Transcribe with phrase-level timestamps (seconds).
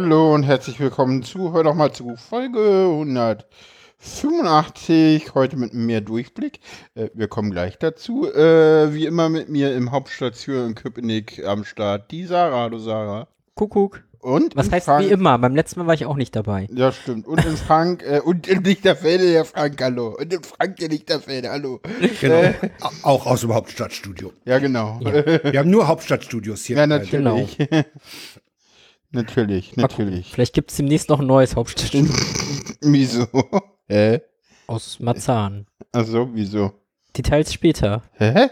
[0.00, 6.60] Hallo und herzlich willkommen zu, hör doch mal zu, Folge 185, heute mit mehr Durchblick.
[6.94, 8.32] Äh, wir kommen gleich dazu.
[8.32, 13.26] Äh, wie immer mit mir im Hauptstation in Köpenick am Start, die Sarah, hallo Sarah.
[13.56, 14.04] Kuckuck.
[14.20, 15.36] Und Was heißt Frank- wie immer?
[15.36, 16.68] Beim letzten Mal war ich auch nicht dabei.
[16.72, 17.26] Ja, stimmt.
[17.26, 20.14] Und in Frank, äh, und in Lichterfelde der Frank, hallo.
[20.16, 21.80] Und in Frank der Lichterfelde, hallo.
[22.20, 22.54] Genau.
[22.80, 24.32] Au- Auch aus dem Hauptstadtstudio.
[24.44, 25.00] Ja, genau.
[25.02, 25.12] Ja,
[25.52, 26.86] Wir haben nur Hauptstadtstudios hier.
[26.86, 27.58] natürlich.
[27.58, 27.84] natürlich, Mal
[29.12, 29.82] gucken.
[29.82, 30.30] natürlich.
[30.30, 32.12] Vielleicht gibt es demnächst noch ein neues Hauptstadtstudio
[32.80, 33.26] Wieso?
[33.88, 34.20] Hä?
[34.66, 35.66] aus Marzahn.
[35.92, 36.72] Achso, wieso?
[37.16, 38.02] Details später.
[38.12, 38.50] Hä?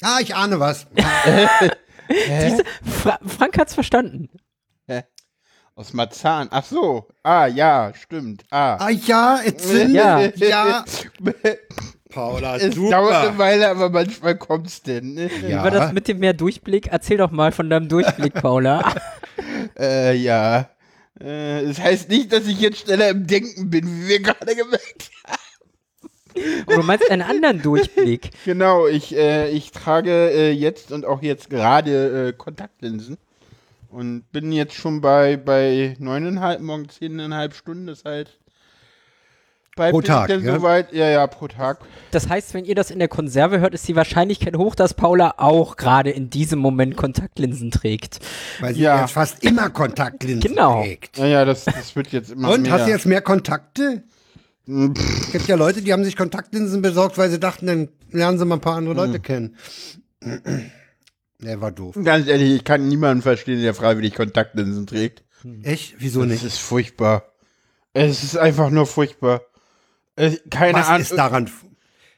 [0.00, 0.86] Ah, ich ahne was.
[2.08, 4.28] Diese, Fra Frank hat's verstanden.
[5.74, 6.48] Aus Marzahn.
[6.50, 7.08] Ach so.
[7.22, 8.44] Ah, ja, stimmt.
[8.50, 8.76] Ah.
[8.76, 9.90] Ah ja, erzähl.
[9.90, 10.20] Ja.
[10.20, 10.84] ja.
[12.12, 15.14] Paula, es dauert eine Weile, aber manchmal kommt's denn.
[15.14, 15.30] ne?
[15.42, 16.88] Wie war das mit dem mehr Durchblick?
[16.88, 18.94] Erzähl doch mal von deinem Durchblick, Paula.
[19.78, 20.68] Äh, ja.
[21.18, 25.10] Äh, das heißt nicht, dass ich jetzt schneller im Denken bin, wie wir gerade gemerkt
[25.24, 26.62] haben.
[26.66, 28.30] Oder du meinst einen anderen Durchblick?
[28.44, 33.18] Genau, ich, äh, ich trage äh, jetzt und auch jetzt gerade äh, Kontaktlinsen.
[33.88, 38.38] Und bin jetzt schon bei, bei neuneinhalb, morgen zehneinhalb Stunden, das heißt.
[39.74, 40.56] Bei Pro Tag, ja?
[40.56, 41.78] Soweit, ja, ja, pro Tag.
[42.10, 45.34] Das heißt, wenn ihr das in der Konserve hört, ist die Wahrscheinlichkeit hoch, dass Paula
[45.38, 48.18] auch gerade in diesem Moment Kontaktlinsen trägt.
[48.60, 49.00] Weil sie Ja.
[49.00, 50.82] jetzt fast immer Kontaktlinsen Genau.
[50.82, 51.16] trägt.
[51.16, 52.72] Ja, ja, das, das wird jetzt immer Und, mehr.
[52.72, 54.02] hast du jetzt mehr Kontakte?
[54.66, 58.38] Hm, Es gibt ja Leute, die haben sich Kontaktlinsen besorgt, weil sie dachten, dann lernen
[58.38, 59.22] sie mal ein paar andere Leute Hm.
[59.22, 59.56] kennen.
[61.40, 61.96] Der war doof.
[62.04, 65.24] Ganz ehrlich, ich kann niemanden verstehen, der freiwillig Kontaktlinsen trägt.
[65.64, 65.94] Echt?
[65.98, 66.44] Wieso Das nicht?
[66.44, 67.24] ist furchtbar.
[67.94, 69.40] Es ist einfach nur furchtbar.
[70.16, 71.00] Äh, keine Was Ahnung.
[71.02, 71.50] ist daran?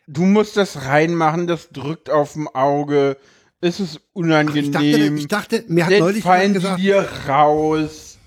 [0.06, 3.16] Du musst das reinmachen, das drückt auf dem Auge.
[3.60, 4.72] Es ist Ich unangenehm.
[4.72, 8.18] dachte, ich dachte, mir hat Dann neulich fallen gesagt, dir raus.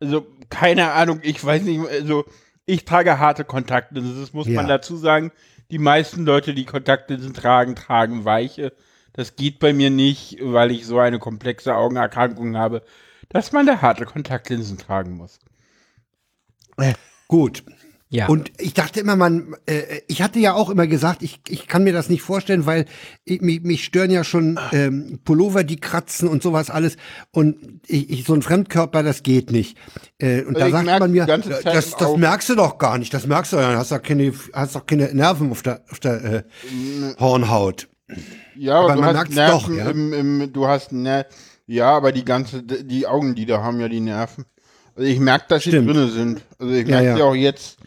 [0.00, 2.24] Also, keine Ahnung, ich weiß nicht, also,
[2.64, 4.76] ich trage harte Kontaktlinsen, das muss man Ja.
[4.78, 5.32] dazu sagen.
[5.70, 8.72] Die meisten Leute, die Kontaktlinsen tragen, tragen weiche.
[9.12, 12.82] Das geht bei mir nicht, weil ich so eine komplexe Augenerkrankung habe,
[13.28, 15.38] dass man da harte Kontaktlinsen tragen muss.
[17.28, 17.64] gut.
[18.08, 18.28] Ja.
[18.28, 21.82] Und ich dachte immer, man, äh, ich hatte ja auch immer gesagt, ich, ich kann
[21.82, 22.84] mir das nicht vorstellen, weil
[23.24, 26.96] ich, mich, mich stören ja schon ähm, Pullover, die kratzen und sowas alles.
[27.32, 29.76] Und ich, ich so ein Fremdkörper, das geht nicht.
[30.18, 33.12] Äh, und da Ich sagt man mir, äh, das, das merkst du doch gar nicht.
[33.12, 36.24] Das merkst du ja, hast doch keine, hast doch keine Nerven auf der, auf der
[36.24, 36.42] äh,
[37.18, 37.88] Hornhaut.
[38.54, 39.90] Ja, aber, Aber du man hast merkt's Nerven doch, ja.
[39.90, 41.26] im, im, du hast ne,
[41.66, 44.44] ja, aber die ganze, die Augenlider haben ja die Nerven.
[44.94, 46.42] Also ich merke, dass sie drinne sind.
[46.58, 47.16] Also ich Ja, merke ja.
[47.16, 47.78] sie auch jetzt.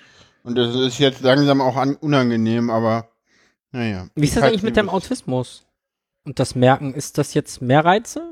[0.44, 3.10] Und das ist jetzt langsam auch an, unangenehm, aber
[3.72, 4.08] naja.
[4.16, 4.90] Wie ist das eigentlich mit deinem.
[4.90, 5.66] Autismus?
[6.26, 8.32] Und das Merken, ist das jetzt mehr Reize?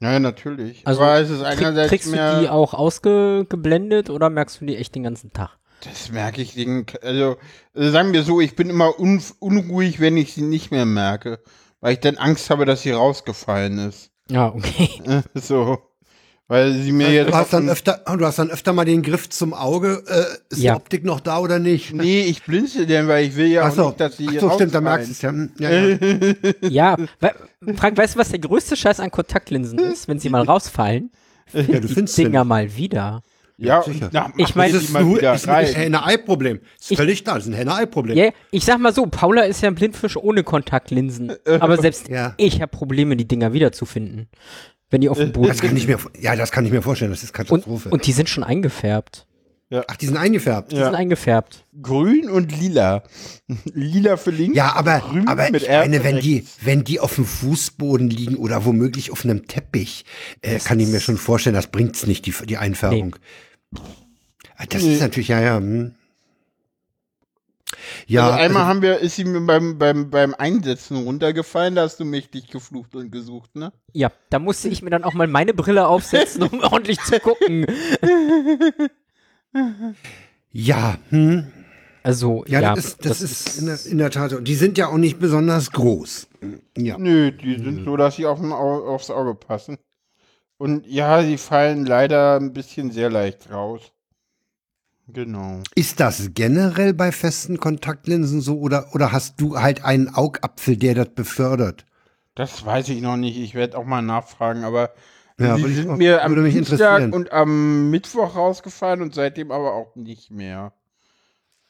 [0.00, 0.86] Ja, natürlich.
[0.86, 4.94] Also aber es ist einerseits kriegst du die auch ausgeblendet oder merkst du die echt
[4.94, 5.58] den ganzen Tag?
[5.84, 7.36] das merke ich, den, also,
[7.74, 11.40] also sagen wir so, ich bin immer un, unruhig, wenn ich sie nicht mehr merke,
[11.80, 14.10] weil ich dann Angst habe, dass sie rausgefallen ist.
[14.30, 14.90] Ja, okay.
[15.04, 15.78] Äh, so.
[16.48, 19.02] Weil sie mir jetzt Du hast dann den- öfter, du hast dann öfter mal den
[19.02, 20.04] Griff zum Auge.
[20.06, 20.74] Äh, ist Ja.
[20.74, 21.92] die Optik noch da oder nicht?
[21.92, 24.72] Nee, ich blinzel denn, weil ich will ja so, nicht, dass sie Ach so stimmt,
[24.72, 25.32] da merkst du es ja.
[25.58, 25.96] Ja, ja.
[26.96, 26.96] Ja,
[27.76, 30.06] Frank, weißt du, was der größte Scheiß an Kontaktlinsen ist?
[30.06, 31.10] Wenn sie mal rausfallen,
[31.52, 32.48] ja du die findest sie Dinger nicht.
[32.48, 33.22] mal wieder.
[33.58, 34.04] Ja, sicher.
[34.06, 35.66] und nach, Ich mein, mach Das ist, wieder ist ein.
[35.66, 36.60] Henne-Ei-Problem.
[36.78, 38.16] Ist Ich- völlig da, das ist ein Henne-Ei-Problem.
[38.16, 41.32] Ja, ich sag mal so, Paula ist ja ein Blindfisch ohne Kontaktlinsen.
[41.60, 42.34] Aber selbst Ja.
[42.36, 44.28] ich habe Probleme, die Dinger wiederzufinden.
[44.90, 47.10] Wenn die auf dem Boden Das kann ich mir, ja, das kann ich mir vorstellen,
[47.10, 47.88] das ist Und, Katastrophe.
[47.90, 49.26] und die sind schon eingefärbt.
[49.88, 50.70] Ach, die sind eingefärbt.
[50.70, 50.84] Die Ja.
[50.84, 51.64] sind eingefärbt.
[51.82, 53.02] Grün und lila.
[53.74, 54.56] lila für links.
[54.56, 58.36] Ja, aber, grün aber mit ich meine, wenn die, wenn die auf dem Fußboden liegen
[58.36, 60.04] oder womöglich auf einem Teppich,
[60.42, 63.16] äh, kann ich mir schon vorstellen, das bringt's nicht, die, die Einfärbung.
[64.56, 64.94] Ah, Das Nee.
[64.94, 65.56] ist natürlich, ja, ja.
[65.56, 65.94] Hm.
[68.06, 71.82] Ja, also einmal also, haben wir, ist sie mir beim, beim, beim Einsetzen runtergefallen, da
[71.82, 73.72] hast du mächtig geflucht und gesucht, ne?
[73.92, 77.66] Ja, da musste ich mir dann auch mal meine Brille aufsetzen, um ordentlich zu gucken.
[80.52, 81.46] ja, hm.
[82.06, 84.30] Also, ja, ja, das, ist, das, ist in der, in der Tat.
[84.30, 84.36] so.
[84.36, 86.28] Und die sind ja auch nicht besonders groß.
[86.76, 86.96] Ja.
[86.98, 89.76] Nö, die sind so, dass sie auf dem Au aufs Auge passen.
[90.56, 93.92] Und ja, sie fallen leider ein bisschen sehr leicht raus.
[95.08, 95.60] Genau.
[95.74, 100.94] Ist das generell bei festen Kontaktlinsen so oder, oder hast du halt einen Augapfel, der
[100.94, 101.84] das befördert?
[102.34, 103.38] Das weiß ich noch nicht.
[103.38, 104.90] Ich werde auch mal nachfragen, aber
[105.38, 109.94] Ja, ich sind auch- mir am Dienstag und am Mittwoch rausgefallen und seitdem aber auch
[109.94, 110.72] nicht mehr.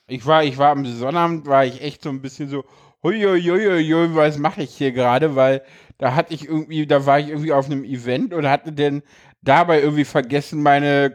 [0.09, 2.65] Ich war, ich war am Sonnabend, war ich echt so ein bisschen so,
[3.03, 5.63] huiuiuiui, was mache ich hier gerade, weil
[5.99, 9.03] da hatte ich irgendwie, da war ich irgendwie auf einem Event und hatte denn
[9.43, 11.11] dabei irgendwie vergessen, meine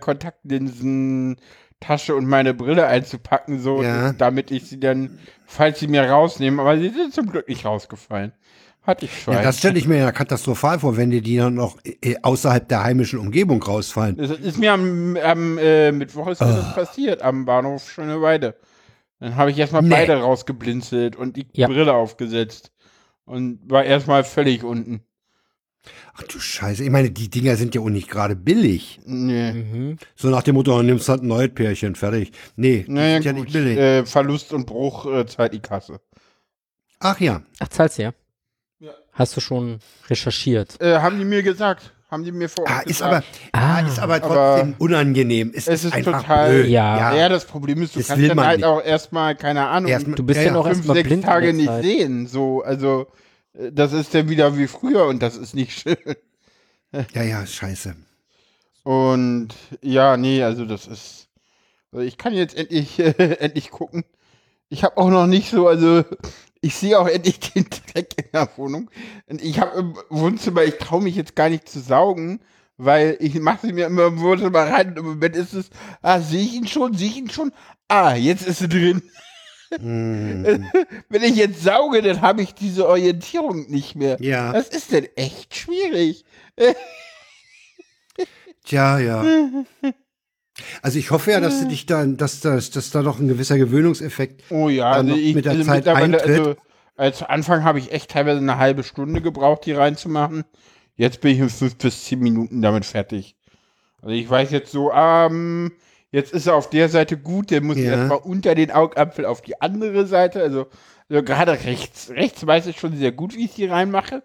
[1.82, 4.14] Kontaktlinsen-Tasche und meine Brille einzupacken, so, Ja.
[4.14, 8.32] damit ich sie dann, falls sie mir rausnehmen, aber sie sind zum Glück nicht rausgefallen.
[8.84, 9.36] Hatte ich schon.
[9.36, 12.68] Ja, das stelle ich mir ja katastrophal vor, wenn dir die dann noch äh, außerhalb
[12.68, 14.18] der heimischen Umgebung rausfallen.
[14.18, 16.56] Das ist mir am, am äh, Mittwoch ist mir Ah.
[16.56, 18.56] das passiert, am Bahnhof Schöneweide.
[19.20, 19.90] Dann habe ich erstmal Nee.
[19.90, 21.68] beide rausgeblinzelt und die Ja.
[21.68, 22.72] Brille aufgesetzt.
[23.26, 25.02] Und war erstmal völlig unten.
[26.14, 29.00] Ach du Scheiße, ich meine, die Dinger sind ja auch nicht gerade billig.
[29.06, 29.52] Nee.
[29.54, 29.98] Mhm.
[30.16, 32.32] So nach dem Motto, nimmst halt ein neues Pärchen, fertig.
[32.56, 33.44] Nee, die Naja, sind ja gut.
[33.46, 33.78] nicht billig.
[33.78, 36.00] Äh, Verlust und Bruch äh, zahlt die Kasse.
[37.00, 37.42] Ach ja.
[37.60, 38.12] Ach, zahlst du ja?
[38.80, 38.92] Ja.
[39.14, 39.80] Hast du schon
[40.10, 40.80] recherchiert?
[40.82, 41.94] Äh, haben die mir gesagt.
[42.12, 43.26] Haben die mir vor Ah, Ort ist gesagt.
[43.54, 45.52] aber, ah, ist aber trotzdem unangenehm.
[45.56, 46.68] Es, Es ist einfach total- blöd.
[46.68, 47.16] Ja.
[47.16, 47.30] Ja.
[47.30, 48.66] das Problem ist, du Das kannst dann halt nicht.
[48.66, 52.28] auch erstmal, keine Ahnung, Erstmal- Du bist Ja, ja, noch fünf, sechs Tage nicht sehen.
[52.28, 53.08] So, also
[53.54, 55.98] das ist dann wieder wie früher und das ist nicht schön.
[57.14, 57.96] Ja, ja, scheiße.
[58.84, 59.50] Und
[59.82, 61.28] ja, nee, also das ist.
[61.92, 64.04] Also ich kann jetzt endlich, endlich gucken.
[64.70, 66.04] Ich habe auch noch nicht so, also
[66.62, 68.90] ich sehe auch endlich den Dreck in der Wohnung.
[69.28, 72.40] Und ich habe im Wohnzimmer, ich traue mich jetzt gar nicht zu saugen,
[72.78, 75.70] weil ich mache sie mir immer im Wohnzimmer rein und im Moment ist es,
[76.02, 77.52] ah, sehe ich ihn schon, sehe ich ihn schon?
[77.88, 79.02] Ah, jetzt ist sie drin.
[79.80, 80.66] Hm,
[81.10, 84.18] Wenn ich jetzt sauge, dann habe ich diese Orientierung nicht mehr.
[84.20, 86.26] ja, Das ist denn echt schwierig.
[88.66, 89.24] tja, ja.
[90.82, 93.58] Also ich hoffe ja, dass du dich dann, dass, dass, dass da noch ein gewisser
[93.58, 94.44] Gewöhnungseffekt.
[94.50, 96.40] Oh ja, dann also ich, mit der also Zeit mittlerweile, eintritt.
[96.40, 96.56] also
[96.98, 100.44] als Anfang habe ich echt teilweise eine halbe Stunde gebraucht, die reinzumachen.
[100.96, 103.36] Jetzt bin ich in fünf bis zehn Minuten damit fertig.
[104.02, 105.72] Also ich weiß jetzt so, ähm,
[106.12, 107.92] jetzt ist er auf der Seite gut, der muss Ja.
[107.92, 110.42] erstmal unter den Augapfel auf die andere Seite.
[110.42, 110.68] Also,
[111.10, 114.24] also gerade rechts, rechts weiß ich schon sehr gut, wie ich die reinmache.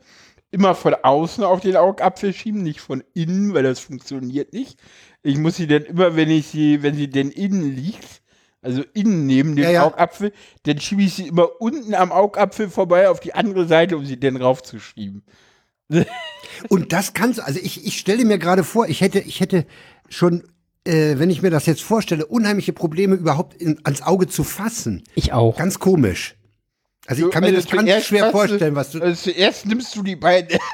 [0.52, 4.78] Immer von außen auf den Augapfel schieben, nicht von innen, weil das funktioniert nicht.
[5.22, 8.22] Ich muss sie dann immer, wenn ich sie, wenn sie denn innen liegt,
[8.62, 9.86] also innen neben dem Ja, ja.
[9.86, 10.32] Augapfel,
[10.62, 14.18] dann schiebe ich sie immer unten am Augapfel vorbei auf die andere Seite, um sie
[14.20, 15.24] dann raufzuschieben.
[16.68, 19.66] Und das kannst du, also ich, ich stelle mir gerade vor, ich hätte, ich hätte
[20.08, 20.44] schon,
[20.86, 25.02] äh, wenn ich mir das jetzt vorstelle, unheimliche Probleme überhaupt in, ans Auge zu fassen.
[25.14, 25.56] Ich auch.
[25.58, 26.36] Ganz komisch.
[27.06, 29.00] Also ich Du- kann mir also das ganz schwer vorstellen, was du.
[29.00, 30.58] Also zuerst nimmst du die beiden.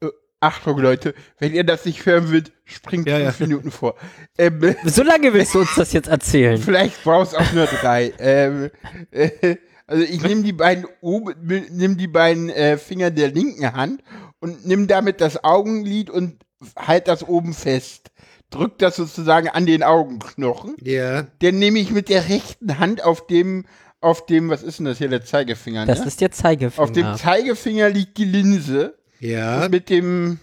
[0.00, 0.08] Äh,
[0.40, 3.46] Achtung, Leute, wenn ihr das nicht hören wollt, springt Ja, fünf ja.
[3.46, 3.94] Minuten vor.
[4.36, 6.60] Ähm, So lange willst du uns das jetzt erzählen?
[6.60, 8.12] vielleicht brauchst du auch nur drei.
[8.18, 8.70] ähm,
[9.12, 9.56] äh,
[9.86, 11.34] also ich nehme die beiden oben,
[11.70, 14.02] nimm die beiden äh, Finger der linken Hand
[14.40, 16.44] und nimm damit das Augenlid und
[16.76, 18.10] halt das oben fest.
[18.52, 20.76] Drück das sozusagen an den Augenknochen.
[20.80, 21.26] Ja.
[21.40, 23.64] Dann nehme ich mit der rechten Hand auf dem,
[24.00, 26.06] auf dem, was ist denn das hier, der Zeigefinger, Das ne?
[26.06, 26.82] ist der Zeigefinger.
[26.84, 28.94] Auf dem Zeigefinger liegt die Linse.
[29.20, 29.64] Ja.
[29.64, 30.38] Und mit dem,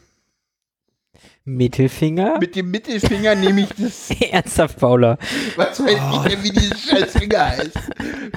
[1.45, 2.37] Mittelfinger?
[2.39, 5.17] mit dem Mittelfinger nehme ich das, Ernsthaft, Paula.
[5.55, 7.71] was weiß ich denn, wie dieses scheiß Finger heißt.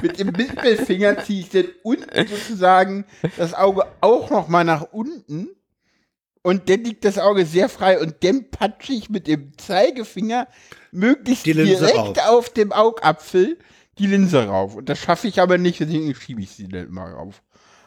[0.02, 3.04] Mit dem Mittelfinger ziehe ich dann unten sozusagen
[3.36, 5.48] das Auge auch noch mal nach unten.
[6.42, 10.48] Und dann liegt das Auge sehr frei und dann patsche ich mit dem Zeigefinger
[10.90, 12.28] möglichst Die Linse direkt rauf.
[12.28, 13.58] auf dem Augapfel
[13.98, 14.74] die Linse rauf.
[14.74, 17.42] Und das schaffe ich aber nicht, deswegen schiebe ich sie dann immer rauf.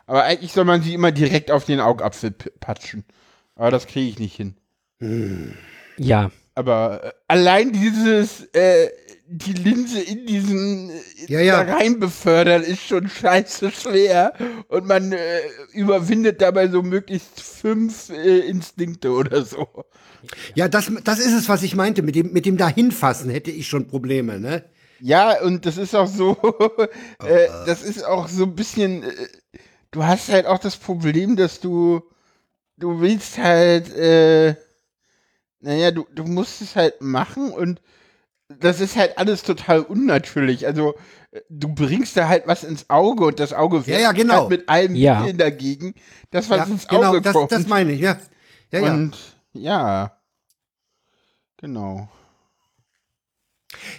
[0.08, 3.04] Aber eigentlich soll man sie immer direkt auf den Augapfel patschen.
[3.56, 4.56] Aber das kriege ich nicht hin.
[5.98, 6.32] Ja.
[6.54, 8.90] Aber äh, allein dieses, äh,
[9.28, 11.64] die Linse in diesen äh, Ja, ja.
[11.64, 14.34] da rein befördern ist schon scheiße schwer.
[14.68, 15.42] Und man äh,
[15.74, 19.68] überwindet dabei so möglichst fünf äh, Instinkte oder so.
[20.54, 22.02] Ja, das, das ist es, was ich meinte.
[22.02, 24.66] Mit dem, mit dem Dahinfassen hätte ich schon Probleme, ne?
[25.00, 26.38] Ja, und das ist auch so,
[27.20, 29.12] äh, das ist auch so ein bisschen, äh,
[29.92, 32.02] du hast halt auch das Problem, dass du,
[32.78, 34.56] du willst halt, äh,
[35.60, 37.82] naja, du, du musst es halt machen und
[38.48, 40.68] das ist halt alles total unnatürlich.
[40.68, 40.96] Also,
[41.32, 44.42] äh, du bringst da halt was ins Auge und das Auge Ja, ja, genau.
[44.42, 45.20] halt mit allem Ja.
[45.20, 45.94] Mitteln dagegen,
[46.32, 47.52] das was Ja, ins Auge genau, das, kommt.
[47.52, 48.18] das meine ich, ja.
[48.72, 48.94] Ja, ja.
[48.94, 49.18] und
[49.54, 50.18] ja,
[51.58, 52.10] genau.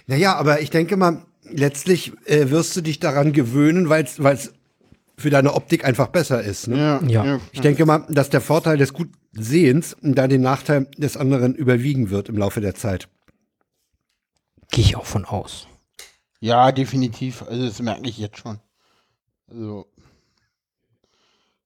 [0.07, 4.53] Naja, aber ich denke mal, letztlich äh, wirst du dich daran gewöhnen, weil es
[5.17, 6.67] für deine Optik einfach besser ist.
[6.67, 6.77] Ne?
[6.77, 7.39] Ja, Ja.
[7.51, 12.09] Ich denke mal, dass der Vorteil des guten Sehens da den Nachteil des anderen überwiegen
[12.11, 13.07] wird im Laufe der Zeit.
[14.71, 15.67] Gehe ich auch von aus.
[16.39, 17.41] Ja, definitiv.
[17.43, 18.59] Also das merke ich jetzt schon.
[19.49, 19.87] Also.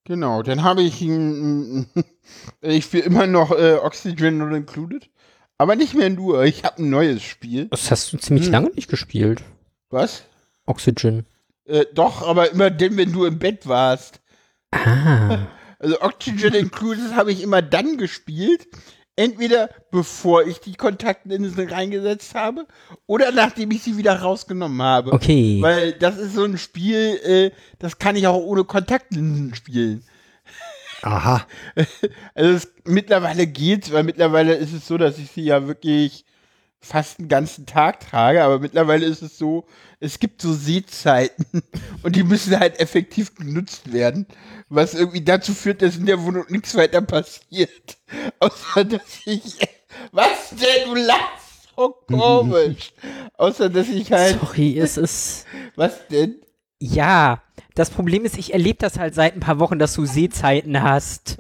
[0.04, 1.88] Genau, dann habe ich ein,
[2.62, 5.10] ich spiele immer noch äh, Oxygen Not Included,
[5.58, 6.44] aber nicht mehr nur.
[6.44, 7.68] Ich habe ein neues Spiel.
[7.68, 8.52] Das hast du ziemlich Hm.
[8.52, 9.44] lange nicht gespielt.
[9.90, 10.24] Was?
[10.66, 11.26] Oxygen.
[11.66, 14.22] Äh, doch, aber immer dann, wenn du im Bett warst.
[14.72, 15.48] Ah.
[15.84, 18.68] Also Oxygen Included habe ich immer dann gespielt,
[19.16, 22.66] Entweder bevor ich die Kontaktlinsen reingesetzt habe
[23.08, 25.12] oder nachdem ich sie wieder rausgenommen habe.
[25.12, 25.60] Okay.
[25.62, 30.04] Weil das ist so ein Spiel, äh, das kann ich auch ohne Kontaktlinsen spielen.
[31.02, 31.46] Aha.
[32.34, 36.26] Also es, mittlerweile geht's, weil mittlerweile ist es so, dass ich sie ja wirklich
[36.82, 39.66] fast den ganzen Tag trage, aber mittlerweile ist es so,
[40.00, 41.46] es gibt so Sehzeiten
[42.04, 44.26] und die müssen halt effektiv genutzt werden,
[44.70, 47.98] was irgendwie dazu führt, dass in der Wohnung nichts weiter passiert.
[48.40, 49.60] Außer dass ich,
[50.12, 52.94] was denn, du lachst so komisch.
[53.38, 55.46] Außer dass ich halt, Sorry, es ist.
[55.76, 56.42] was denn?
[56.80, 57.44] Ja,
[57.76, 61.38] das Problem ist, ich erlebe das halt seit ein paar Wochen, dass du Sehzeiten hast.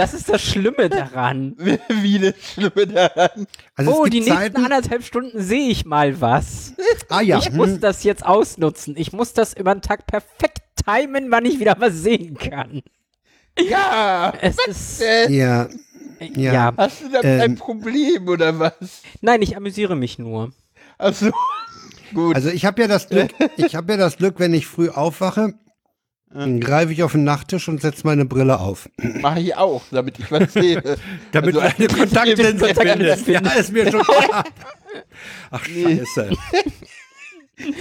[0.00, 1.54] Ach, Das ist das Schlimme daran.
[1.88, 3.46] Wie das Schlimme daran.
[3.76, 4.56] Also oh, die nächsten Zeiten.
[4.56, 6.74] anderthalb Stunden sehe ich mal was.
[7.08, 7.38] Ah ja.
[7.38, 7.80] Ich muss hm.
[7.80, 8.94] das jetzt ausnutzen.
[8.96, 12.82] Ich muss das über den Tag perfekt timen, wann ich wieder was sehen kann.
[13.58, 15.00] Ja, Es ist.
[15.00, 15.68] Ja.
[16.20, 16.52] ja.
[16.52, 16.72] ja.
[16.76, 17.56] hast du da ein Ähm.
[17.56, 19.02] Problem oder was?
[19.20, 20.52] Nein, ich amüsiere mich nur.
[20.98, 21.30] Achso,
[22.14, 22.36] gut.
[22.36, 25.54] Also ich habe ja das Glück, ich habe ja das Glück, wenn ich früh aufwache,
[26.32, 28.88] dann greife ich auf den Nachttisch und setze meine Brille auf.
[29.20, 30.80] Mache ich auch, damit ich was sehe.
[31.32, 33.26] Damit Also, du eine Kontaktlinse findest.
[33.26, 34.44] Ja, ist mir schon klar.
[35.50, 36.30] Ach, scheiße.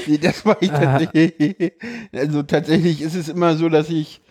[0.08, 1.74] Nee, das mache ich tatsächlich.
[2.12, 4.22] Also tatsächlich ist es immer so, dass ich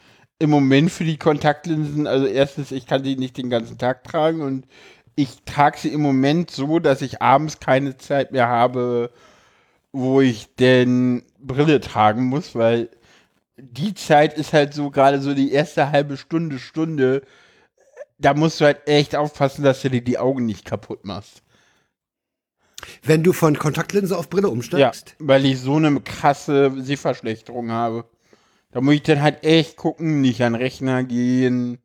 [0.41, 4.43] im Moment für die Kontaktlinsen, also erstens, ich kann sie nicht den ganzen Tag tragen
[4.43, 4.67] und
[5.17, 9.11] ich trage sie im Moment so, dass ich abends keine Zeit mehr habe,
[9.91, 12.89] wo ich denn Brille tragen muss, weil
[13.61, 17.23] die Zeit ist halt so gerade so die erste halbe Stunde, Stunde.
[18.19, 21.43] Da musst du halt echt aufpassen, dass du dir die Augen nicht kaputt machst.
[23.03, 25.17] Wenn du von Kontaktlinse auf Brille Ja, umsteigst.
[25.19, 28.05] weil ich so eine krasse Sehverschlechterung habe.
[28.71, 31.79] Da muss ich dann halt echt gucken, nicht an den Rechner gehen.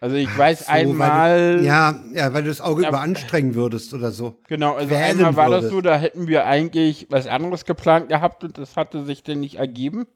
[0.00, 2.88] Also ich weiß So, einmal, Du, ja, ja, weil du das Auge Ja.
[2.88, 4.38] überanstrengen würdest oder so.
[4.48, 5.70] genau, also einmal war das würdest.
[5.72, 9.56] so, da hätten wir eigentlich was anderes geplant gehabt und das hatte sich dann nicht
[9.56, 10.06] ergeben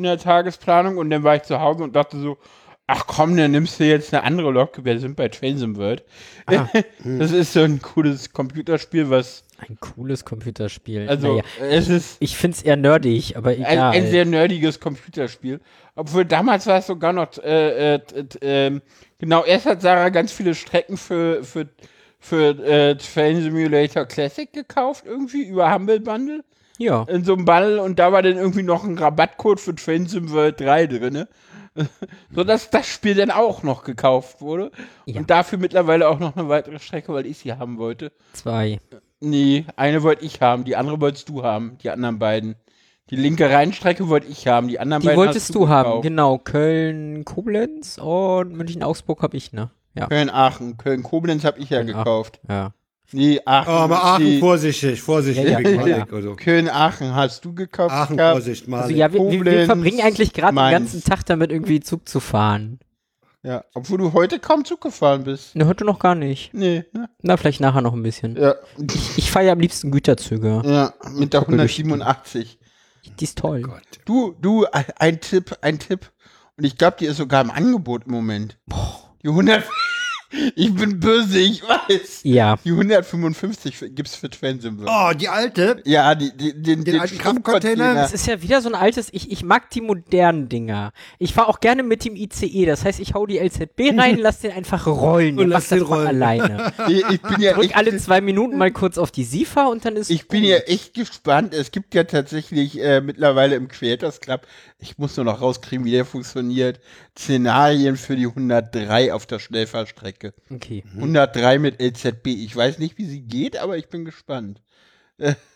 [0.00, 2.38] in der Tagesplanung und dann war ich zu Hause und dachte so,
[2.86, 6.02] ach komm, dann nimmst du jetzt eine andere Lok, wir sind bei Trainsim World.
[6.46, 6.68] Ah.
[7.04, 11.08] das ist so ein cooles Computerspiel, was, Ein cooles Computerspiel.
[11.08, 13.92] also naja, es ist ich find's eher nerdig, aber ein, egal.
[13.92, 15.60] ein sehr nerdiges Computerspiel.
[15.94, 18.00] Obwohl damals war es sogar noch, äh, äh,
[18.40, 18.82] ähm,
[19.18, 21.68] genau, erst hat Sarah ganz viele Strecken für, für,
[22.18, 26.42] für äh, Train Simulator Classic gekauft, irgendwie über Humble Bundle.
[26.80, 27.04] Ja.
[27.04, 30.30] In so einem Bundle und da war dann irgendwie noch ein Rabattcode für Train Sim
[30.32, 31.26] World 3 drin.
[32.34, 34.72] So dass das Spiel dann auch noch gekauft wurde.
[35.06, 35.20] Ja.
[35.20, 38.10] Und dafür mittlerweile auch noch eine weitere Strecke, weil ich sie haben wollte.
[38.32, 38.80] Zwei.
[39.20, 42.56] Nee, eine wollte ich haben, die andere wolltest du haben, die anderen beiden.
[43.10, 46.02] Die linke Rheinstrecke wollte ich haben, die anderen Die beiden wolltest hast du haben, gekauft.
[46.02, 46.38] genau.
[46.38, 49.70] Köln, Koblenz und München-Augsburg habe ich, ne?
[49.94, 50.06] Ja.
[50.08, 50.76] Köln-Aachen.
[50.76, 51.98] Köln-Koblenz habe ich ja Köln-Aachen.
[52.04, 52.40] gekauft.
[52.48, 52.72] Ja.
[53.12, 53.68] Nee, Aachen.
[53.72, 55.44] Oh, aber Aachen, nee, vorsichtig, vorsichtig.
[55.44, 56.04] Ja, ja, ja, Malik ja.
[56.06, 56.36] oder so.
[56.36, 57.90] Köln-Aachen hast du gekauft.
[57.92, 58.32] Aachen, gehabt.
[58.36, 58.82] Vorsicht, mal.
[58.82, 62.08] Also ja, wir, wir, wir Koblenz, verbringen eigentlich gerade den ganzen Tag damit, irgendwie Zug
[62.08, 62.78] zu fahren.
[63.42, 65.56] Ja, obwohl du heute kaum Zug gefahren bist.
[65.56, 66.52] Ne, heute noch gar nicht.
[66.52, 67.08] Nee, ne?
[67.22, 68.36] Na, vielleicht nachher noch ein bisschen.
[68.36, 68.54] Ja,
[69.16, 70.60] Ich fahre ja am liebsten Güterzüge.
[70.64, 72.58] ja, mit der 187.
[73.18, 73.62] Die ist toll.
[73.62, 73.82] Gott.
[74.04, 76.10] Du, du, ein- ein Tipp, ein Tipp.
[76.58, 78.58] Und ich glaube, die ist sogar im Angebot im Moment.
[79.22, 79.64] Die 100.
[80.54, 82.20] ich bin böse, ich weiß.
[82.24, 82.56] Ja.
[82.64, 84.84] Die 155 für- gibt's für Transim.
[84.86, 85.82] Oh, die alte.
[85.84, 87.94] Ja, die, die, den, Den alten Kraftcontainer?
[87.94, 90.92] Das ist ja wieder so ein altes, ich, ich mag die modernen Dinger.
[91.18, 94.40] Ich fahre auch gerne mit dem ICE, das heißt, ich hau die LZB rein, lass
[94.40, 95.38] den einfach rollen.
[95.38, 96.06] Und lass den rollen.
[96.06, 96.72] alleine.
[96.88, 99.84] Ich, ich bin ja Drück echt, alle zwei Minuten mal kurz auf die SIFA und
[99.84, 100.50] dann ist ich bin gut.
[100.50, 101.54] ja echt gespannt.
[101.54, 104.46] Es gibt ja tatsächlich äh, mittlerweile im Creators Club,
[104.80, 106.80] ich muss nur noch rauskriegen, wie der funktioniert,
[107.16, 110.34] Szenarien für die 103 auf der Schnellfahrstrecke.
[110.50, 110.84] Okay.
[110.94, 112.26] 103 mit LZB.
[112.28, 114.62] Ich weiß nicht, wie sie geht, aber ich bin gespannt.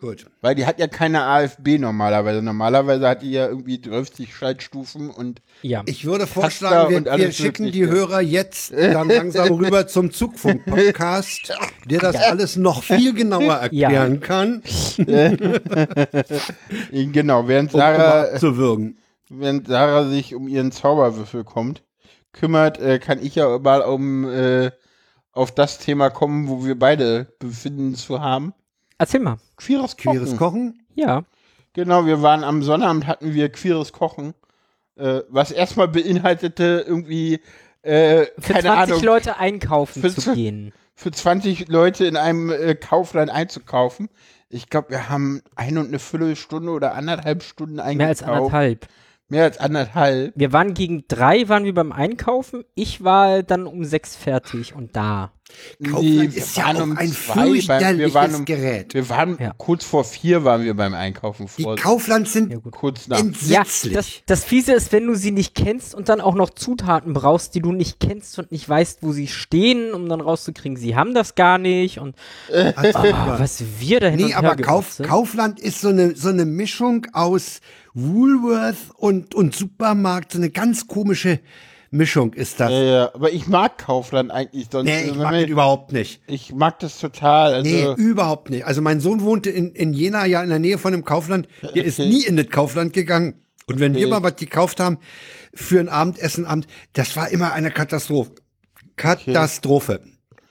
[0.00, 0.26] Gut.
[0.40, 2.42] Weil die hat ja keine AFB normalerweise.
[2.42, 5.82] Normalerweise hat die ja irgendwie 30 Schaltstufen und Ja.
[5.86, 7.86] Ich würde vorschlagen, wir, wir schicken die.
[7.86, 11.52] Hörer jetzt dann langsam rüber zum Zugfunk-Podcast,
[11.86, 14.62] der das alles noch viel genauer erklären kann,
[16.90, 18.98] genau, während um Sarah, abzuwürgen.
[19.28, 21.82] während Sarah sich um ihren Zauberwürfel kommt,
[22.32, 24.70] kümmert, äh, kann ich ja mal um äh,
[25.32, 28.54] auf das Thema kommen, wo wir beide befinden zu haben.
[28.98, 29.36] Erzähl mal.
[29.56, 30.12] Queeres Kochen.
[30.18, 30.82] Queeres Kochen?
[30.94, 31.24] Ja.
[31.74, 34.34] Genau, wir waren am Sonnabend, hatten wir queeres Kochen,
[34.96, 37.40] äh, was erstmal beinhaltete irgendwie,
[37.82, 40.72] äh, Für keine 20 Ahnung, Leute einkaufen Für zu gehen.
[40.94, 44.08] für 20 Leute in einem äh, Kaufland einzukaufen.
[44.48, 47.98] Ich glaube, wir haben ein und eine Viertelstunde oder anderthalb Stunden eingekauft.
[47.98, 48.86] Mehr als anderthalb.
[49.28, 50.32] Mehr als anderthalb.
[50.36, 52.62] Wir waren gegen drei, waren wir beim Einkaufen.
[52.76, 55.32] Ich war dann um sechs fertig und da.
[55.84, 58.94] Kaufland Nee, ist ja um ein fürchterliches wir waren um- Gerät.
[58.94, 59.52] Wir waren Ja.
[59.58, 61.48] kurz vor vier waren wir beim Einkaufen.
[61.58, 63.18] Die Vor, Kaufland sind Ja, kurz nach.
[63.18, 63.92] Ja, entsetzlich.
[63.92, 67.54] das, das Fiese ist, wenn du sie nicht kennst und dann auch noch Zutaten brauchst,
[67.54, 71.12] die du nicht kennst und nicht weißt, wo sie stehen, um dann rauszukriegen, sie haben
[71.14, 72.14] das gar nicht und
[72.52, 74.98] ah, was wir da Nee, aber Kauf.
[75.02, 77.60] Kaufland ist so eine, so eine Mischung aus
[77.92, 80.32] Woolworth und, und Supermarkt.
[80.32, 81.40] So eine ganz komische
[81.94, 82.70] Mischung ist das.
[82.70, 84.86] Ja, ja, aber ich mag Kaufland eigentlich sonst.
[84.90, 86.20] nee, ich mag das überhaupt nicht.
[86.26, 87.54] ich mag das total.
[87.54, 88.64] Also, Nee, überhaupt nicht.
[88.66, 91.46] Also mein Sohn wohnte in, in Jena, ja in der Nähe von dem Kaufland.
[91.74, 92.08] Der ist Okay.
[92.08, 93.40] nie in das Kaufland gegangen.
[93.66, 94.10] Und wenn wir Okay.
[94.10, 94.98] mal was gekauft haben
[95.54, 98.32] für ein Abendessen, Abend, das war immer eine Katastrophe.
[98.96, 100.00] Katastrophe.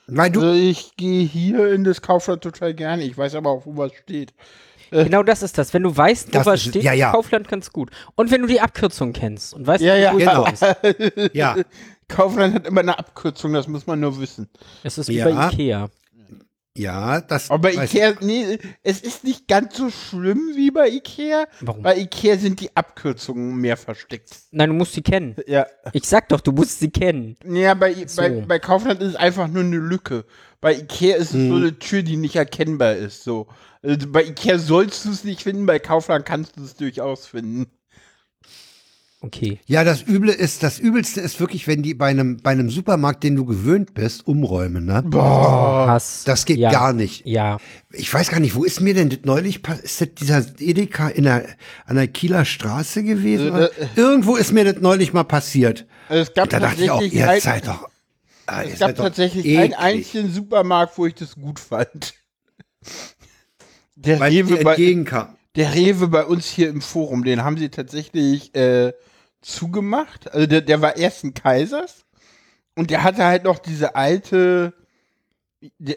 [0.06, 3.04] Weil du, also ich gehe hier in das Kaufland total gerne.
[3.04, 4.34] Ich weiß aber auch, wo was steht.
[5.02, 5.74] Genau das ist das.
[5.74, 7.10] Wenn du weißt, wo was steht, Ja, ja.
[7.10, 7.90] Kaufland ganz gut.
[8.14, 10.46] Und wenn du die Abkürzung kennst und weißt, Ja, ja, wo genau.
[10.46, 10.64] ist.
[11.34, 11.56] ja,
[12.08, 14.48] Kaufland hat immer eine Abkürzung, das muss man nur wissen.
[14.82, 15.28] Es ist wie Ja.
[15.28, 15.88] bei Ikea.
[16.76, 17.50] ja, das.
[17.50, 21.46] Aber Ikea, nee, es ist nicht ganz so schlimm wie bei Ikea.
[21.60, 21.82] Warum?
[21.82, 24.30] Bei Ikea sind die Abkürzungen mehr versteckt.
[24.50, 25.36] Nein, du musst sie kennen.
[25.46, 25.66] Ja.
[25.92, 27.36] Ich sag doch, du musst sie kennen.
[27.48, 28.22] Ja, bei, So.
[28.22, 30.24] bei, bei Kaufland ist es einfach nur eine Lücke.
[30.60, 31.48] Bei Ikea ist es Mhm.
[31.50, 33.22] so eine Tür, die nicht erkennbar ist.
[33.22, 33.46] So.
[33.84, 37.66] Also bei Ikea sollst du es nicht finden, bei Kaufland kannst du es durchaus finden.
[39.20, 39.58] Okay.
[39.64, 43.24] Ja, das Üble ist, das Übelste ist wirklich, wenn die bei einem, bei einem Supermarkt,
[43.24, 45.02] den du gewöhnt bist, umräumen, ne?
[45.02, 45.86] Boah.
[45.88, 46.24] Hass.
[46.26, 46.70] Das geht ja.
[46.70, 47.24] gar nicht.
[47.24, 47.56] Ja.
[47.90, 51.24] Ich weiß gar nicht, wo ist mir denn das neulich, ist das dieser Edeka in
[51.24, 51.46] der,
[51.86, 53.54] an der Kieler Straße gewesen?
[53.54, 55.86] Äh, äh, Irgendwo ist mir das neulich mal passiert.
[56.10, 57.88] Also es gab Da dachte ich auch, tatsächlich, ihr ein, seid doch,
[58.44, 59.58] ah, ihr es gab tatsächlich eklig.
[59.58, 62.12] einen einzigen Supermarkt, wo ich das gut fand.
[63.96, 65.36] Der weil Rewe, entgegenkam.
[65.56, 68.92] der Rewe bei uns hier im Forum, den haben sie tatsächlich äh,
[69.40, 70.32] zugemacht.
[70.32, 72.04] Also der, der war erst ein Kaisers
[72.74, 74.74] und der hatte halt noch diese alte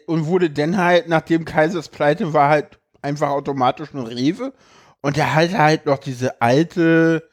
[0.05, 4.53] und wurde dann halt, nachdem Kaisers pleite war, halt einfach automatisch ein Rewe
[5.01, 7.27] und der hatte halt noch diese alte,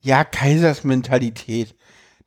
[0.00, 1.76] ja, Kaisers-Mentalität.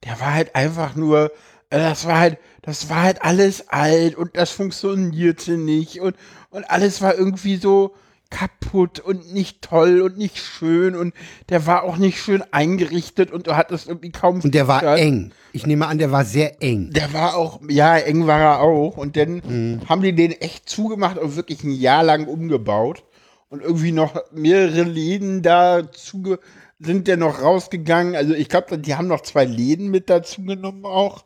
[0.04, 1.32] Der war halt einfach nur,
[1.70, 6.16] äh, das war halt, das war halt alles alt und das funktionierte nicht und,
[6.54, 7.96] und alles war irgendwie so
[8.30, 11.14] kaputt und nicht toll und nicht schön und
[11.50, 15.32] der war auch nicht schön eingerichtet und du hattest irgendwie kaum Und der war eng.
[15.52, 16.90] Ich nehme an, der war sehr eng.
[16.92, 18.98] Der war auch, ja, eng war er auch.
[18.98, 23.04] Und dann haben die den echt zugemacht und wirklich ein Jahr lang umgebaut.
[23.50, 26.40] Und irgendwie noch mehrere Läden da zuge
[26.80, 28.16] sind der noch rausgegangen.
[28.16, 31.24] Also ich glaube, die haben noch zwei Läden mit dazu genommen auch.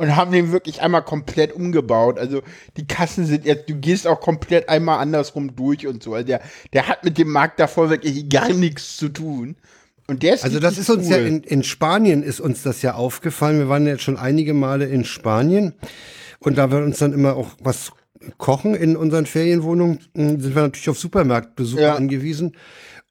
[0.00, 2.18] Und haben den wirklich einmal komplett umgebaut.
[2.18, 2.40] Also
[2.78, 6.14] die Kassen sind jetzt, du gehst auch komplett einmal andersrum durch und so.
[6.14, 6.40] Also der,
[6.72, 9.56] der hat mit dem Markt davor wirklich gar nichts zu tun.
[10.06, 12.94] Und der ist Also das ist uns ja in, in Spanien ist uns das ja
[12.94, 13.58] aufgefallen.
[13.58, 15.74] Wir waren jetzt schon einige Male in Spanien
[16.38, 17.92] und da wir uns dann immer auch was
[18.38, 21.94] kochen in unseren Ferienwohnungen, mh, sind wir natürlich auf Supermarktbesuche Ja.
[21.94, 22.56] angewiesen.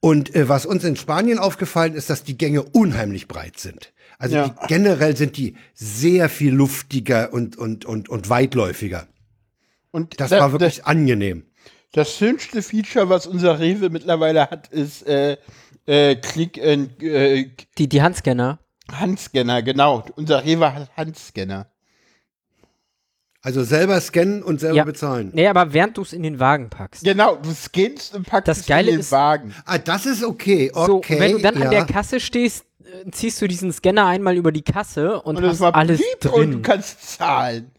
[0.01, 3.93] Und äh, was uns in Spanien aufgefallen ist, dass die Gänge unheimlich breit sind.
[4.19, 4.49] Also Ja.
[4.49, 9.07] die, generell sind die sehr viel luftiger und und und und weitläufiger.
[9.91, 11.45] Und Das da- war wirklich angenehm.
[11.93, 15.37] Das schönste Feature, was unser Rewe mittlerweile hat, ist äh,
[15.87, 18.59] äh, Click and äh, Die, die Handscanner.
[18.91, 20.03] Handscanner, genau.
[20.15, 21.67] Unser Rewe hat Handscanner.
[23.41, 24.83] Also selber scannen und selber Ja.
[24.83, 25.31] bezahlen.
[25.33, 27.03] Nee, aber während du es in den Wagen packst.
[27.05, 29.55] Genau, du scannst und packst Das es Geile in den ist- Wagen.
[29.65, 30.69] Ah, das ist okay.
[30.73, 31.13] Okay.
[31.13, 31.65] So, wenn du dann ja.
[31.65, 32.65] an der Kasse stehst, äh,
[33.11, 36.31] ziehst du diesen Scanner einmal über die Kasse und, Und das hast war alles piep
[36.31, 36.61] und du drin.
[36.61, 37.71] kannst zahlen.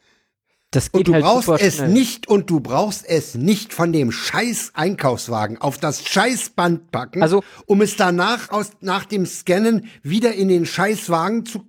[0.72, 1.88] Das geht Und du halt brauchst es schnell.
[1.88, 7.22] nicht und du brauchst es nicht von dem scheiß Einkaufswagen auf das scheiß Band packen,
[7.24, 11.64] Also- um es danach aus, nach dem Scannen wieder in den Scheißwagen zu,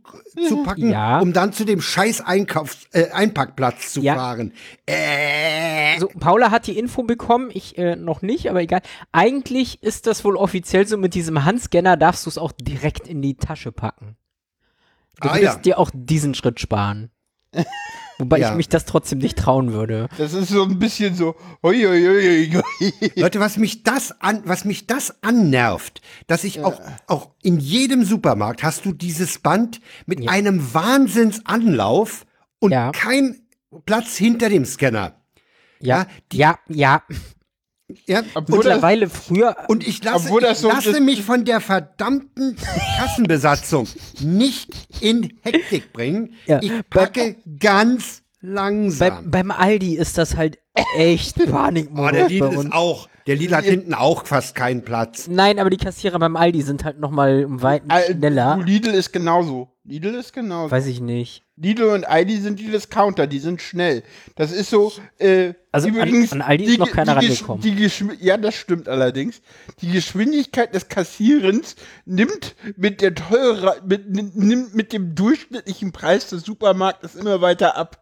[0.48, 1.20] zu packen, Ja.
[1.20, 4.14] um dann zu dem scheiß Einkaufs, äh, Einpackplatz zu Ja.
[4.14, 4.54] fahren.
[4.86, 8.82] Äh, So, Paula hat die Info bekommen, ich äh, noch nicht, aber egal.
[9.12, 13.24] Eigentlich ist das wohl offiziell so, mit diesem Handscanner darfst du es auch direkt in
[13.24, 14.16] die Tasche packen.
[15.22, 15.56] Du Ah, ja.
[15.56, 17.10] dir auch diesen Schritt sparen.
[18.22, 18.52] Wobei Ja.
[18.52, 20.08] ich mich das trotzdem nicht trauen würde.
[20.18, 23.12] Das ist so ein bisschen so, hui, hui, hui.
[23.16, 28.04] Leute, was mich das an, was mich das annervt, dass ich auch, auch in jedem
[28.06, 32.26] Supermarkt hast du dieses Band mit einem Wahnsinnsanlauf
[32.60, 32.92] und Ja.
[32.92, 33.42] kein
[33.86, 35.16] Platz hinter dem Scanner.
[35.80, 37.04] Ja, Ja, die- ja, ja.
[38.08, 39.56] Ja, Obwohl und, das- Mittlerweile früher.
[39.68, 42.56] und ich lasse, ich so lasse ist- mich von der verdammten
[42.98, 43.88] Kassenbesatzung
[44.22, 44.70] nicht
[45.02, 46.34] in Hektik bringen.
[46.46, 46.60] Ja.
[46.62, 49.30] Ich packe ganz Bei, langsam.
[49.32, 50.58] beim Aldi ist das halt
[50.96, 54.84] echt Oh, Panikmodus der bei Lidl ist auch, der Lidl hat hinten auch fast keinen
[54.84, 55.28] Platz.
[55.28, 58.60] Nein, aber die Kassierer beim Aldi sind halt noch mal um weit Al- schneller.
[58.66, 59.70] Lidl ist genauso.
[59.92, 60.72] Lidl ist genauso.
[60.72, 61.44] Weiß ich nicht.
[61.58, 64.04] Lidl und Aldi sind die Discounter, die sind schnell.
[64.38, 64.94] Das ist so.
[65.18, 67.62] Äh, Also an- übrigens, an Aldi ist die, noch keiner die, rangekommen.
[67.62, 67.92] Die
[68.26, 69.42] ja, das stimmt allerdings.
[69.82, 71.76] Die Geschwindigkeit des Kassierens
[72.06, 78.00] nimmt mit der teure, mit, nimmt mit dem durchschnittlichen Preis des Supermarktes immer weiter ab.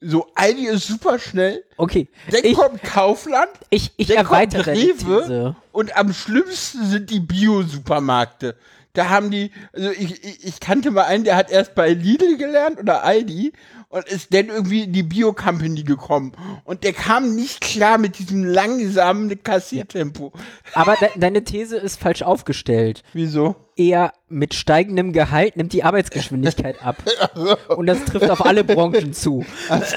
[0.00, 1.64] So, Aldi ist super schnell.
[1.76, 3.50] Okay, Dann ich, kommt Kaufland.
[3.70, 5.56] ich, ich dann kommt erweitere die Rewe.
[5.70, 8.56] Und am schlimmsten sind die Bio-Supermärkte.
[8.98, 12.36] Da haben die, also ich, ich, ich kannte mal einen, der hat erst bei Lidl
[12.36, 13.52] gelernt oder Aldi
[13.90, 16.32] und ist dann irgendwie in die Bio-Company gekommen.
[16.64, 20.32] Und der kam nicht klar mit diesem langsamen Kassiertempo.
[20.74, 23.04] Aber de deine These ist falsch aufgestellt.
[23.12, 23.54] Wieso?
[23.78, 26.96] Eher mit steigendem Gehalt nimmt die Arbeitsgeschwindigkeit ab.
[27.68, 29.46] Und das trifft auf alle Branchen zu.
[29.68, 29.96] Also,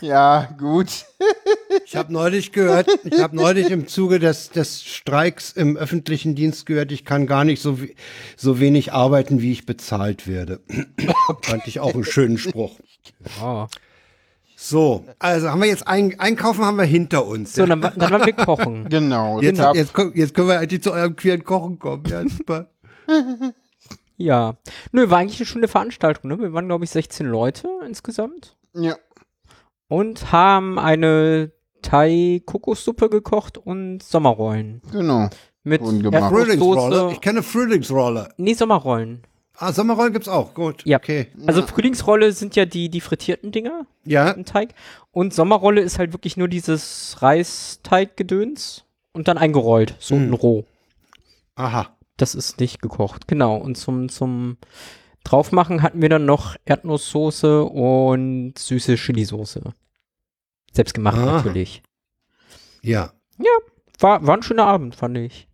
[0.00, 1.04] ja, gut.
[1.84, 6.64] Ich habe neulich gehört, ich habe neulich im Zuge des, des Streiks im öffentlichen Dienst
[6.64, 7.78] gehört, ich kann gar nicht so,
[8.36, 10.60] so wenig arbeiten, wie ich bezahlt werde.
[11.42, 12.78] Fand ich auch einen schönen Spruch.
[13.42, 13.66] Oh.
[14.60, 17.54] So, also haben wir jetzt ein, Einkaufen haben wir hinter uns.
[17.54, 18.86] So, dann, dann wollen wir kochen.
[18.90, 19.40] Genau.
[19.40, 22.02] jetzt, da- jetzt, jetzt können wir eigentlich zu eurem queeren Kochen kommen.
[22.08, 22.68] Ja, super.
[24.20, 24.56] Ja.
[24.90, 26.40] Nö, war eigentlich eine schöne Veranstaltung, ne?
[26.40, 28.56] Wir waren, glaube ich, 16 Leute insgesamt.
[28.74, 28.96] ja.
[29.90, 34.82] Und haben eine Thai-Kokossuppe gekocht und Sommerrollen.
[34.92, 35.28] Genau.
[35.62, 35.80] Mit.
[35.80, 37.10] Erdnusssoße.
[37.12, 38.30] Ich kenne Frühlingsrolle.
[38.36, 39.22] Nee, Sommerrollen.
[39.60, 40.54] Ah, Sommerrollen gibt's auch.
[40.54, 40.84] Gut.
[40.86, 40.98] Ja.
[40.98, 41.26] Okay.
[41.46, 44.30] Also Frühlingsrolle sind ja die, die frittierten Dinger Ja.
[44.30, 44.72] im Teig.
[45.10, 50.22] Und Sommerrolle ist halt wirklich nur dieses Reisteiggedöns und dann eingerollt, so Mhm.
[50.22, 50.64] unten roh.
[51.56, 51.96] Aha.
[52.16, 53.26] Das ist nicht gekocht.
[53.26, 53.56] Genau.
[53.56, 54.58] Und zum, zum
[55.24, 59.74] Draufmachen hatten wir dann noch Erdnusssoße und süße Chilisoße.
[60.72, 61.36] Selbst gemacht Ah.
[61.38, 61.82] natürlich.
[62.82, 63.12] Ja.
[64.00, 65.48] War, war ein schöner Abend, fand ich.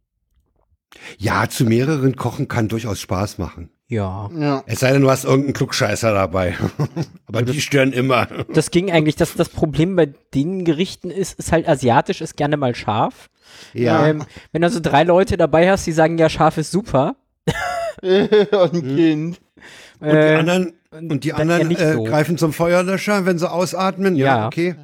[1.16, 3.70] Ja, zu mehreren kochen kann durchaus Spaß machen.
[3.88, 4.30] Ja.
[4.36, 4.62] Ja.
[4.66, 6.56] Es sei denn, du hast irgendeinen Klugscheißer dabei.
[7.26, 8.26] Aber die stören immer.
[8.52, 12.56] Das ging eigentlich, das, das Problem bei den Gerichten ist, ist halt asiatisch, ist gerne
[12.56, 13.28] mal scharf.
[13.72, 14.06] Ja.
[14.06, 17.16] Ähm, wenn du so drei Leute dabei hast, die sagen, ja, scharf ist super.
[18.02, 18.12] und
[18.74, 19.40] ein Kind.
[20.00, 22.04] Und die Äh, anderen, und die anderen nicht äh, so.
[22.04, 24.16] greifen zum Feuerlöscher, wenn sie ausatmen.
[24.16, 24.46] Ja, Ja.
[24.46, 24.74] okay.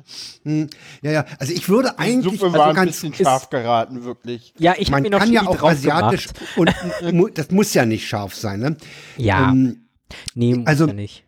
[0.45, 0.69] Hm.
[1.03, 1.25] Ja, ja.
[1.39, 4.55] Also ich würde Die eigentlich Suppe also war ein ganz, bisschen scharf geraten, wirklich.
[4.59, 6.75] ja, ich man mir noch kann ja auch asiatisch gemacht.
[7.03, 8.61] und mu- das muss ja nicht scharf sein.
[8.61, 8.77] Ne?
[9.17, 9.87] Ja, Ähm,
[10.35, 11.25] nee, muss also- ja nicht.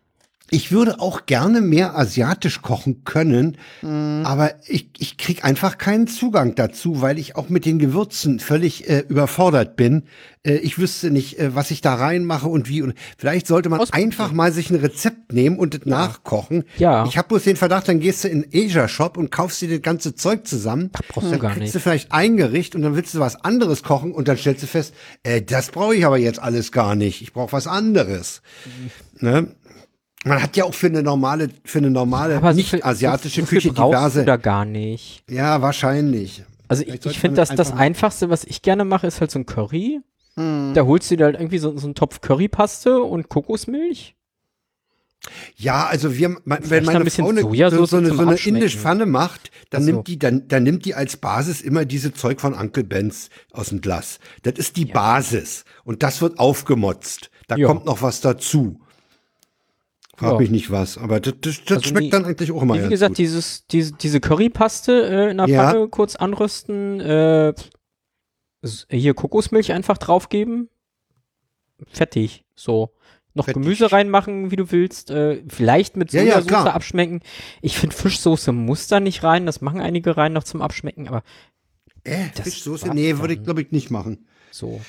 [0.49, 6.53] Ich würde auch gerne mehr asiatisch kochen können, aber ich, ich krieg einfach keinen Zugang
[6.55, 10.03] dazu, weil ich auch mit den Gewürzen völlig äh, überfordert bin.
[10.43, 12.81] Äh, ich wüsste nicht, äh, was ich da reinmache und wie.
[12.81, 14.09] Und vielleicht sollte man Ausprobieren.
[14.09, 16.65] einfach mal sich ein Rezept nehmen und es nachkochen.
[16.77, 17.05] Ja.
[17.07, 19.81] Ich habe bloß den Verdacht, dann gehst du in den Asia-Shop und kaufst dir das
[19.81, 20.91] ganze Zeug zusammen.
[21.09, 21.75] brauchst du dann gar kriegst nicht.
[21.75, 24.67] du vielleicht ein Gericht und dann willst du was anderes kochen und dann stellst du
[24.67, 27.21] fest, äh, das brauche ich aber jetzt alles gar nicht.
[27.21, 28.41] Ich brauche was anderes.
[29.19, 29.47] Ne?
[30.23, 33.45] Man hat ja auch für eine normale, für eine normale, Aber nicht viel- asiatische so,
[33.45, 34.23] so Küche diverse.
[34.25, 35.23] da gar nicht.
[35.29, 36.43] Ja, wahrscheinlich.
[36.67, 39.31] Also ich, Vielleicht ich sollte finde, das einfach- Einfachste, was ich gerne mache, ist halt
[39.31, 39.99] so ein Curry.
[40.35, 40.71] Hm.
[40.73, 44.15] Da holst du dir halt irgendwie so, so einen Topf Currypaste und Kokosmilch.
[45.55, 49.05] Ja, also wir, man, wenn meine Frau eine, so, so eine, so eine indische Pfanne
[49.05, 49.91] macht, dann so.
[49.91, 53.69] nimmt die, dann, dann nimmt die als Basis immer diese Zeug von Uncle Benz aus
[53.69, 54.19] dem Glas.
[54.41, 55.63] Das ist die Basis.
[55.85, 57.29] Und das wird aufgemotzt.
[57.47, 57.67] Da Ja.
[57.67, 58.81] kommt noch was dazu.
[60.15, 60.37] Frag Ja.
[60.39, 62.89] mich nicht was, aber das, das, das Also schmeckt die- dann eigentlich auch immer Wie
[62.89, 63.17] gesagt, gut.
[63.17, 64.91] dieses, diese, diese Currypaste
[65.27, 65.71] äh, in der Ja.
[65.71, 67.53] Pfanne kurz anrüsten, äh,
[68.89, 70.69] hier Kokosmilch einfach draufgeben.
[71.91, 72.45] Fertig.
[72.55, 72.93] So.
[73.33, 73.63] Noch Fertig.
[73.63, 75.09] Gemüse reinmachen, wie du willst.
[75.09, 76.73] Äh, vielleicht mit Ja, ja, Sojasauce klar.
[76.75, 77.21] abschmecken.
[77.61, 79.47] Ich finde, Fischsoße muss da nicht rein.
[79.47, 81.23] Das machen einige rein noch zum Abschmecken, aber
[82.03, 82.89] Äh, Fischsoße?
[82.93, 84.27] Nee, würde ich glaube ich nicht machen.
[84.53, 84.79] So.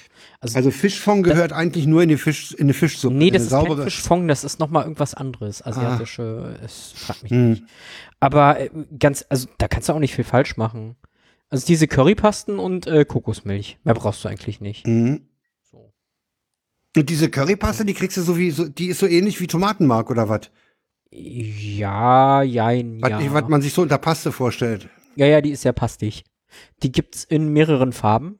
[0.40, 3.14] Also, Also Fischfond gehört eigentlich nur in die Fisch, in die Fischsuppe.
[3.14, 5.64] nee, das ist kein saubere- Fischfond, das ist nochmal irgendwas anderes.
[5.64, 7.50] Asiatische, es fragt mich Hm.
[7.50, 7.62] nicht.
[8.20, 10.96] Aber äh, ganz, also da kannst du auch nicht viel falsch machen.
[11.48, 13.79] Also diese Currypasten und äh, Kokosmilch.
[13.85, 14.87] Mehr brauchst du eigentlich nicht.
[14.87, 15.29] Mhm.
[15.70, 15.92] So.
[16.96, 20.11] Und diese Currypaste, die kriegst du so wie, so, die ist so ähnlich wie Tomatenmark
[20.11, 20.50] oder was?
[21.11, 23.33] Ja, jein, ja.
[23.33, 24.88] was man sich so unter Paste vorstellt.
[25.16, 26.24] ja, ja, die ist sehr pastig.
[26.83, 28.38] Die gibt's in mehreren Farben.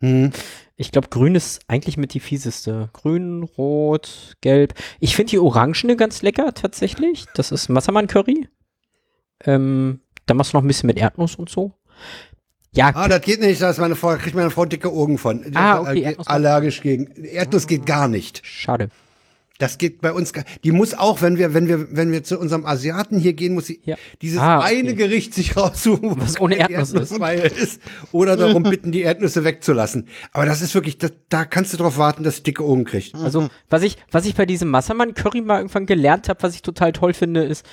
[0.00, 0.30] Mhm.
[0.76, 2.88] Ich glaube, grün ist eigentlich mit die fieseste.
[2.94, 4.74] Grün, rot, gelb.
[4.98, 7.26] Ich finde die orangene ganz lecker, tatsächlich.
[7.34, 8.48] Das ist Massaman-Curry.
[9.44, 11.72] Ähm, da machst du noch ein bisschen mit Erdnuss und so.
[12.72, 15.42] Ja, Ah, das geht nicht, da meine Frau, kriegt meine Frau dicke Augen von.
[15.42, 17.06] Die Ah, okay, äh, Erdnuss- allergisch gegen.
[17.24, 18.40] Erdnuss geht gar nicht.
[18.46, 18.90] schade.
[19.60, 20.32] Das geht bei uns.
[20.32, 23.54] gar- Die muss auch, wenn wir, wenn wir, wenn wir zu unserem Asiaten hier gehen,
[23.54, 23.96] muss sie Ja.
[24.22, 24.78] dieses Ah, okay.
[24.78, 27.18] eine Gericht sich raussuchen, Was ohne Erdnuss ist.
[27.18, 27.80] bei ist.
[28.10, 30.08] Oder darum bitten, die Erdnüsse wegzulassen.
[30.32, 33.14] Aber das ist wirklich, das, da kannst du drauf warten, dass sie dicke Augen kriegt.
[33.14, 36.92] Also, was ich, was ich bei diesem Massamann-Curry mal irgendwann gelernt habe, was ich total
[36.92, 37.64] toll finde, ist,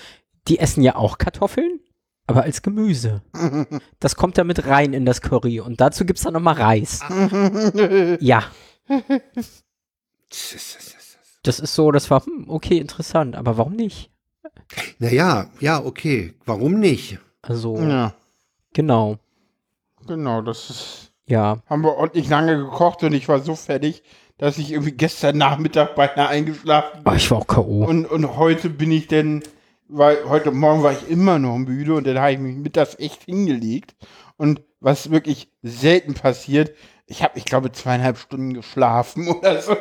[0.50, 1.80] die essen ja auch Kartoffeln,
[2.28, 3.21] aber als Gemüse.
[4.02, 7.00] Das kommt da mit rein in das Curry und dazu gibt's dann nochmal Reis.
[8.19, 8.43] Ja,
[11.48, 14.10] das ist so, das war, hm, okay, interessant, aber warum nicht?
[15.00, 16.34] Naja, ja, okay.
[16.46, 17.20] Warum nicht?
[17.42, 18.14] Also, Ja,
[18.74, 19.18] genau,
[20.08, 21.12] genau, das ist.
[21.26, 21.58] ja.
[21.68, 24.04] Haben wir ordentlich lange gekocht und ich war so fertig,
[24.38, 27.12] dass ich irgendwie gestern Nachmittag beinahe eingeschlafen bin.
[27.14, 27.86] Oh, ich war auch K.O.
[27.86, 29.44] Und, und heute bin ich denn,
[29.88, 33.24] weil heute Morgen war ich immer noch müde und dann habe ich mich mittags echt
[33.24, 33.96] hingelegt.
[34.38, 36.76] Und was wirklich selten passiert,
[37.08, 39.76] ich habe, ich glaube, zweieinhalb Stunden geschlafen oder so.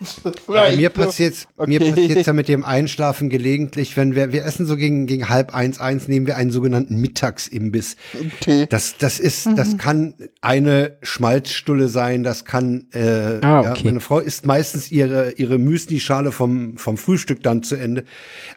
[0.46, 1.90] Bei mir passiert's, mir okay.
[1.90, 5.80] passiert's ja mit dem Einschlafen gelegentlich, wenn wir, wir essen so gegen, gegen halb eins,
[5.80, 7.96] eins, nehmen wir einen sogenannten Mittagsimbiss.
[8.40, 8.66] Okay.
[8.68, 9.56] Das, das ist, Mhm.
[9.56, 13.82] das kann eine Schmalzstulle sein, das kann, äh, Ah, ja, okay.
[13.84, 18.04] meine Frau isst meistens ihre, ihre Müsli-Schale vom, vom Frühstück dann zu Ende.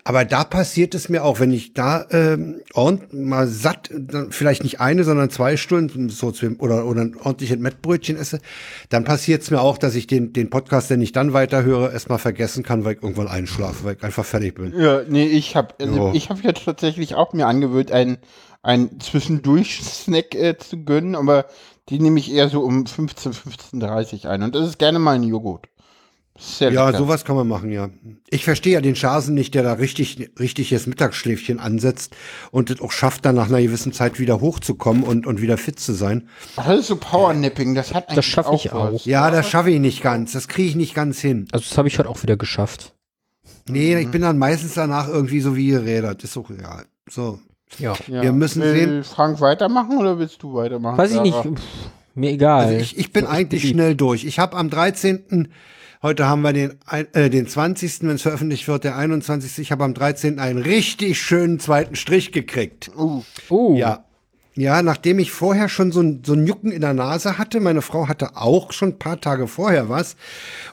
[0.04, 4.64] Aber da passiert es mir auch, wenn ich da, ähm, ordentlich mal satt, dann vielleicht
[4.64, 8.40] nicht eine, sondern zwei Stunden, so zu, oder, oder ein ordentliches Mettbrötchen esse,
[8.90, 12.20] dann passiert es mir auch, dass ich den, den Podcast, den ich dann weiterhöre, erstmal
[12.20, 14.74] vergessen kann, weil ich irgendwann einschlafe, weil ich einfach fertig bin.
[14.80, 18.18] Ja, nee, ich habe also ich habe jetzt tatsächlich auch mir angewöhnt, einen,
[18.62, 21.46] einen Zwischendurch-Snack äh, zu gönnen, aber
[21.90, 24.44] die nehme ich eher so um 15, 15.30 ein.
[24.44, 25.68] Und das ist gerne mal ein Joghurt.
[26.42, 27.00] Sehr Ja, lecker.
[27.00, 27.90] sowas kann man machen, ja.
[28.30, 32.16] Ich verstehe ja den Schasen nicht, der da richtig, richtiges Mittagsschläfchen ansetzt
[32.52, 35.80] und es auch schafft, dann nach einer gewissen Zeit wieder hochzukommen und, und wieder fit
[35.80, 36.30] zu sein.
[36.56, 38.74] Das ist so Powernapping, das hat eigentlich schaffe ich was.
[38.74, 39.06] auch.
[39.06, 40.32] Ja, das schaffe ich nicht ganz.
[40.32, 41.48] Das kriege ich nicht ganz hin.
[41.52, 42.94] Also, das habe ich heute auch wieder geschafft.
[43.68, 44.02] Nee, Mhm.
[44.02, 46.24] ich bin dann meistens danach irgendwie so wie gerädert.
[46.24, 46.86] Ist auch egal.
[47.10, 47.40] So.
[47.80, 47.94] Ja.
[48.08, 48.22] Ja.
[48.24, 50.98] Wir müssen Will sehen- Frank weitermachen oder willst du weitermachen?
[50.98, 51.50] Weiß ich nicht, Sarah?
[51.56, 51.62] pff,
[52.16, 52.66] mir egal.
[52.68, 54.24] Also ich, ich bin eigentlich schnell durch.
[54.26, 55.50] Ich habe am 13.
[56.02, 59.60] Heute haben wir den, äh, den 20., wenn es veröffentlicht wird, der 21.
[59.60, 60.40] Ich habe am 13.
[60.40, 62.90] einen richtig schönen zweiten Strich gekriegt.
[62.98, 64.06] Uh, Oh, Ja.
[64.56, 67.82] Ja, nachdem ich vorher schon so ein, so ein Jucken in der Nase hatte, meine
[67.82, 70.18] Frau hatte auch schon ein paar Tage vorher was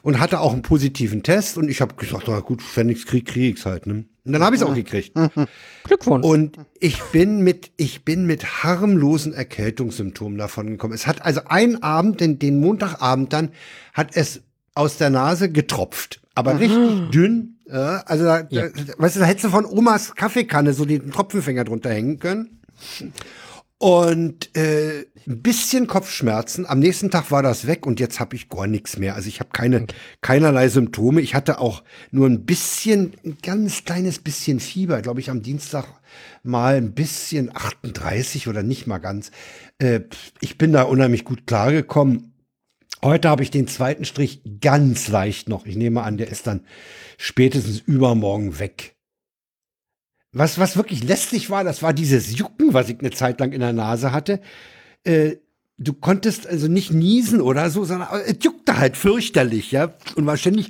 [0.03, 3.27] und hatte auch einen positiven Test und ich habe gesagt, na gut, wenn ich's krieg,
[3.27, 3.87] krieg ich's halt.
[3.87, 4.07] Ne?
[4.25, 5.12] Und dann habe ich es auch gekriegt.
[5.85, 6.27] Glückwunsch.
[6.27, 10.95] Und ich bin mit, ich bin mit harmlosen Erkältungssymptomen davon gekommen.
[10.95, 13.53] Es hat also einen Abend, den, den Montagabend dann,
[13.93, 14.43] hat es
[14.77, 16.21] aus der Nase getropft.
[16.35, 17.57] Aber richtig dünn.
[17.67, 18.69] Ja, also da, Ja.
[18.69, 22.61] da, weißt du, da hättest du von Omas Kaffeekanne so den Tropfenfänger drunter hängen können.
[23.79, 26.65] Und äh, ein bisschen Kopfschmerzen.
[26.67, 29.15] Am nächsten Tag war das weg und jetzt habe ich gar nichts mehr.
[29.17, 29.87] Also ich habe keine
[30.23, 31.21] keinerlei Symptome.
[31.21, 35.85] Ich hatte auch nur ein bisschen, ein ganz kleines bisschen Fieber, glaube ich, am Dienstag
[36.43, 39.31] mal ein bisschen 38 oder nicht mal ganz.
[39.79, 40.01] Äh,
[40.41, 42.33] ich bin da unheimlich gut klargekommen.
[43.04, 45.66] Heute habe ich den zweiten Strich ganz leicht noch.
[45.66, 46.64] Ich nehme an, der ist dann
[47.18, 48.96] spätestens übermorgen weg.
[50.32, 53.61] Was, was wirklich lästig war, das war dieses Jucken, was ich eine Zeit lang in
[53.61, 54.40] der Nase hatte.
[55.04, 55.37] Äh,
[55.78, 59.94] du konntest also nicht niesen oder so, sondern es juckte halt fürchterlich, ja.
[60.14, 60.68] Und war ständig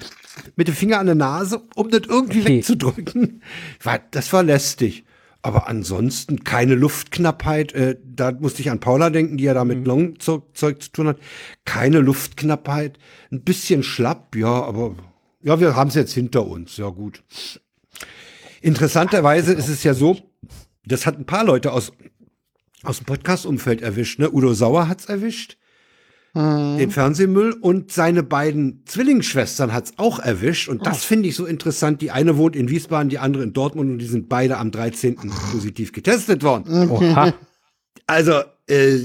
[0.56, 2.58] mit dem Finger an der Nase, um das irgendwie Okay.
[2.58, 3.42] wegzudrücken.
[3.82, 5.04] War, das war lästig.
[5.46, 7.72] Aber ansonsten keine Luftknappheit.
[7.72, 11.06] Äh, da musste ich an Paula denken, die ja da mit Longzeug Zeug zu tun
[11.06, 11.20] hat.
[11.64, 12.98] Keine Luftknappheit.
[13.30, 14.96] Ein bisschen schlapp, ja, aber
[15.42, 16.78] ja, wir haben es jetzt hinter uns.
[16.78, 17.22] Ja, gut.
[18.60, 20.18] Interessanterweise ist es ja so,
[20.84, 21.92] das hat ein paar Leute aus,
[22.82, 24.18] aus dem Podcast-Umfeld erwischt.
[24.18, 24.32] Ne?
[24.32, 25.58] Udo Sauer hat's erwischt,
[26.36, 30.68] den Fernsehmüll, und seine beiden Zwillingsschwestern hat's auch erwischt.
[30.68, 32.02] Und das finde ich so interessant.
[32.02, 35.16] Die eine wohnt in Wiesbaden, die andere in Dortmund und die sind beide am 13.
[35.52, 36.90] positiv getestet worden.
[36.90, 37.34] Oha.
[38.08, 38.34] Also,
[38.68, 38.98] äh,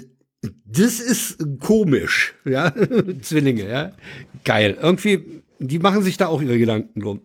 [0.65, 2.71] das ist komisch, ja.
[3.21, 3.93] Zwillinge, ja.
[4.43, 4.77] Geil.
[4.79, 7.21] Irgendwie, die machen sich da auch ihre Gedanken drum.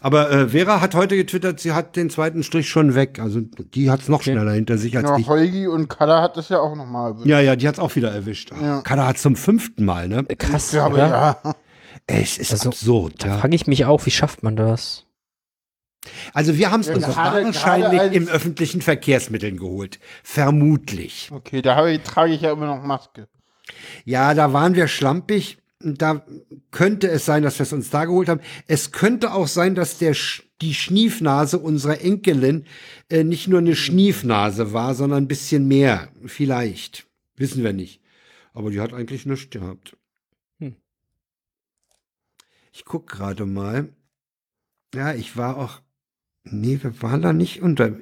[0.00, 3.18] Aber äh, Vera hat heute getwittert, sie hat den zweiten Strich schon weg.
[3.20, 5.26] Also die hat's noch schneller hinter sich als ja, ich.
[5.28, 7.14] Holgi und Kada hat das ja auch nochmal.
[7.24, 8.50] Ja, ja, die hat's auch wieder erwischt.
[8.60, 8.80] Ja.
[8.82, 10.24] Kada hat zum fünften Mal, ne?
[10.24, 11.36] Krass, Ja, aber ja.
[12.06, 13.22] Ey, Es ist Also, absurd.
[13.22, 13.38] Da Ja.
[13.38, 15.06] frage ich mich auch, wie schafft man das?
[16.34, 20.00] Also wir haben es Ja, uns gerade- wahrscheinlich gerade im öffentlichen Verkehrsmitteln geholt.
[20.24, 21.30] Vermutlich.
[21.32, 23.28] Okay, da habe ich, trage ich ja immer noch Maske.
[24.04, 25.58] Ja, da waren wir schlampig.
[25.84, 26.24] Da
[26.70, 28.40] könnte es sein, dass wir es uns da geholt haben.
[28.66, 32.66] Es könnte auch sein, dass der Sch die Schniefnase unserer Enkelin
[33.10, 36.08] äh, nicht nur eine Schniefnase war, sondern ein bisschen mehr.
[36.24, 37.06] Vielleicht.
[37.36, 38.00] Wissen wir nicht.
[38.52, 39.96] Aber die hat eigentlich nichts gehabt.
[40.58, 40.76] Hm.
[42.72, 43.88] Ich guck gerade mal.
[44.94, 45.80] Ja, ich war auch.
[46.44, 47.96] Nee, wir waren da nicht unter.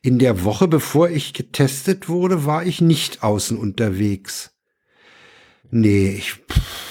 [0.00, 4.54] In der Woche, bevor ich getestet wurde, war ich nicht außen unterwegs.
[5.70, 6.32] Nee, ich.
[6.32, 6.89] Pff,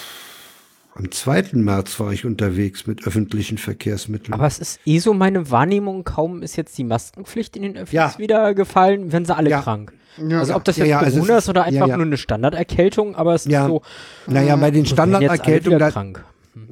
[0.99, 1.45] am 2.
[1.53, 4.33] März war ich unterwegs mit öffentlichen Verkehrsmitteln.
[4.33, 7.93] Aber es ist eh so meine Wahrnehmung, kaum ist jetzt die Maskenpflicht in den Öffis
[7.93, 8.13] Ja.
[8.17, 9.62] wieder gefallen, werden sie alle Ja.
[9.62, 9.93] krank.
[10.27, 10.39] Ja.
[10.39, 11.97] Also ob das Ja, jetzt ja, also Corona es ist oder einfach ja, ja.
[11.97, 13.62] nur eine Standarderkältung, aber es Ja.
[13.62, 13.81] ist so,
[14.27, 16.25] naja, bei den Standarderkältungen, da, krank.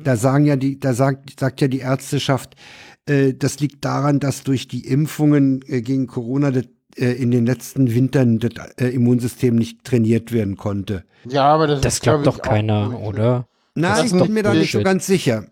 [0.03, 2.55] da sagen ja die, da sagt, sagt ja die Ärzteschaft,
[3.05, 6.65] äh, das liegt daran, dass durch die Impfungen äh, gegen Corona das,
[6.97, 11.05] äh, in den letzten Wintern das äh, Immunsystem nicht trainiert werden konnte.
[11.29, 13.46] ja, aber das, Das glaubt doch keiner, oder?
[13.79, 15.45] Na, Das ich ist bin mir da nicht so ganz sicher.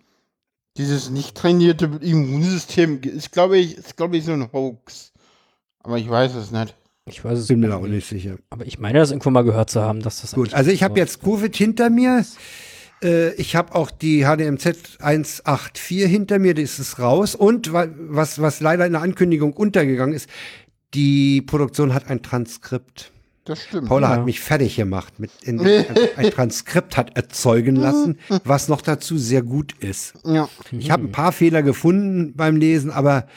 [0.78, 5.14] Dieses nicht trainierte Immunsystem ist, glaube ich, ist, glaube ich, so ein Hoax.
[5.80, 6.76] Aber ich weiß es nicht.
[7.08, 8.38] Ich weiß es Bin mir da auch nicht sicher.
[8.50, 11.00] Aber ich meine, das irgendwo mal gehört zu haben, dass das Gut, also ich habe
[11.00, 12.26] jetzt Covid hinter mir.
[13.04, 17.36] Äh, ich habe auch die HDMZ 184 hinter mir, das ist raus.
[17.36, 20.28] Und wa- was, was leider in der Ankündigung untergegangen ist,
[20.96, 23.12] die Produktion hat ein Transkript.
[23.46, 23.88] Das stimmt.
[23.88, 24.16] Paula Ja.
[24.18, 29.44] hat mich fertig gemacht, mit in, ein Transkript hat erzeugen lassen, was noch dazu sehr
[29.44, 30.14] gut ist.
[30.26, 30.50] Ja.
[30.72, 33.28] Ich habe ein paar Fehler gefunden beim Lesen, aber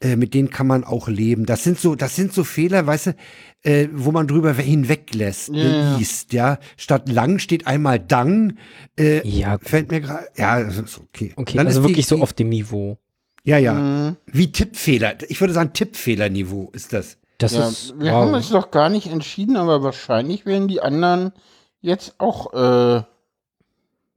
[0.00, 1.44] äh, mit denen kann man auch leben.
[1.46, 3.14] Das sind so, das sind so Fehler, weißt du,
[3.62, 5.96] äh, wo man drüber hinweglässt, Ja, ja.
[5.98, 6.58] liest, ja.
[6.76, 8.56] Statt lang steht einmal Dang.
[8.98, 9.68] Äh, Ja, gut.
[9.68, 11.32] Fällt mir gerade, ja, das ist okay.
[11.36, 12.98] Okay, Dann also ist die- wirklich so auf dem Niveau.
[13.44, 13.74] Ja, ja.
[13.74, 14.16] Mhm.
[14.26, 15.14] Wie Tippfehler.
[15.28, 17.18] Ich würde sagen, Tippfehlerniveau ist das.
[17.42, 18.38] Das ja ist, wir haben wow.
[18.38, 21.32] es noch gar nicht entschieden, aber wahrscheinlich werden die anderen
[21.80, 23.02] jetzt auch äh,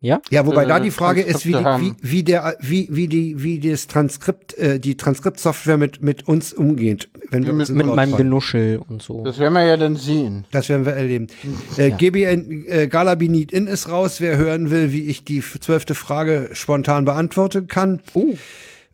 [0.01, 0.21] ja?
[0.29, 1.97] Ja, wobei äh, da die Frage ist, wie, die, wie, haben.
[2.01, 7.09] wie der, wie, wie die, wie das Transkript, äh, die Transkriptsoftware mit, mit uns umgeht,
[7.31, 8.15] wenn wir Ja, uns in Mit Urlaub meinem.
[8.15, 9.23] Genuschel und so.
[9.23, 10.45] das werden wir ja dann sehen.
[10.51, 11.27] Das werden wir erleben.
[11.77, 14.21] Äh, GBN äh, Galabi Need In ist raus.
[14.21, 18.35] Wer hören will, wie ich die zwölfte Frage spontan beantworten kann, Oh,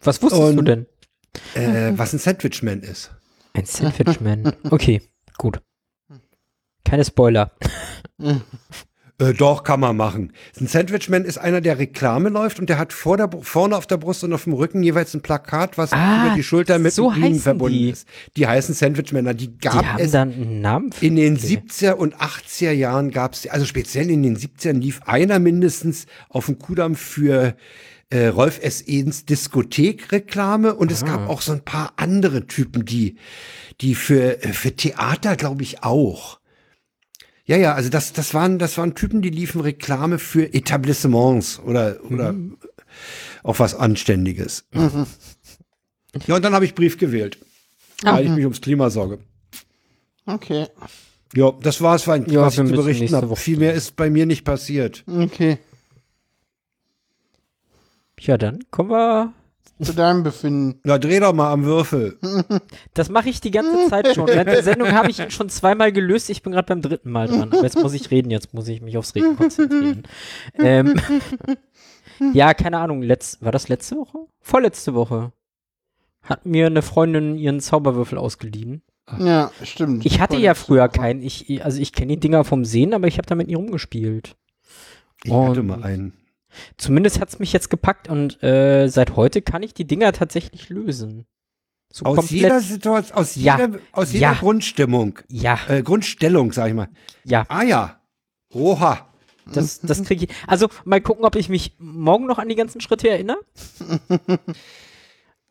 [0.02, 0.86] was wusstest du Und- denn?
[1.56, 3.12] äh, was ein Sandwichman ist.
[3.54, 4.54] Ein Sandwichman.
[4.70, 5.02] Okay,
[5.38, 5.62] gut.
[6.86, 7.52] Keine Spoiler.
[9.20, 10.34] Äh, doch, kann man machen.
[10.60, 13.98] Ein Sandwichman ist einer, der Reklame läuft und der hat vor der, vorne auf der
[13.98, 17.12] Brust und auf dem Rücken jeweils ein Plakat, was Ah, über die Schulter mit so
[17.12, 17.90] Blumen verbunden die.
[17.92, 18.08] ist.
[18.36, 19.34] Die heißen Sandwichmänner.
[19.36, 21.62] Die Die gab haben es dann einen Namen für In den Okay.
[21.70, 26.48] 70er und 80er Jahren gab es, also speziell in den 70ern lief einer mindestens auf
[26.48, 27.56] dem Kudamm für
[28.12, 28.84] äh, Rolf S.
[28.86, 33.15] Edens Diskothekreklame und es gab auch so ein paar andere Typen, die,
[33.80, 36.39] die für, äh, für Theater, glaube ich, auch.
[37.45, 42.00] Ja, ja, also das, das waren, das waren Typen, die liefen Reklame für Etablissements oder,
[42.10, 42.36] oder
[43.43, 44.65] auch was Anständiges.
[46.28, 47.38] Ja, und dann habe ich Brief gewählt,
[48.04, 49.19] weil ich mich ums Klima sorge.
[50.26, 50.67] Okay.
[51.34, 53.36] Ja, das war's, was Ja, was wir ich zu berichten habe.
[53.36, 55.04] Viel mehr ist bei mir nicht passiert.
[55.08, 55.58] Okay.
[58.21, 59.34] Ja, dann kommen wir.
[59.81, 60.79] Zu deinem Befinden.
[60.84, 62.19] Na, dreh doch mal am Würfel.
[62.93, 64.27] Das mache ich die ganze Zeit schon.
[64.27, 66.29] Während der Sendung habe ich ihn schon zweimal gelöst.
[66.29, 67.51] Ich bin gerade beim dritten Mal dran.
[67.51, 68.29] Aber jetzt muss ich reden.
[68.31, 70.03] Jetzt muss ich mich aufs Reden konzentrieren.
[70.60, 70.93] ähm,
[72.34, 73.01] ja, keine Ahnung.
[73.01, 74.19] Letz, war das letzte Woche?
[74.41, 75.31] Vorletzte Woche.
[76.21, 78.84] Hat mir eine Freundin ihren Zauberwürfel ausgeliehen.
[79.17, 80.05] Ja, stimmt.
[80.05, 81.21] Ich hatte ja früher keinen.
[81.23, 84.36] Ich, also ich kenne die Dinger vom Sehen, aber ich habe damit nie rumgespielt.
[85.23, 86.13] Ich hatte Und- mal einen.
[86.78, 91.26] Zumindest hat's mich jetzt gepackt und äh, seit heute kann ich die Dinger tatsächlich lösen.
[91.94, 92.42] So Aus komplett.
[92.42, 93.58] jeder Situation, aus Ja.
[93.60, 94.34] jeder, aus jeder Ja.
[94.34, 96.88] Grundstimmung, ja, äh, Grundstellung, sag ich mal.
[97.26, 98.02] ja, Ah ja.
[98.54, 99.08] Oha.
[99.52, 100.32] das, das kriege ich.
[100.48, 103.40] Also mal gucken, ob ich mich morgen noch an die ganzen Schritte erinnere.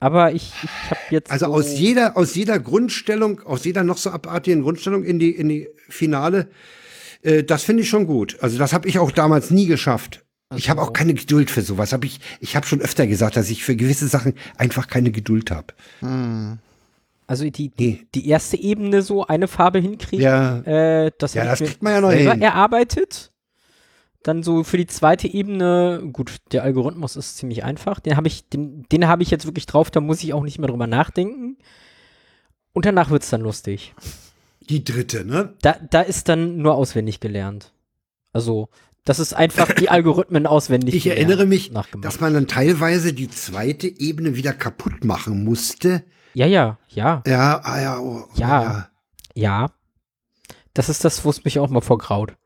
[0.03, 1.31] Aber ich, ich habe jetzt.
[1.31, 5.31] Also so, aus jeder, aus jeder Grundstellung, aus jeder noch so abartigen Grundstellung in die,
[5.31, 6.49] in die Finale,
[7.23, 8.39] äh, das finde ich schon gut.
[8.41, 10.25] Also das habe ich auch damals nie geschafft.
[10.57, 11.93] Ich habe auch keine Geduld für sowas.
[11.93, 15.51] Hab ich ich habe schon öfter gesagt, dass ich für gewisse Sachen einfach keine Geduld
[15.51, 15.75] habe.
[17.27, 18.07] Also die, Nee.
[18.15, 20.25] die erste Ebene so eine Farbe hinkriegen.
[20.25, 20.59] Ja.
[20.63, 22.43] Äh, das Ja, das kriegt man ja noch selber hin.
[22.43, 23.31] erarbeitet.
[24.25, 28.01] Dann so für die zweite Ebene, gut, der Algorithmus ist ziemlich einfach.
[28.01, 30.59] Den habe ich, den, den habe ich jetzt wirklich drauf, da muss ich auch nicht
[30.59, 31.57] mehr drüber nachdenken.
[32.73, 33.95] Und danach wird's dann lustig.
[34.69, 35.55] Die dritte, ne?
[35.63, 37.73] Da, da ist dann nur auswendig gelernt.
[38.33, 38.69] Also,
[39.05, 40.95] das ist einfach die Algorithmen auswendig.
[40.95, 46.05] Ich erinnere mich, dass man dann teilweise die zweite Ebene wieder kaputt machen musste.
[46.35, 48.89] Ja, ja, ja, Ja, ah ja, oh, Ja.
[49.35, 49.71] ja.
[50.75, 52.37] Das ist das, wo es mich auch mal vorgraut.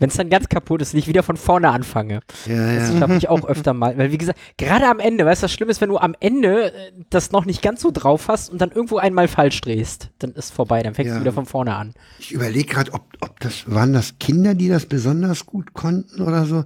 [0.00, 2.20] Wenn es dann ganz kaputt ist und ich wieder von vorne anfange.
[2.46, 2.98] Ja, Das ja.
[2.98, 3.98] schaffe ich auch öfter mal.
[3.98, 6.72] Weil, wie gesagt, gerade am Ende, weißt du, das Schlimme ist, wenn du am Ende
[6.72, 10.32] äh, das noch nicht ganz so drauf hast und dann irgendwo einmal falsch drehst, dann
[10.32, 11.14] ist vorbei, dann fängst Ja.
[11.16, 11.94] du wieder von vorne an.
[12.18, 16.44] Ich überlege gerade, ob, ob das, waren das Kinder, die das besonders gut konnten oder
[16.44, 16.64] so?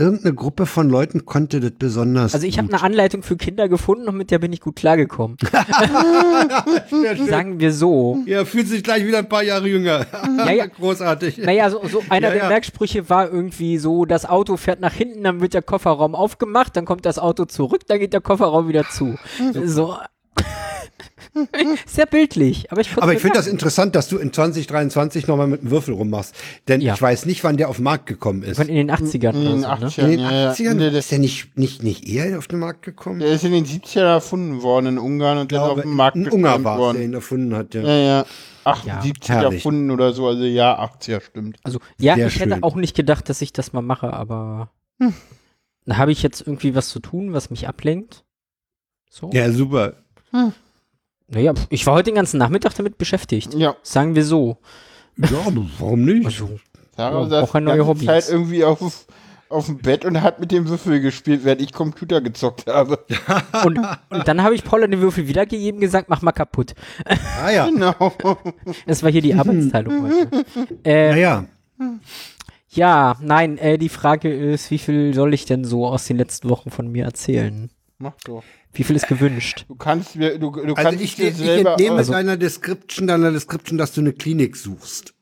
[0.00, 2.34] Irgendeine Gruppe von Leuten konnte das besonders.
[2.34, 5.36] Also ich habe eine Anleitung für Kinder gefunden und mit der bin ich gut klargekommen.
[7.28, 8.18] Sagen wir so.
[8.26, 10.06] Ja, fühlt sich gleich wieder ein paar Jahre jünger.
[10.38, 10.66] Ja, ja.
[10.66, 11.38] Großartig.
[11.38, 12.48] Naja, so, so einer Ja, der ja.
[12.48, 16.86] Merksprüche war irgendwie so, das Auto fährt nach hinten, dann wird der Kofferraum aufgemacht, dann
[16.86, 19.16] kommt das Auto zurück, dann geht der Kofferraum wieder zu.
[19.64, 19.96] So.
[21.86, 25.60] Sehr bildlich, aber ich Aber ich finde das interessant, dass du in 2023 nochmal mit
[25.60, 26.34] einem Würfel rummachst.
[26.68, 26.94] Denn Ja.
[26.94, 28.58] ich weiß nicht, wann der auf den Markt gekommen ist.
[28.58, 29.86] in den 80ern In den oder so, ne?
[29.88, 30.50] 80ern, In den ja, ja.
[30.52, 33.20] 80ern Nee, ist der nicht, nicht, nicht eher auf den Markt gekommen?
[33.20, 36.28] der ist in den 70ern erfunden worden in Ungarn und dann auf dem Markt ein
[36.28, 37.74] Ungar war es, der ihn erfunden hat.
[37.74, 37.82] Ja.
[37.82, 38.26] Ja, ja.
[38.64, 39.54] 78 herrlich.
[39.60, 41.56] erfunden oder so, also ja, 80er stimmt.
[41.62, 42.62] Also, ja, Sehr ich hätte schön.
[42.62, 44.70] auch nicht gedacht, dass ich das mal mache, aber
[45.86, 48.24] da habe ich jetzt irgendwie was zu tun, was mich ablenkt.
[49.08, 49.30] So.
[49.32, 49.94] ja, super.
[51.30, 53.54] Naja, ich war heute den ganzen Nachmittag damit beschäftigt.
[53.54, 54.58] Ja, Sagen wir so.
[55.16, 55.28] Ja,
[55.78, 56.26] warum nicht?
[56.26, 56.58] Also,
[56.96, 58.06] Sarah Ja, auch ein die neue ganze Hobbys.
[58.06, 59.06] Zeit irgendwie auf,
[59.48, 63.04] auf dem Bett und hat mit dem Würfel gespielt, während ich Computer gezockt habe.
[63.64, 63.78] und,
[64.08, 66.74] und dann habe ich Paula den Würfel wiedergegeben, gesagt, mach mal kaputt.
[67.44, 68.12] Ah ja, Genau.
[68.86, 70.44] Das war hier die Arbeitsteilung heute.
[70.84, 71.44] Äh, naja.
[72.68, 76.48] Ja, nein, äh, die Frage ist, wie viel soll ich denn so aus den letzten
[76.48, 77.70] Wochen von mir erzählen?
[77.98, 78.42] Mach doch.
[78.72, 79.64] Wie viel ist gewünscht?
[79.68, 83.06] Du kannst mir, du, du Also kannst ich, dir ich selber entnehme also- deiner Description,
[83.08, 85.12] deiner Description, dass du eine Klinik suchst.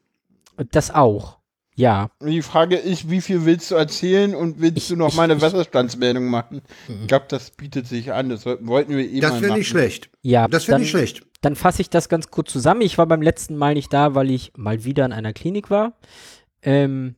[0.71, 1.39] Das auch.
[1.75, 2.11] Ja.
[2.21, 5.23] Die Frage ist, wie viel willst du erzählen und willst Ich- du noch ich- mal
[5.23, 6.61] eine ich- Wasserstandsmeldung machen?
[6.89, 8.29] Ich glaube, das bietet sich an.
[8.29, 10.11] Das wollten wir eh Das wäre nicht schlecht.
[10.23, 11.23] Ja, Das wäre nicht schlecht.
[11.41, 12.81] dann fasse ich das ganz kurz zusammen.
[12.81, 15.93] Ich war beim letzten Mal nicht da, weil ich mal wieder in einer Klinik war.
[16.63, 17.15] Ähm,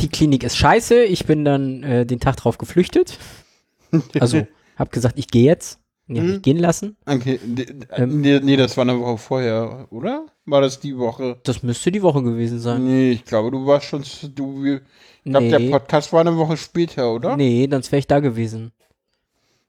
[0.00, 1.04] die Klinik ist scheiße.
[1.04, 3.16] Ich bin dann äh, den Tag drauf geflüchtet.
[4.20, 4.46] Also,
[4.80, 5.78] hab gesagt, ich gehe jetzt.
[6.08, 6.32] Die hab Mhm.
[6.34, 6.96] ich gehen lassen.
[7.06, 7.38] Okay,
[7.90, 8.20] Ähm.
[8.20, 10.26] nee, nee, das war eine Woche vorher, oder?
[10.44, 11.38] War das die Woche?
[11.44, 12.84] Das müsste die Woche gewesen sein.
[12.84, 14.02] Nee, ich glaube, du warst schon,
[14.34, 14.80] du, ich
[15.24, 17.36] glaube, der Nee, Podcast war eine Woche später, oder?
[17.36, 18.72] nee, sonst wäre ich da gewesen.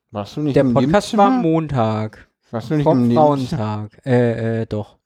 [0.10, 1.42] Warst du nicht Der im Podcast war am?
[1.44, 2.28] Montag.
[2.50, 3.16] Warst du nicht Vom im?
[3.16, 4.02] Frauentag.
[4.06, 4.98] Äh, äh, doch.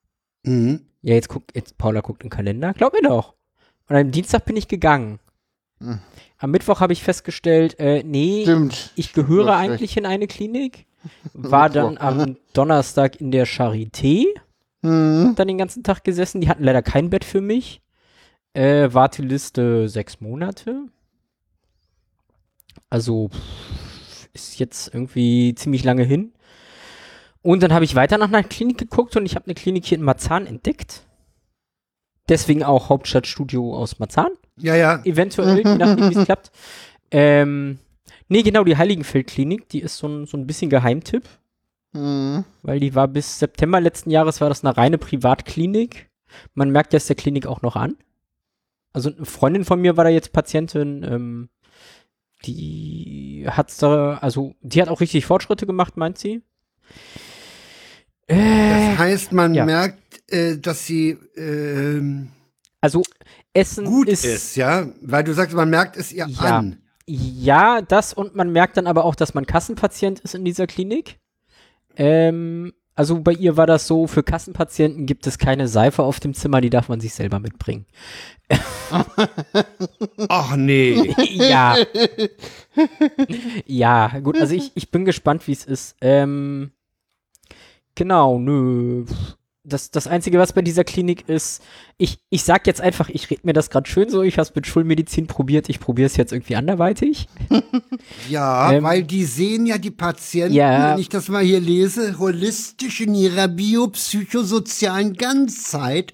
[0.43, 0.81] Mhm.
[1.01, 2.73] Ja, jetzt guckt, jetzt Paula guckt im Kalender.
[2.73, 3.35] Glaub mir doch.
[3.89, 5.19] Und am Dienstag bin ich gegangen.
[5.79, 5.99] Hm.
[6.37, 8.91] Am Mittwoch habe ich festgestellt, äh, nee, Stimmt.
[8.95, 10.85] ich gehöre eigentlich in eine Klinik.
[11.33, 14.25] War dann am Donnerstag in der Charité,
[14.83, 15.33] Hm.
[15.35, 16.41] dann den ganzen Tag gesessen.
[16.41, 17.81] Die hatten leider kein Bett für mich.
[18.53, 20.83] Äh, Warteliste sechs Monate.
[22.89, 23.29] Also
[24.33, 26.33] ist jetzt irgendwie ziemlich lange hin.
[27.41, 29.97] Und dann habe ich weiter nach einer Klinik geguckt und ich habe eine Klinik hier
[29.97, 31.05] in Marzahn entdeckt.
[32.27, 34.31] Deswegen auch Hauptstadtstudio aus Marzahn.
[34.57, 35.01] Ja, ja.
[35.03, 36.51] Eventuell, je nachdem, wie es klappt.
[37.11, 37.79] Ähm,
[38.29, 41.23] nee, genau, die Heiligenfeld-Klinik, die ist so ein, so ein bisschen Geheimtipp,
[41.93, 42.43] Hm.
[42.61, 46.09] weil die war bis September letzten Jahres war das eine reine Privatklinik.
[46.53, 47.95] Man merkt das der Klinik auch noch an.
[48.91, 51.49] Also eine Freundin von mir war da jetzt Patientin, ähm,
[52.45, 56.41] die hat's da, also die hat auch richtig Fortschritte gemacht, meint sie.
[58.27, 59.65] Äh, Das heißt, man ja.
[59.65, 59.99] merkt,
[60.31, 62.29] äh, dass sie ähm,
[62.85, 63.01] also
[63.51, 66.57] Essen gut ist, ist, ja, weil du sagst, man merkt es ihr Ja.
[66.57, 66.77] an.
[67.07, 71.19] Ja, das und man merkt dann aber auch, dass man Kassenpatient ist in dieser Klinik.
[71.95, 76.35] Ähm, also bei ihr war das so, für Kassenpatienten gibt es keine Seife auf dem
[76.35, 77.87] Zimmer, die darf man sich selber mitbringen.
[80.29, 81.15] Ach nee.
[81.31, 81.77] ja.
[83.65, 85.95] ja, gut, also ich, ich bin gespannt, wie es ist.
[86.01, 86.71] Ähm,
[87.95, 89.05] genau, nö.
[89.67, 91.61] Das, das Einzige, was bei dieser Klinik ist,
[91.97, 94.53] ich, ich sag jetzt einfach, ich rede mir das gerade schön so, ich habe es
[94.55, 97.27] mit Schulmedizin probiert, ich probiere es jetzt irgendwie anderweitig.
[98.29, 100.91] Ja, Ähm, weil die sehen ja die Patienten, Ja.
[100.93, 106.13] wenn ich das mal hier lese, holistisch in ihrer biopsychosozialen Ganzheit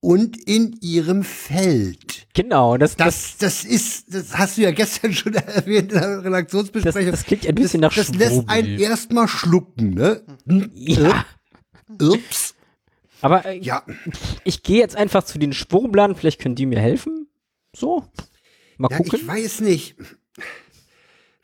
[0.00, 2.26] und in ihrem Feld.
[2.34, 6.16] Genau, das, Das, das, das ist, das hast du ja gestern schon erwähnt in der
[6.16, 7.10] das, Redaktionsbesprechung.
[7.10, 10.22] das klingt ein bisschen nach das lässt einen erstmal schlucken, ne?
[10.74, 11.24] Ja,
[12.00, 12.54] Ups.
[13.22, 13.84] Aber äh, Ja,
[14.44, 17.28] ich gehe jetzt einfach zu den Schwurblern, vielleicht können die mir helfen.
[17.74, 18.04] So,
[18.78, 19.18] mal ja, gucken.
[19.20, 19.96] ich weiß nicht.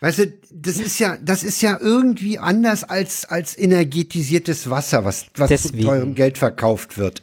[0.01, 5.27] Weißt du, das ist ja, das ist ja irgendwie anders als, als energetisiertes Wasser, was,
[5.37, 5.85] was zu Deswegen.
[5.85, 7.23] teurem Geld verkauft wird.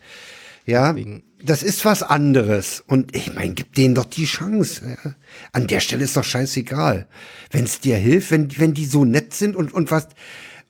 [0.66, 1.24] Ja, Deswegen.
[1.44, 2.84] das ist was anderes.
[2.88, 4.98] Und ich meine, gib denen doch die Chance.
[5.04, 5.16] Ja.
[5.52, 7.08] An der Stelle ist doch scheißegal.
[7.52, 10.08] Wenn es dir hilft, wenn, wenn die so nett sind und, und was,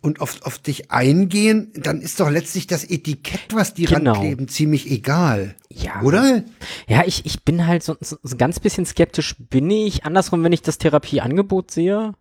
[0.04, 4.12] und auf, auf dich eingehen, dann ist doch letztlich das Etikett, was die Genau.
[4.14, 5.56] rankleben, ziemlich egal.
[5.70, 6.02] Ja.
[6.02, 6.44] Oder?
[6.88, 10.06] Ja, ich, ich bin halt so, so, so ein ganz bisschen skeptisch bin ich.
[10.06, 12.14] Andersrum, wenn ich das Therapieangebot sehe.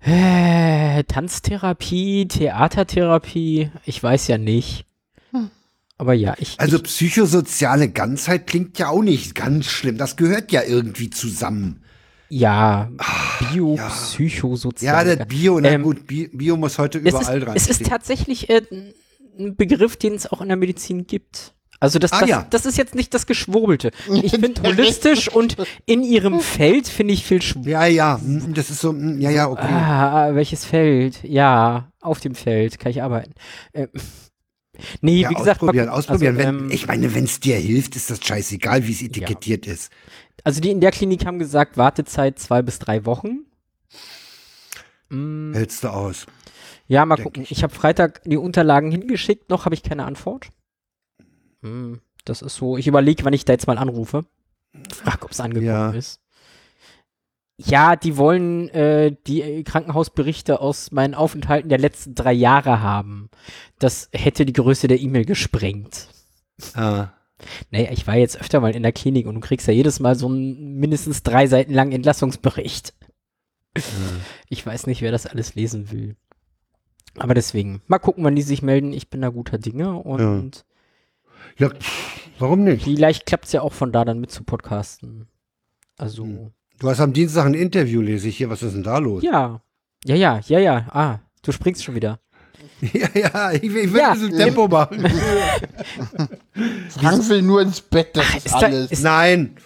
[0.00, 4.86] Äh, Tanztherapie, Theatertherapie, ich weiß ja nicht.
[5.98, 9.98] Aber ja, ich, Also ich psychosoziale Ganzheit klingt ja auch nicht ganz schlimm.
[9.98, 11.82] Das gehört ja irgendwie zusammen.
[12.30, 12.88] Ja,
[13.52, 13.88] Bio, ja.
[13.88, 15.06] Psychosozial.
[15.08, 17.84] Ja, das Bio, na Ähm, gut, Bio, muss heute es ist, überall dran es ist
[17.84, 18.62] tatsächlich äh,
[19.38, 21.54] ein Begriff, den es auch in der Medizin gibt.
[21.80, 22.46] Also das, Ah, das, ja.
[22.50, 23.90] das ist jetzt nicht das Geschwurbelte.
[24.22, 25.56] Ich finde holistisch und
[25.86, 29.30] in ihrem Feld finde ich viel schw Ja, ja, mm, das ist so, mm, ja,
[29.30, 29.66] ja, okay.
[29.66, 31.20] Ah, welches Feld?
[31.24, 33.32] Ja, auf dem Feld kann ich arbeiten.
[33.72, 33.88] Äh,
[35.00, 36.36] nee, ja, wie gesagt, ausprobieren, ausprobieren.
[36.36, 39.66] Also, wenn, ähm, ich meine, wenn es dir hilft, ist das scheißegal, wie es etikettiert
[39.66, 39.92] ist.
[40.44, 43.40] also die in der Klinik haben gesagt, Wartezeit zwei bis drei Wochen.
[45.08, 46.26] Mm, Hältst du aus.
[46.86, 47.42] ja, mal gucken.
[47.42, 47.50] ich.
[47.52, 50.48] Ich, habe Freitag die Unterlagen hingeschickt, noch habe ich keine Antwort.
[51.62, 54.24] Mm, das ist so, ich überlege, wann ich da jetzt mal anrufe.
[54.92, 55.90] Frag, ob es angekommen Ja.
[55.90, 56.19] ist.
[57.62, 63.28] Ja, die wollen äh, die äh, Krankenhausberichte aus meinen Aufenthalten der letzten drei Jahre haben.
[63.78, 66.08] Das hätte die Größe der E-Mail gesprengt.
[66.74, 67.08] Ah.
[67.70, 70.14] Naja, ich war jetzt öfter mal in der Klinik und du kriegst ja jedes Mal
[70.14, 72.94] so einen mindestens drei Seiten langen Entlassungsbericht.
[74.48, 76.16] Ich weiß nicht, wer das alles lesen will.
[77.18, 78.92] Aber deswegen, mal gucken, wann die sich melden.
[78.92, 80.64] Ich bin da guter Dinge und
[81.56, 82.84] Ja, pff, warum nicht?
[82.84, 85.26] vielleicht klappt es ja auch von da dann mit zu podcasten.
[85.98, 86.52] Also, Hm.
[86.80, 88.50] Du hast am Dienstag ein Interview, lese ich hier.
[88.50, 89.22] Was ist denn da los?
[89.22, 89.60] ja.
[90.06, 90.86] Ja, ja, ja, ja.
[90.92, 92.20] Ah, du springst schon wieder.
[92.80, 94.12] ja, ja, ich, will- ich will Ja.
[94.12, 94.98] ein bisschen Tempo machen.
[96.88, 98.90] Frank will nur ins Bett, das ist, ist da- alles.
[98.90, 99.56] ist- Nein.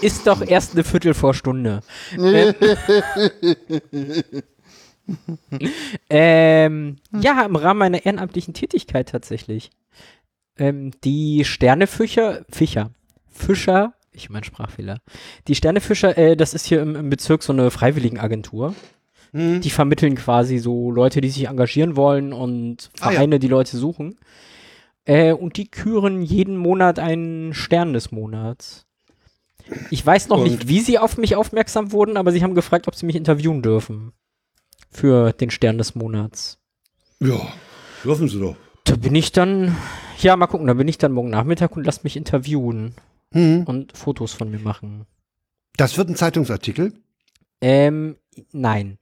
[0.00, 1.80] Ist doch erst eine Viertel vor Stunde.
[6.08, 9.70] ähm, ja, im Rahmen meiner ehrenamtlichen Tätigkeit tatsächlich.
[10.56, 12.92] Ähm, die Sternefischer, Fischer,
[13.30, 14.98] Fischer, ich mein Sprachfehler.
[15.48, 18.74] Die Sternefischer, äh, das ist hier im, im Bezirk so eine Freiwilligenagentur.
[19.32, 19.60] Hm.
[19.60, 23.12] Die vermitteln quasi so Leute, die sich engagieren wollen und Ah, ja.
[23.12, 24.18] Vereine, die Leute suchen.
[25.04, 28.86] Äh, und die küren jeden Monat einen Stern des Monats.
[29.90, 30.44] Ich weiß noch Und?
[30.44, 33.62] nicht, wie sie auf mich aufmerksam wurden, aber sie haben gefragt, ob sie mich interviewen
[33.62, 34.12] dürfen.
[34.90, 36.58] Für den Stern des Monats.
[37.20, 37.40] Ja,
[38.04, 38.56] dürfen sie doch.
[38.84, 39.74] Da bin ich dann,
[40.20, 42.94] ja, mal gucken, da bin ich dann morgen Nachmittag und lass mich interviewen
[43.32, 43.64] Hm.
[43.64, 45.06] und Fotos von mir machen.
[45.76, 46.92] Das wird ein Zeitungsartikel.
[47.60, 48.16] Ähm,
[48.52, 48.98] nein.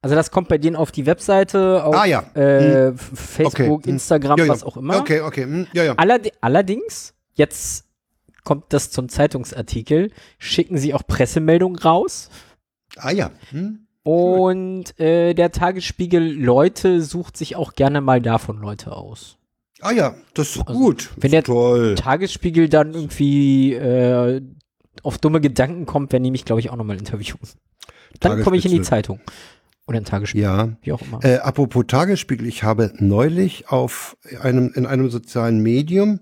[0.00, 2.24] Also das kommt bei denen auf die Webseite, auf Ah ja.
[2.34, 3.82] äh, F- Facebook, Okay.
[3.84, 3.94] Hm.
[3.94, 4.50] Instagram, Ja, ja.
[4.52, 4.98] was auch immer.
[4.98, 5.44] Okay, okay.
[5.44, 5.94] hm, Ja, ja.
[5.94, 7.84] Allerde allerdings, jetzt
[8.42, 12.30] kommt das zum Zeitungsartikel, schicken sie auch Pressemeldungen raus.
[12.96, 13.30] Ah ja.
[13.50, 13.86] Hm.
[14.02, 19.38] Und äh, der Tagesspiegel Leute sucht sich auch gerne mal davon Leute aus.
[19.82, 21.10] Ah ja, das ist Also, gut.
[21.16, 21.94] wenn der- Toll.
[21.96, 24.40] Tagesspiegel dann irgendwie äh,
[25.02, 27.38] auf dumme Gedanken kommt, wenn die mich, glaube ich, auch nochmal interviewen.
[28.20, 28.82] Dann komme ich in die.
[28.82, 29.20] Zeitung.
[29.88, 30.68] Oder in Tagesspiegel, Ja.
[30.82, 31.24] wie auch immer.
[31.24, 36.20] Äh, apropos Tagesspiegel, ich habe neulich auf einem, in einem sozialen Medium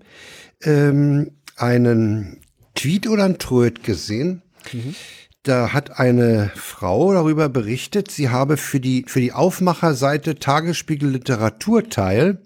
[0.63, 2.41] ähm, einen
[2.75, 4.41] Tweet oder ein Tröd gesehen.
[4.73, 4.95] Mhm.
[5.43, 12.39] Da hat eine Frau darüber berichtet, sie habe für die, für die Aufmacherseite Tagesspiegel Literaturteil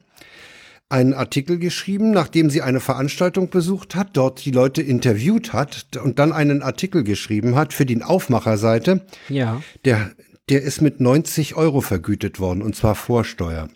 [0.95, 6.21] einen Artikel geschrieben, nachdem sie eine Veranstaltung besucht hat, dort die Leute interviewt hat und
[6.21, 9.05] dann einen Artikel geschrieben hat für die Aufmacherseite.
[9.29, 9.61] ja.
[9.85, 10.13] Der,
[10.49, 13.69] der ist mit 90 Euro vergütet worden, und zwar Vorsteuer.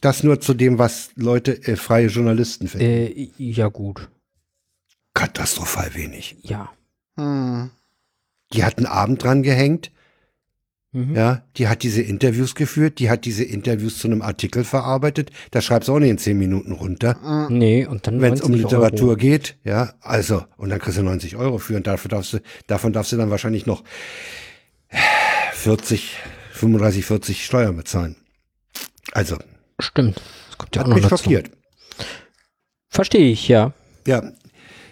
[0.00, 3.16] Das nur zu dem, was Leute, äh, freie Journalisten verdienen.
[3.16, 4.08] Äh, ja, gut.
[5.14, 6.36] Katastrophal wenig.
[6.42, 6.72] Ja.
[7.16, 7.70] Hm.
[8.52, 9.92] Die hat einen Abend dran gehängt,
[10.96, 11.14] Mhm.
[11.14, 15.30] ja, die hat diese Interviews geführt, die hat diese Interviews zu einem Artikel verarbeitet.
[15.50, 18.52] Da schreibst du auch nicht in 10 Minuten runter, Nee, und dann wenn es um
[18.52, 19.16] 90 Literatur Euro.
[19.18, 19.92] geht, ja.
[20.00, 23.18] Also, und dann kriegst du 90 Euro für und dafür darfst du, davon darfst du
[23.18, 23.84] dann wahrscheinlich noch
[25.52, 26.16] 40,
[26.52, 28.16] 35, 40 Steuern bezahlen.
[29.12, 29.36] Also,
[29.78, 30.16] Stimmt.
[30.48, 31.24] Das kommt ja hat auch noch mich dazu.
[31.24, 31.50] schockiert.
[32.88, 33.72] Verstehe ich, ja.
[34.06, 34.22] Ja.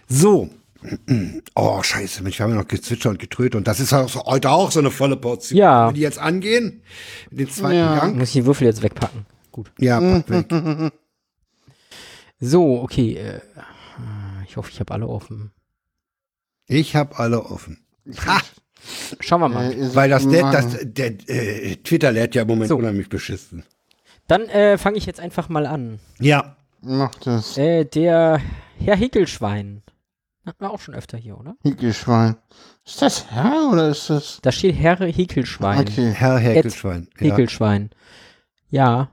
[0.09, 0.51] So.
[1.55, 4.23] Oh, scheiße, Mensch, wir haben ja noch gezwitschert und getrötet und das ist auch so,
[4.25, 5.57] heute auch so eine volle Portion.
[5.59, 5.89] Ja.
[5.89, 6.83] Wenn die jetzt angehen,
[7.31, 7.95] den zweiten Ja.
[8.01, 8.17] Gang.
[8.17, 9.25] Muss ich die Würfel jetzt wegpacken.
[9.53, 9.71] Gut.
[9.79, 10.93] Ja, pack weg.
[12.41, 13.15] So, okay.
[13.15, 13.41] Äh,
[14.47, 15.53] ich hoffe, ich habe alle offen.
[16.67, 17.79] Ich habe alle offen.
[18.27, 18.41] Ha,
[19.21, 19.73] Schauen wir mal.
[19.73, 22.77] Äh, weil das, der, das, der äh, Twitter lädt ja im Moment So.
[22.77, 23.65] unheimlich beschissen.
[24.27, 26.01] Dann äh, fange ich jetzt einfach mal an.
[26.19, 26.57] Ja.
[26.83, 27.57] Mach das.
[27.57, 28.41] Äh, der
[28.79, 29.83] Herr Hickelschwein.
[30.47, 31.57] Hatten wir auch schon öfter hier, oder?
[31.63, 32.37] Hickelschwein.
[32.85, 34.41] Ist das Herr oder ist das.
[34.43, 35.81] Da steht Herr Hickelschwein.
[35.81, 36.13] Okay.
[36.13, 37.09] Herr Häkelschwein.
[37.19, 37.27] Ja.
[37.27, 37.91] Hickelschwein.
[38.69, 39.09] Ja.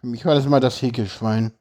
[0.00, 1.52] Für mich war das mal das Hickelschwein.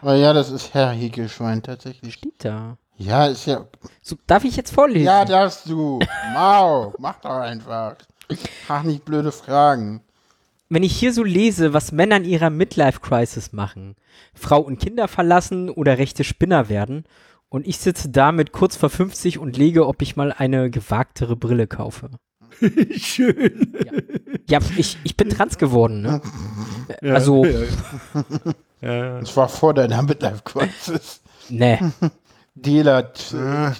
[0.00, 2.14] Aber ja, das ist Herr Hickelschwein tatsächlich.
[2.14, 2.78] Steht da.
[2.96, 3.66] Ja, ist ja.
[4.02, 5.06] So, darf ich jetzt vorlesen?
[5.06, 5.98] Ja, darfst du.
[6.32, 6.94] Mau.
[6.98, 7.96] Mach doch einfach.
[8.66, 10.02] Frag nicht blöde Fragen.
[10.68, 13.96] Wenn ich hier so lese, was Männer in ihrer Midlife-Crisis machen,
[14.34, 17.04] Frau und Kinder verlassen oder rechte Spinner werden
[17.50, 21.34] Und ich sitze da mit kurz vor 50 und lege, ob ich mal eine gewagtere
[21.36, 22.10] Brille kaufe.
[22.96, 23.72] Schön.
[24.48, 26.20] Ja, ich, ich bin trans geworden, ne?
[27.02, 27.60] Ja, Also, ja,
[28.80, 29.20] ja.
[29.20, 31.20] Das war vor deiner Midlife-Crisis.
[31.48, 31.92] ne.
[32.54, 33.36] Dela, t-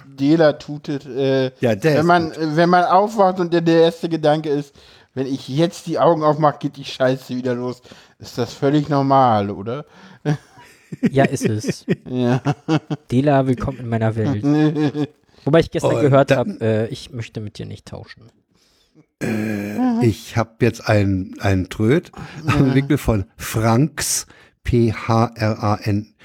[0.07, 1.05] Dela tutet.
[1.05, 4.73] Äh, Ja, der wenn man, wenn man aufwacht und der, der erste Gedanke ist,
[5.13, 7.81] wenn ich jetzt die Augen aufmache, geht die Scheiße wieder los.
[8.19, 9.85] Ist das völlig normal, oder?
[11.11, 11.85] Ja, ist es.
[12.07, 12.41] Ja.
[13.11, 14.43] Dela, willkommen in meiner Welt.
[15.45, 18.23] Wobei ich gestern Oh, gehört habe, äh, ich möchte mit dir nicht tauschen.
[20.01, 22.11] Ich habe jetzt einen, einen Tröd
[22.47, 24.27] am Wickel von Franks,
[24.63, 26.15] P-H-R-A-N-C-K.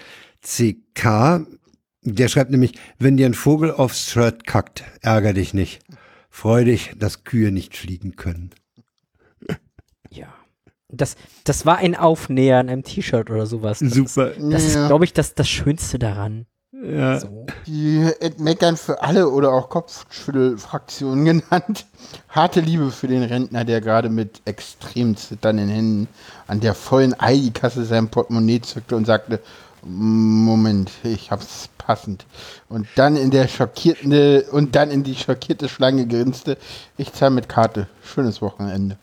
[2.03, 5.81] Der schreibt nämlich, wenn dir ein Vogel aufs Shirt kackt, ärger dich nicht.
[6.31, 8.51] Freu dich, dass Kühe nicht fliegen können.
[10.97, 13.79] Das, das war ein Aufnäher in einem T-Shirt oder sowas.
[13.81, 14.33] Das Super.
[14.33, 14.87] Ist, das ist, Ja.
[14.89, 16.47] glaube ich, das, das Schönste daran.
[16.73, 17.19] Ja.
[17.21, 17.47] So.
[17.67, 21.87] Die Meckern für alle oder auch Kopfschüttelfraktionen genannt.
[22.29, 26.09] Harte Liebe für den Rentner, der gerade mit extrem zitternden Händen
[26.47, 29.41] an der vollen Aldi-Kasse sein Portemonnaie zückte und sagte,
[29.87, 32.25] Moment, ich hab's passend.
[32.69, 36.57] Und dann in der schockierende und dann in die schockierte Schlange grinste,
[36.97, 37.87] ich zahle mit Karte.
[38.03, 38.97] Schönes Wochenende.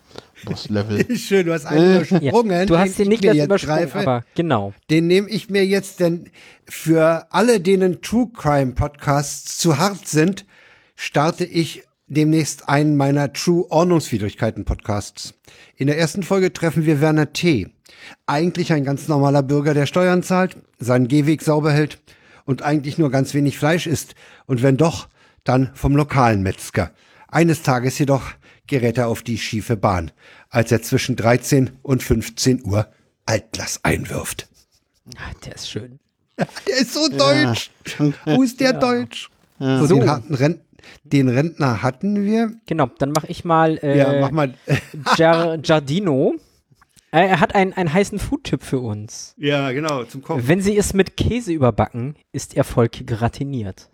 [0.46, 1.16] Bosslevel.
[1.18, 2.68] Schön, du hast einen Ja, übersprungen.
[2.68, 4.00] du hast den ich nicht jetzt übersprungen, greife.
[4.00, 4.74] aber genau.
[4.90, 6.30] Den nehme ich mir jetzt, denn
[6.68, 10.46] für alle, denen True Crime Podcasts zu hart sind,
[10.96, 15.34] starte ich demnächst einen meiner True Ordnungswidrigkeiten Podcasts.
[15.78, 17.70] In der ersten Folge treffen wir Werner T.
[18.26, 22.00] Eigentlich ein ganz normaler Bürger, der Steuern zahlt, seinen Gehweg sauber hält
[22.46, 24.16] und eigentlich nur ganz wenig Fleisch isst.
[24.46, 25.08] Und wenn doch,
[25.44, 26.92] dann vom lokalen Metzger.
[27.28, 28.24] Eines Tages jedoch
[28.68, 30.12] gerät er auf die schiefe Bahn,
[30.50, 32.88] als er zwischen 13 und 15 Uhr
[33.26, 34.48] Altglas einwirft.
[35.18, 36.00] Ah, der ist schön.
[36.38, 37.72] Der ist so deutsch.
[38.26, 39.30] Wo ist der deutsch?
[39.60, 39.96] So, So.
[40.00, 40.62] Den, hatten Rent
[41.04, 42.54] den Rentner hatten wir.
[42.66, 44.56] Genau, dann mache ich mal äh, ja, mach mal.
[45.62, 46.36] Giardino.
[47.12, 49.36] Äh, er hat einen, einen heißen Foodtipp für uns.
[49.38, 50.42] ja, genau, zum Kopf.
[50.46, 53.90] Wenn Sie es mit Käse überbacken, ist Erfolg gratiniert.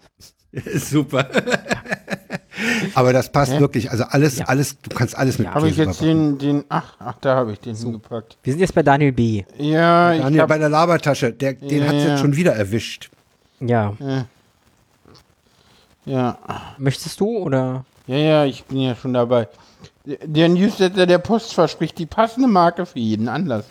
[0.76, 1.28] Super.
[2.96, 3.92] Aber das passt wirklich.
[3.92, 4.46] Also alles, Ja.
[4.46, 6.38] alles, du kannst alles mit Habe ich jetzt überbacken.
[6.40, 8.38] den, den, ach, ach, da habe ich den hingepackt.
[8.44, 9.44] Wir sind jetzt bei Daniel B.
[9.58, 12.10] Ja, ich Daniel, habe bei der Labertasche, der, den Ja, hat's ja.
[12.12, 13.10] jetzt schon wieder erwischt.
[13.60, 13.94] Ja.
[16.06, 16.38] ja,
[16.78, 17.86] Möchtest du oder?
[18.08, 19.48] ja, ja, ich bin ja schon dabei.
[20.06, 23.66] Der Newsletter der Post verspricht die passende Marke für jeden Anlass.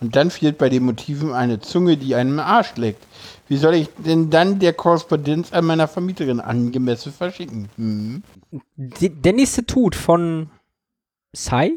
[0.00, 3.04] Und dann fehlt bei den Motiven eine Zunge, die einem im Arsch leckt.
[3.50, 7.68] Wie soll ich denn dann der Korrespondenz an meiner Vermieterin angemessen verschicken?
[7.74, 8.22] Hm?
[8.76, 10.48] Der nächste Tut von
[11.32, 11.72] Sai?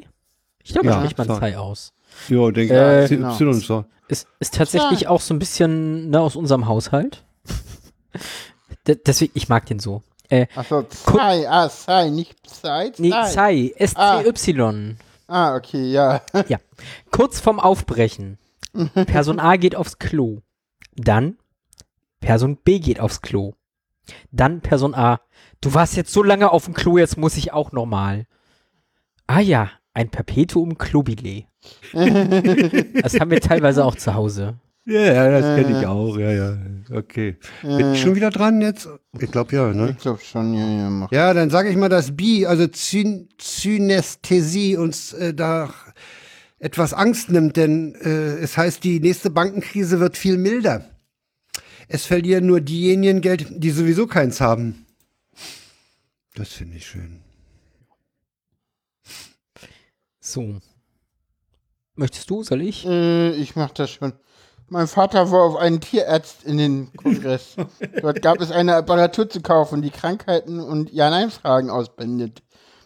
[0.63, 1.39] Ich glaube, Ja, ja, spricht man Sai.
[1.39, 1.91] Sai aus.
[2.29, 3.09] Ja, denke Äh, ich.
[3.09, 3.33] genau.
[3.39, 3.85] Y so.
[4.07, 7.23] Ist, ist tatsächlich auch so ein bisschen ne, aus unserem Haushalt.
[9.07, 10.03] Deswegen, ich mag den so.
[10.29, 13.31] Äh, Achso, Sai, ah, Sai, nicht Sai, nee, Sai.
[13.31, 14.97] Sai, S-C-Y.
[15.27, 16.21] Ah, okay, ja.
[16.47, 16.59] Ja.
[17.09, 18.37] Kurz vorm Aufbrechen.
[18.93, 20.41] Person A geht aufs Klo.
[20.95, 21.37] Dann
[22.23, 23.53] Person B geht aufs Klo.
[24.31, 25.19] Dann Person A.
[25.59, 28.27] Du warst jetzt so lange auf dem Klo, jetzt muss ich auch nochmal.
[29.27, 31.43] Ah ja, ein Perpetuum Klobile.
[31.93, 34.55] das haben wir teilweise auch zu Hause.
[34.85, 36.17] Ja, ja, das kenne ich auch.
[36.17, 36.57] Ja, ja.
[36.91, 37.37] Okay.
[37.61, 38.87] Bin ich schon wieder dran jetzt?
[39.19, 39.91] Ich glaube ja, ne?
[39.91, 41.11] Ich glaube schon, ja, ja, mach.
[41.11, 45.73] Ja, dann sage ich mal, dass Bi, also Zyn Synästhesie, uns äh, da
[46.59, 50.92] etwas Angst nimmt, denn äh, es heißt, die nächste Bankenkrise wird viel milder.
[51.87, 54.85] Es verlieren nur diejenigen Geld, die sowieso keins haben.
[56.35, 57.21] Das finde ich schön.
[60.19, 60.55] So.
[61.95, 62.85] Möchtest du, soll ich?
[62.85, 64.13] Äh, ich mach das schon.
[64.69, 67.55] Mein Vater war auf einen Tierarzt in den Kongress.
[68.01, 72.33] Dort gab es eine Apparatur zu kaufen, die Krankheiten und Ja-Nein-Fragen auspendeln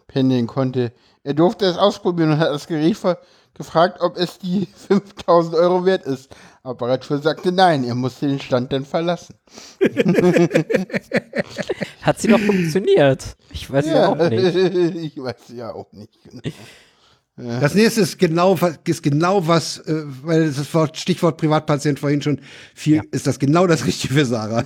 [0.08, 0.94] pendeln konnte.
[1.24, 3.20] Er durfte es ausprobieren und hat das Gerät ver-
[3.54, 6.34] gefragt, ob es die 5000 Euro wert ist.
[6.68, 9.36] Apparatur sagte nein, er musste den Stand dann verlassen.
[12.02, 13.36] Hat sie doch funktioniert.
[13.52, 14.56] Ich weiß ja, auch nicht.
[14.96, 16.18] ich weiß ja auch nicht.
[16.24, 17.60] Genau.
[17.60, 22.22] Das nächste ist genau, was- ist genau was, äh, weil das Wort, Stichwort Privatpatient vorhin
[22.22, 22.40] schon
[22.74, 24.64] viel, ist das genau das Richtige für Sarah.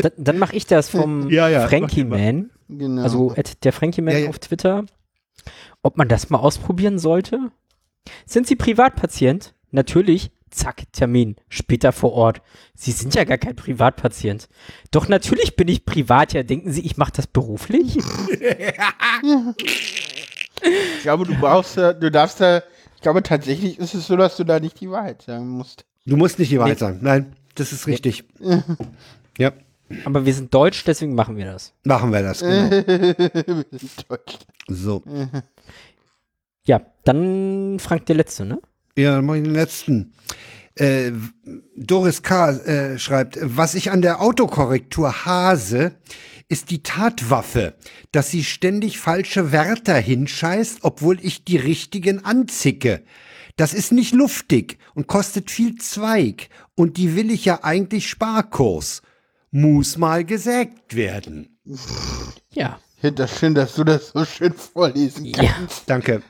[0.00, 2.50] Da, dann mache ich das vom Ja, ja, Frankie Man.
[2.68, 3.02] genau.
[3.02, 3.34] Also
[3.64, 4.28] der Frankie Man Ja, ja.
[4.28, 4.84] auf Twitter.
[5.82, 7.38] Ob man das mal ausprobieren sollte?
[8.24, 9.52] Sind Sie Privatpatient?
[9.72, 10.30] Natürlich.
[10.54, 11.36] Zack, Termin.
[11.48, 12.42] Später vor Ort.
[12.74, 14.48] Sie sind ja gar kein Privatpatient.
[14.90, 16.32] Doch natürlich bin ich privat.
[16.32, 17.98] Ja, denken Sie, ich mache das beruflich?
[20.96, 22.62] Ich glaube, du brauchst da, du darfst da,
[22.96, 25.84] ich glaube tatsächlich ist es so, dass du da nicht die Wahrheit sagen musst.
[26.06, 27.00] Du musst nicht die Wahrheit sagen.
[27.02, 28.24] Nein, das ist richtig.
[29.36, 29.52] Ja.
[30.04, 31.74] Aber wir sind deutsch, deswegen machen wir das.
[31.82, 32.70] Machen wir das, genau.
[32.70, 34.38] Wir sind deutsch.
[34.68, 35.02] So.
[36.64, 38.60] Ja, dann Frank der Letzte, ne?
[38.96, 40.12] Ja, dann mach ich den letzten.
[40.76, 41.12] Äh,
[41.76, 42.50] Doris K.
[42.50, 45.96] Äh, schreibt, was ich an der Autokorrektur hase,
[46.48, 47.74] ist die Tatwaffe,
[48.12, 53.02] dass sie ständig falsche Wörter hinscheißt, obwohl ich die richtigen anzicke.
[53.56, 59.02] Das ist nicht luftig und kostet viel Zweig und die will ich ja eigentlich Sparkurs.
[59.52, 61.58] Muss mal gesägt werden.
[62.52, 62.80] Ja.
[63.38, 65.78] Schön, dass du das so schön vorlesen kannst.
[65.78, 65.84] Ja.
[65.86, 66.22] Danke.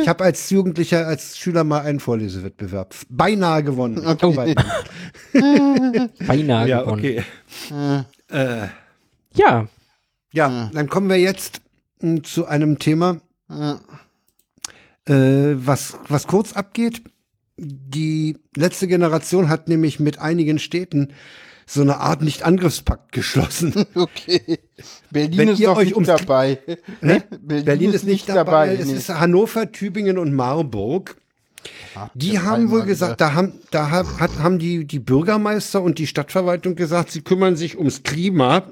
[0.00, 3.98] Ich habe als Jugendlicher, als Schüler mal einen Vorlesewettbewerb beinahe gewonnen.
[4.06, 4.54] Okay.
[6.26, 6.98] Beinahe Ja, gewonnen.
[6.98, 7.24] okay.
[8.30, 8.68] Äh,
[9.34, 9.68] Ja,
[10.32, 11.60] ja, dann kommen wir jetzt
[12.00, 17.02] mh, zu einem Thema, äh, was, was kurz abgeht.
[17.56, 21.12] Die letzte Generation hat nämlich mit einigen Städten
[21.72, 23.74] so eine Art Nicht-Angriffspakt geschlossen.
[23.94, 24.58] Okay.
[25.10, 26.58] Berlin Wenn ist euch nicht dabei.
[27.00, 27.22] Ne?
[27.40, 28.74] Berlin, ist nicht dabei.
[28.74, 28.94] Es nee.
[28.94, 31.16] ist Hannover, Tübingen und Marburg.
[32.14, 36.76] Die haben wohl gesagt, da haben, da hat, haben die, die Bürgermeister und die Stadtverwaltung
[36.76, 38.62] gesagt, sie kümmern sich ums Klima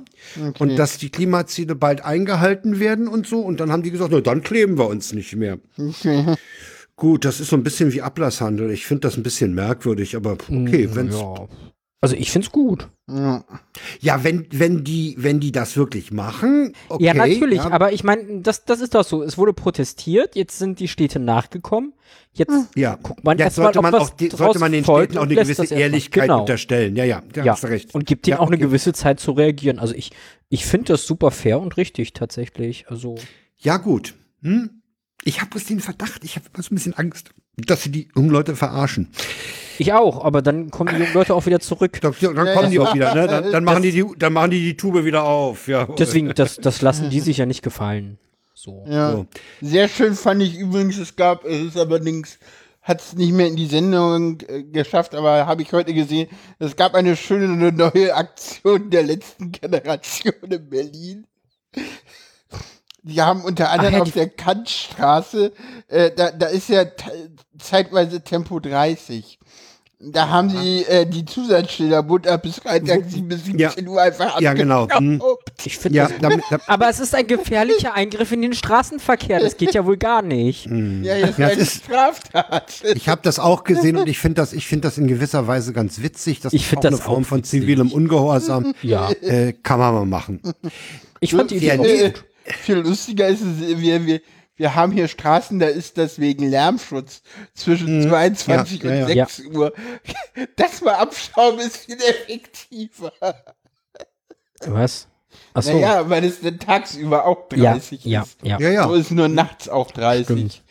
[0.58, 3.40] und dass die Klimaziele bald eingehalten werden und so.
[3.40, 5.58] Und dann haben die gesagt, na, dann kleben wir uns nicht mehr.
[5.76, 6.36] Okay.
[6.96, 8.70] Gut, das ist so ein bisschen wie Ablasshandel.
[8.70, 11.34] Ich finde das ein bisschen merkwürdig, aber okay, wenn's, ja.
[11.34, 11.48] ja.
[12.00, 12.88] Also ich find's gut.
[14.00, 14.22] Ja.
[14.22, 17.04] wenn, wenn die, wenn die das wirklich machen, okay.
[17.04, 19.22] ja, natürlich, ja, aber ich meine, das, das ist doch so.
[19.24, 21.94] Es wurde protestiert, jetzt sind die Städte nachgekommen.
[22.32, 22.94] Jetzt ja.
[23.02, 25.34] guckt man Jetzt mal, sollte ob man auch, die, sollte man den Städten auch eine
[25.34, 25.74] gewisse.
[25.74, 26.40] Ehrlichkeit Genau.
[26.40, 26.94] unterstellen.
[26.94, 27.92] Ja, ja, da Ja, hast du recht.
[27.94, 28.66] und gibt denen Ja, auch eine okay.
[28.66, 29.80] gewisse Zeit zu reagieren.
[29.80, 30.12] Also ich,
[30.50, 32.88] ich finde das super fair und richtig tatsächlich.
[32.88, 33.16] Also
[33.56, 34.14] Ja, gut.
[34.42, 34.82] Hm?
[35.24, 37.30] Ich habe bloß den Verdacht, ich habe immer so ein bisschen Angst,
[37.66, 39.08] dass sie die jungen Leute verarschen.
[39.78, 42.00] ich auch, aber dann kommen die jungen Leute auch wieder zurück.
[42.00, 43.26] Dann, dann Ja, kommen die auch wieder, ne?
[43.26, 45.68] Dann, dann, machen die, die, dann machen die die Tube wieder auf.
[45.68, 45.86] Ja.
[45.98, 48.18] Deswegen, das, das lassen die sich ja nicht gefallen.
[48.54, 48.84] So.
[48.88, 49.12] Ja.
[49.12, 49.26] So.
[49.60, 52.38] Sehr schön fand ich übrigens, es gab, es ist allerdings,
[52.82, 56.28] hat es nicht mehr in die Sendung äh, geschafft, aber habe ich heute gesehen,
[56.58, 61.26] es gab eine schöne neue Aktion der letzten Generation in Berlin.
[63.02, 65.52] Die haben unter anderem ja, auf der Kantstraße,
[65.86, 66.84] äh, da, da ist ja
[67.58, 69.38] zeitweise Tempo 30.
[70.00, 74.52] Da haben sie äh, die Zusatzschilder Montag bis Freitag 7 bis 17 Uhr einfach Ja,
[74.52, 74.82] genau.
[74.82, 74.90] Hm.
[75.20, 75.66] abgeknopft.
[75.66, 76.18] Ich finde Ja, das.
[76.20, 79.40] damit, da, Aber es ist ein gefährlicher Eingriff in den Straßenverkehr.
[79.40, 80.66] Das geht ja wohl gar nicht.
[80.66, 82.74] Ja, jetzt Ja, eine es ist- Straftat.
[82.94, 85.72] ich habe das auch gesehen und ich finde das, ich finde das in gewisser Weise
[85.72, 86.38] ganz witzig.
[86.42, 88.74] Das Ich ist find auch eine das Form auch von zivilem Ungehorsam.
[88.82, 89.10] Ja.
[89.10, 90.40] Äh, kann man mal machen.
[91.18, 92.24] Ich fand die Idee Ja, auch gut.
[92.62, 94.20] Viel lustiger ist es, wir, wir,
[94.58, 97.22] wir haben hier Straßen, da ist das wegen Lärmschutz
[97.54, 98.90] zwischen 22 Mhm.
[98.90, 99.26] Ja, und ja, ja.
[99.26, 99.72] 6 Uhr.
[100.56, 103.12] Das mal abschauen ist viel effektiver.
[104.66, 105.08] Was?
[105.54, 105.72] Achso.
[105.72, 108.38] Naja, weil es dann tagsüber auch ja, 30 ja, ist.
[108.42, 108.58] ja.
[108.60, 108.88] Ja, ja.
[108.88, 110.24] So ist nur nachts auch 30.
[110.24, 110.62] Stimmt.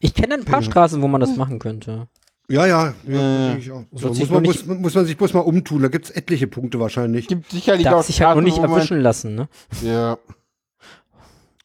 [0.00, 2.08] Ich kenne ein paar Straßen, wo man das machen könnte.
[2.48, 2.94] Ja, ja.
[3.06, 3.84] ja ich auch.
[3.92, 5.82] So, muss, man, muss, muss man sich bloß mal umtun.
[5.82, 7.28] Da gibt's etliche Punkte wahrscheinlich.
[7.28, 9.48] Gibt sicherlich Darf auch sich halt nur nicht erwischen lassen, ne?
[9.82, 10.18] Ja.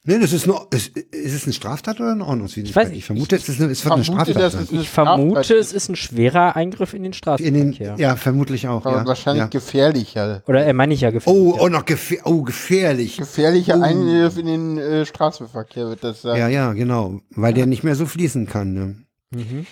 [0.08, 2.70] Nee, das ist nur, ist, ist es eine Straftat oder eine Ordnungswidrigkeit?
[2.70, 3.00] Ich weiß nicht.
[3.00, 5.90] Ich vermute, es, ist eine, es wird eine Straftat es eine Ich vermute, es ist
[5.90, 7.96] ein schwerer Eingriff in den In den, Straßenverkehr.
[7.98, 8.86] ja, vermutlich auch.
[8.86, 9.48] Aber Ja, wahrscheinlich ja.
[9.48, 10.44] gefährlicher.
[10.46, 11.44] Oder äh, meine ich ja gefährlich.
[11.44, 13.18] Oh, oh, noch gefähr oh, gefährlich.
[13.18, 16.38] Gefährlicher Eingriff in den äh, Straßenverkehr wird das sein.
[16.38, 17.22] Ja, ja, genau.
[17.32, 18.74] Weil der nicht mehr so fließen kann.
[18.74, 18.96] Ne?
[19.32, 19.66] Mhm.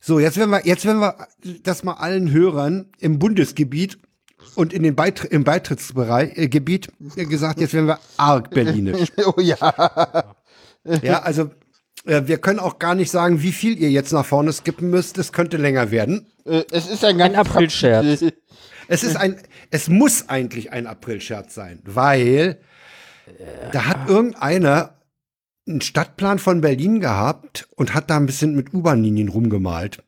[0.00, 1.14] So, jetzt werden wir, jetzt werden wir
[1.62, 3.98] das mal allen Hörern im Bundesgebiet
[4.54, 9.12] und in den Beitr im Beitrittsbereich äh, Gebiet äh, gesagt, jetzt werden wir arg berlinisch.
[9.24, 10.34] Oh ja.
[11.02, 11.50] ja, also
[12.06, 15.18] äh, wir können auch gar nicht sagen, wie viel ihr jetzt nach vorne skippen müsst.
[15.18, 16.26] Es könnte länger werden.
[16.44, 18.24] Äh, es ist ein ganz Aprilscherz.
[18.90, 19.36] Es ist ein,
[19.70, 22.58] es muss eigentlich ein Aprilscherz sein, weil
[23.70, 24.98] da hat irgendeiner
[25.68, 30.02] einen Stadtplan von Berlin gehabt und hat da ein bisschen mit U-Bahn-Linien rumgemalt.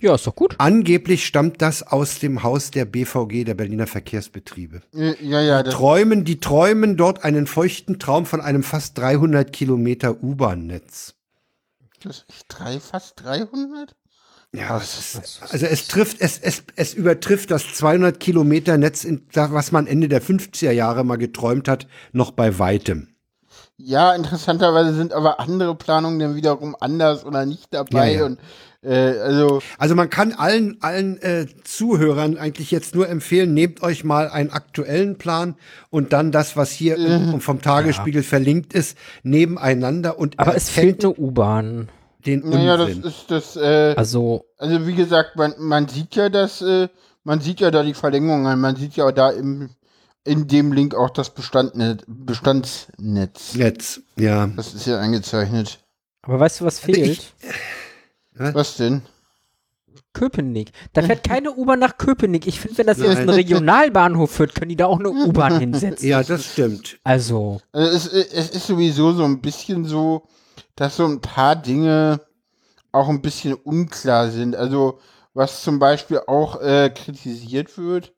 [0.00, 0.54] Ja, ist doch gut.
[0.58, 4.82] Angeblich stammt das aus dem Haus der BVG, der Berliner Verkehrsbetriebe.
[4.94, 9.52] Äh, Ja, ja, das, Träumen, die träumen dort einen feuchten Traum von einem fast 300
[9.52, 11.14] Kilometer U-Bahn-Netz.
[12.02, 13.94] das ist drei, fast 300?
[14.52, 19.24] Ja, es ist, also es trifft, es, es, es übertrifft das 200 Kilometer Netz, in,
[19.32, 23.14] was man Ende der 50er Jahre mal geträumt hat, noch bei weitem.
[23.76, 28.12] Ja, interessanterweise sind aber andere Planungen dann wiederum anders oder nicht dabei.
[28.12, 28.26] Ja, ja.
[28.26, 28.40] Und
[28.82, 34.04] äh, also Also man kann allen, allen äh, Zuhörern eigentlich jetzt nur empfehlen, nehmt euch
[34.04, 35.56] mal einen aktuellen Plan
[35.90, 41.04] und dann das, was hier im- vom Tagesspiegel verlinkt ist, nebeneinander und Aber es fehlt
[41.04, 41.88] eine U-Bahn.
[42.26, 43.04] den naja, das Unsinn.
[43.04, 46.88] ist das, äh, Also, also wie gesagt, man, man sieht ja, dass äh,
[47.24, 49.70] man sieht ja da die Verlängerungen, man sieht ja da im,
[50.24, 53.54] in dem Link auch das Bestandnet, Bestandsnetz.
[53.54, 54.46] Netz, ja.
[54.56, 55.80] Das ist ja eingezeichnet.
[56.22, 57.08] Aber weißt du, was Also fehlt?
[57.18, 57.32] ich-
[58.40, 59.02] Was denn?
[60.12, 60.72] Köpenick.
[60.92, 62.46] Da fährt keine U-Bahn nach Köpenick.
[62.46, 66.08] Ich finde, wenn das jetzt ein Regionalbahnhof wird, können die da auch eine U-Bahn hinsetzen.
[66.08, 66.98] Ja, das stimmt.
[67.04, 70.26] Also, Also es, es ist sowieso so ein bisschen so,
[70.76, 72.20] dass so ein paar Dinge
[72.92, 74.56] auch ein bisschen unklar sind.
[74.56, 74.98] Also
[75.34, 78.12] was zum Beispiel auch äh, kritisiert wird,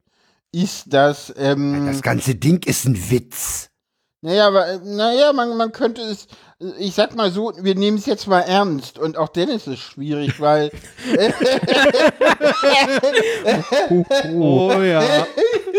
[0.50, 3.70] ist, dass ähm, Das ganze Ding ist ein Witz.
[4.24, 6.28] Naja, aber äh, naja, man, man könnte es,
[6.60, 9.80] äh, ich sag mal so, wir nehmen es jetzt mal ernst und auch Dennis ist
[9.80, 10.70] schwierig, weil
[14.32, 15.26] Oh ja.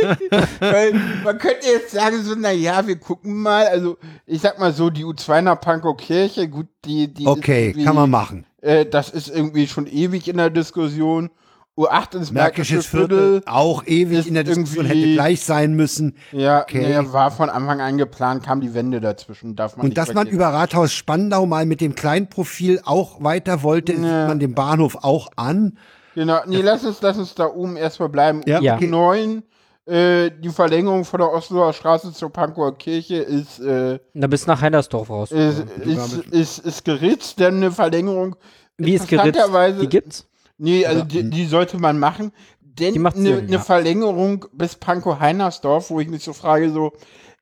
[0.59, 3.67] Weil man könnte jetzt sagen, so, na ja, wir gucken mal.
[3.67, 7.25] Also, ich sag mal so, die U2 nach Pankow Kirche, gut, die, die.
[7.25, 8.45] Okay, kann man machen.
[8.61, 11.29] Äh, das ist irgendwie schon ewig in der Diskussion.
[11.77, 16.15] U8 ins Märkisches Viertel, auch ewig ist in der Diskussion hätte gleich sein müssen.
[16.31, 16.83] Ja, Okay.
[16.83, 20.27] naja, war von Anfang an geplant, kam die Wende dazwischen, darf man Und dass man
[20.27, 25.29] über Rathaus Spandau mal mit dem Kleinprofil auch weiter wollte, sieht man dem Bahnhof auch
[25.35, 25.79] an.
[26.13, 28.41] Genau, nee, lass uns, lass uns da oben erstmal bleiben.
[28.45, 28.75] Ja, Ja.
[28.75, 28.85] okay.
[28.87, 29.41] Neun,
[29.87, 34.61] äh, die Verlängerung von der Osloer Straße zur Pankower Kirche ist, äh, na, bis nach
[34.61, 35.31] Heinersdorf raus.
[35.31, 38.35] ist, ist, ist, ist geritzt, denn eine Verlängerung.
[38.77, 39.41] Wie ist geritzt?
[39.81, 40.27] Die gibt's?
[40.63, 42.31] Nee, also die, die sollte man machen.
[42.61, 43.59] Denn eine ne ja.
[43.59, 46.93] Verlängerung bis Pankow Heinersdorf, wo ich mich so frage, so,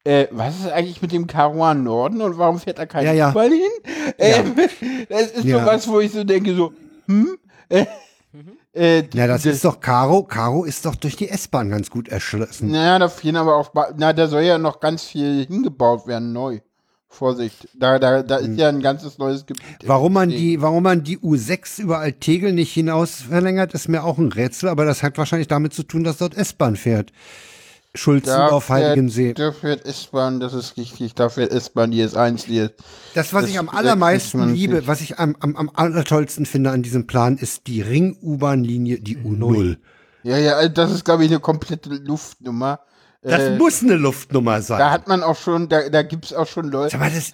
[0.04, 3.32] äh, was ist eigentlich mit dem Karuan Norden und warum fährt da kein Ja, ja.
[3.42, 3.62] Hin?
[4.18, 4.56] Ähm,
[5.10, 5.60] das ist Ja.
[5.60, 6.74] so was, wo ich so denke, so,
[7.08, 7.38] hm?
[7.70, 7.86] Äh,
[8.74, 10.24] äh, Ja, das ist doch Karo.
[10.24, 12.72] Karo ist doch durch die S-Bahn ganz gut erschlossen.
[12.72, 16.34] Naja, da fehlen aber auch, ba- na, da soll ja noch ganz viel hingebaut werden,
[16.34, 16.60] neu.
[17.14, 19.66] Vorsicht, da, da, da ist ja ein ganzes neues Gebiet.
[19.82, 19.88] Hm.
[19.88, 24.18] Warum man die, warum man die U6 über Altegel nicht hinaus verlängert, ist mir auch
[24.18, 27.12] ein Rätsel, aber das hat wahrscheinlich damit zu tun, dass dort S-Bahn fährt.
[27.94, 29.34] Schulzen Da auf Heiligensee.
[29.34, 32.76] Da fährt S-Bahn, das ist richtig, da fährt S-Bahn, die S1, die ist.
[33.14, 34.62] Das, was das ich am ist allermeisten 26.
[34.62, 39.18] liebe, was ich am, am, am allertollsten finde an diesem Plan, ist die Ring-U-Bahn-Linie, die
[39.18, 39.76] U0.
[40.24, 42.80] Ja, ja, also das ist, glaube ich, eine komplette Luftnummer.
[43.22, 44.90] Das Äh, muss eine Luftnummer Da sein.
[44.92, 46.92] hat man auch schon, da, da gibt's auch schon Leute.
[46.92, 47.34] Sag mal, das,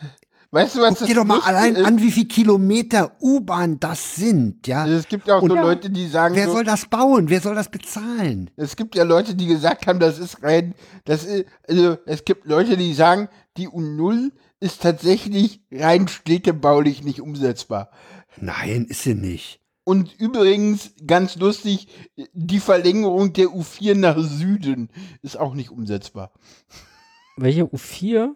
[0.49, 1.85] Weißt du, was guck das dir doch mal allein ist?
[1.85, 4.88] an, wie viel Kilometer U-Bahn das sind, ja?
[4.88, 7.29] Es gibt ja auch Und so ja, Leute, die sagen, Wer so, soll das bauen?
[7.29, 8.49] Wer soll das bezahlen?
[8.55, 10.73] es gibt ja Leute, die gesagt haben, das ist rein,
[11.03, 13.27] das ist, also es gibt Leute, die sagen,
[13.57, 14.31] die U0
[14.61, 17.91] ist tatsächlich rein städtebaulich nicht umsetzbar.
[18.39, 19.59] Nein, ist sie nicht.
[19.88, 21.88] Und übrigens, ganz lustig,
[22.33, 24.89] die Verlängerung der U4 nach Süden
[25.21, 26.31] ist auch nicht umsetzbar.
[27.38, 28.31] Welche U4?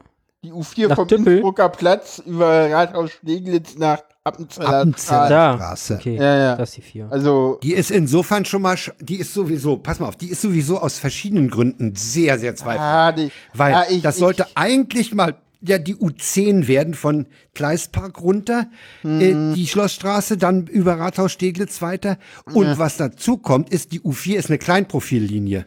[0.45, 1.34] Die U4 Nach vom Düppel?
[1.34, 4.88] Innsbrucker Platz über Rathaus Steglitz nach Appenzeller.
[4.95, 5.95] Straße.
[5.95, 6.56] Okay, Ja, ja.
[6.56, 7.12] das ist die 4.
[7.12, 10.80] Also, Die ist insofern schon mal, die ist sowieso, pass mal auf, die ist sowieso
[10.80, 12.80] aus verschiedenen Gründen sehr, sehr zweifelhaft.
[12.82, 18.22] ah, die, Weil ja, ich, das sollte eigentlich mal ja die U10 werden von Gleispark
[18.22, 18.68] runter,
[19.03, 19.22] Mhm.
[19.22, 22.18] äh, die Schlossstraße, dann über Rathaus Steglitz weiter.
[22.53, 25.66] Und was dazu kommt, ist, die U4 ist eine Kleinprofillinie.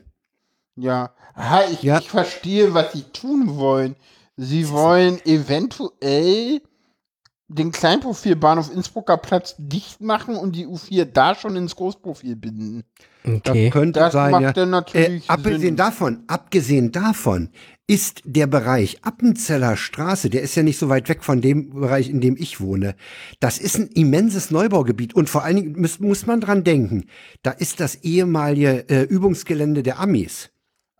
[0.76, 1.12] Ja.
[1.34, 1.98] Aha, ich, Ja.
[1.98, 3.96] ich verstehe, was sie tun wollen.
[4.36, 6.60] Sie wollen eventuell
[7.48, 12.82] den Kleinprofilbahnhof Innsbrucker Platz dicht machen und die U4 da schon ins Großprofil binden.
[13.26, 13.70] Okay.
[13.70, 14.52] Könnte Das sein, macht ja.
[14.52, 15.76] dann natürlich äh, abgesehen Sinn.
[15.76, 17.50] davon, abgesehen davon
[17.86, 22.08] ist der Bereich Appenzeller Straße, der ist ja nicht so weit weg von dem Bereich,
[22.08, 22.94] in dem ich wohne.
[23.40, 27.04] Das ist ein immenses Neubaugebiet und vor allen Dingen muss, muss man dran denken.
[27.42, 30.50] Da ist das ehemalige äh, Übungsgelände der Amis.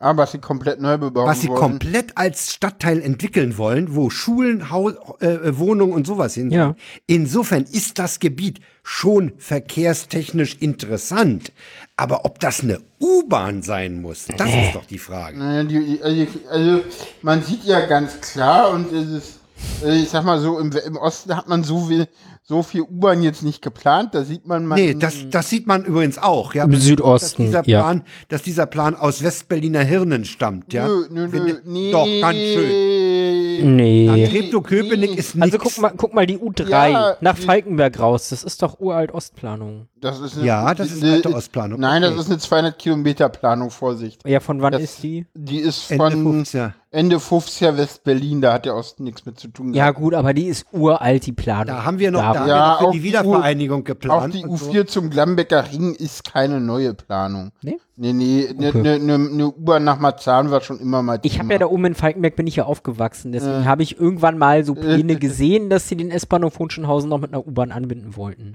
[0.04, 1.58] Aber was sie komplett neu bebauen was sie wollen.
[1.58, 6.50] komplett als Stadtteil entwickeln wollen, wo Schulen, Haus, äh, Wohnungen und sowas hin.
[6.50, 6.76] Ja.
[7.06, 11.52] Insofern ist das Gebiet schon verkehrstechnisch interessant.
[11.96, 15.38] Aber ob das eine U-Bahn sein muss, das ist doch die Frage.
[15.38, 16.80] Naja, die, also, also
[17.22, 19.43] man sieht ja ganz klar und es ist, äh,
[19.86, 22.08] ich sag mal so, im, im Osten hat man so viel,
[22.42, 24.14] so viel U-Bahn jetzt nicht geplant.
[24.14, 24.74] Da sieht man mal.
[24.76, 26.54] Nee, das, das sieht man übrigens auch.
[26.54, 27.82] Ja, Im Südosten, dass dieser, ja.
[27.82, 30.72] Plan, dass dieser Plan aus Westberliner Hirnen stammt.
[30.72, 30.86] Ja?
[30.86, 31.90] Nö, nö, nö, nee.
[31.92, 33.76] Doch, ganz schön.
[33.76, 34.28] Nee.
[34.30, 35.64] Treptow-Köpenick ist Also nix.
[35.74, 38.28] guck mal, guck mal die U3 Ja, nach Falkenberg raus.
[38.30, 39.86] Das ist doch uralt Ostplanung.
[40.00, 41.80] Das ist eine, Ja, das ist eine- alte Ostplanung.
[41.80, 42.14] Nein, Okay.
[42.16, 44.20] das ist eine 200 Kilometer Planung, Vorsicht.
[44.26, 45.26] Ja, von wann Das- ist die?
[45.34, 46.72] Die ist Ende von 50er.
[46.94, 49.74] Ende 50er West-Berlin, da hat der Osten nichts mit zu tun.
[49.74, 49.98] Ja, gehabt.
[49.98, 51.66] gut, aber die ist uralt, die Planung.
[51.66, 54.34] Da haben wir noch, da haben Ja, wir noch für auch die Wiedervereinigung Auch geplant.
[54.34, 54.70] die und so.
[54.70, 57.50] U4 zum Glambecker Ring ist keine neue Planung.
[57.62, 57.78] Nee?
[57.96, 58.82] Nee, nee, eine Okay.
[58.82, 61.84] ne, ne, ne U-Bahn nach Marzahn war schon immer mal Ich habe ja da oben
[61.84, 63.66] in Falkenberg bin ich ja aufgewachsen, deswegen Äh.
[63.66, 67.46] habe ich irgendwann mal so Pläne gesehen, dass sie den S-Bahnhof Hohenschönhausen noch mit einer
[67.46, 68.54] U-Bahn anbinden wollten.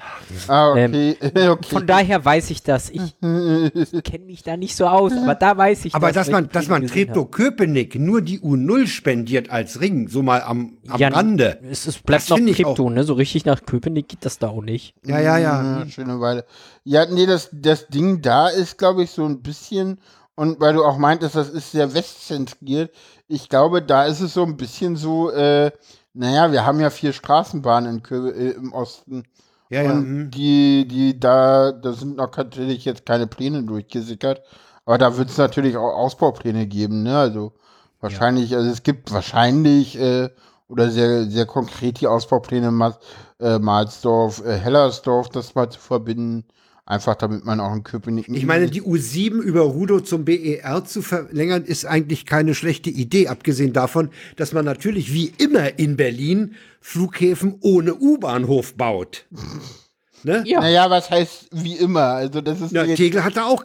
[0.50, 1.16] Ah, okay.
[1.22, 1.30] okay.
[1.36, 2.90] Ähm, Von daher weiß ich das.
[2.90, 6.16] Ich kenne mich da nicht so aus, aber da weiß ich Aber das.
[6.16, 10.78] dass weil man, dass man Treptow-Köpenick nur die U0 spendiert als Ring, so mal am,
[10.88, 11.60] am Ja, Rande.
[11.70, 13.04] Es, es bleibt Das noch Treptow, ne?
[13.04, 14.94] So richtig nach Köpenick geht das da auch nicht.
[15.04, 15.80] Ja, ja, ja.
[15.80, 16.46] Ja, schöne Weile.
[16.84, 20.00] Ja, nee, das, das Ding da ist, glaube ich, so ein bisschen,
[20.36, 22.92] und weil du auch meintest, das ist sehr westzentriert,
[23.28, 25.72] ich glaube, da ist es so ein bisschen so, äh,
[26.14, 29.24] naja, wir haben ja vier Straßenbahnen in Kö äh, im Osten.
[29.70, 29.92] Ja, ja.
[29.92, 30.32] und hm.
[30.32, 34.42] die, die da, da sind noch natürlich jetzt keine Pläne durchgesickert,
[34.86, 37.18] aber da wird es natürlich auch Ausbaupläne geben, ne?
[37.18, 37.54] Also
[38.02, 40.30] wahrscheinlich, also es gibt wahrscheinlich äh,
[40.68, 42.96] oder sehr, sehr konkret die Ausbaupläne Mas,
[43.40, 46.46] äh, Marsdorf, äh, Hellersdorf, das mal zu verbinden.
[46.86, 48.28] Einfach damit man auch in Köpenick.
[48.30, 53.28] Ich meine, die U7 über Rudow zum BER zu verlängern, ist eigentlich keine schlechte Idee,
[53.28, 59.26] abgesehen davon, dass man natürlich wie immer in Berlin Flughäfen ohne U-Bahnhof baut.
[60.24, 60.44] Ne?
[60.46, 60.60] Ja.
[60.60, 62.08] Naja, was heißt wie immer?
[62.08, 63.64] Also das ist Ja, jetzt, Tegel hatte auch,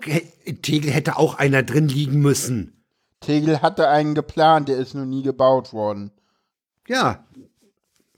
[0.63, 2.84] Tegel hätte auch einer drin liegen müssen.
[3.27, 6.11] Tegel hatte einen geplant, der ist noch nie gebaut worden.
[6.89, 7.25] Ja,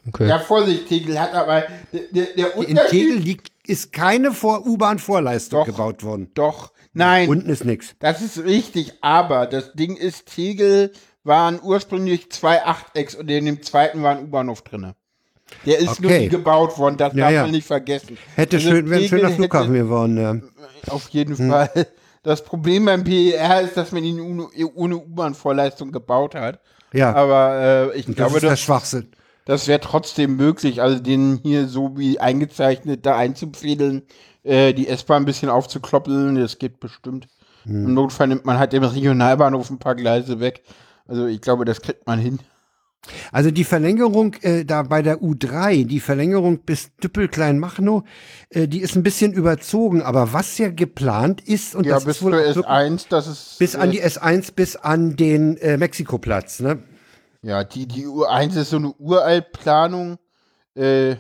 [0.09, 0.29] Okay.
[0.29, 2.91] Ja, Vorsicht, Tegel hat aber der, der, der in Unterschied.
[2.91, 6.31] Tegel liegt, ist keine Vor U-Bahn-Vorleistung gebaut worden.
[6.35, 7.29] Doch, nein.
[7.29, 7.97] Unten ist nix.
[7.99, 10.93] Das ist richtig, aber das Ding ist, Tegel
[11.25, 14.95] waren ursprünglich zwei Achtecks und in dem zweiten war ein U-Bahnhof drinne.
[15.65, 16.21] Der ist nur Okay.
[16.21, 17.43] nie gebaut worden, das Ja, darf ja.
[17.43, 18.17] man nicht vergessen.
[18.37, 20.17] Hätte Also schön, wäre ein schöner Flughafen geworden.
[20.19, 20.93] Ja.
[20.93, 21.89] Auf jeden Fall.
[22.27, 24.21] Das Problem beim PER ist, dass man ihn
[24.75, 26.59] ohne, U-Bahn-Vorleistung gebaut hat.
[26.93, 27.15] ja.
[27.15, 29.13] Aber äh, ich das glaube, ist der das, Schwachsinn.
[29.45, 34.03] das wäre trotzdem möglich, also den hier so wie eingezeichnet da einzufädeln,
[34.43, 37.29] äh, die S-Bahn ein bisschen aufzukloppeln, das geht bestimmt.
[37.65, 40.65] Im Notfall nimmt man halt dem Regionalbahnhof ein paar Gleise weg.
[41.07, 42.41] Also ich glaube, das kriegt man hin.
[43.33, 48.03] Also die Verlängerung äh, da bei der U3, die Verlängerung bis Düppel-Kleinmachnow,
[48.51, 50.03] äh, die ist ein bisschen überzogen.
[50.03, 53.07] Aber was ja geplant ist, und Ja, das bis ist wohl zur auch wirklich- S1,
[53.09, 53.59] das ist.
[53.59, 56.83] bis an äh, die S1, bis an den äh, Mexikoplatz, ne?
[57.43, 60.19] Ja, die, die U1 ist so eine Uraltplanung.
[60.75, 61.17] Äh,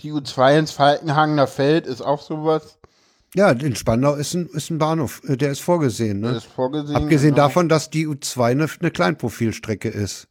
[0.00, 2.78] die U2 ins Falkenhagener Feld ist auch sowas.
[3.34, 6.32] Ja, in Spandau ist ein, ist ein Bahnhof, äh, der ist vorgesehen, ne?
[6.34, 6.96] Das ist vorgesehen.
[6.96, 7.46] Abgesehen genau.
[7.46, 10.26] davon, dass die U2 eine, eine Kleinprofilstrecke ist.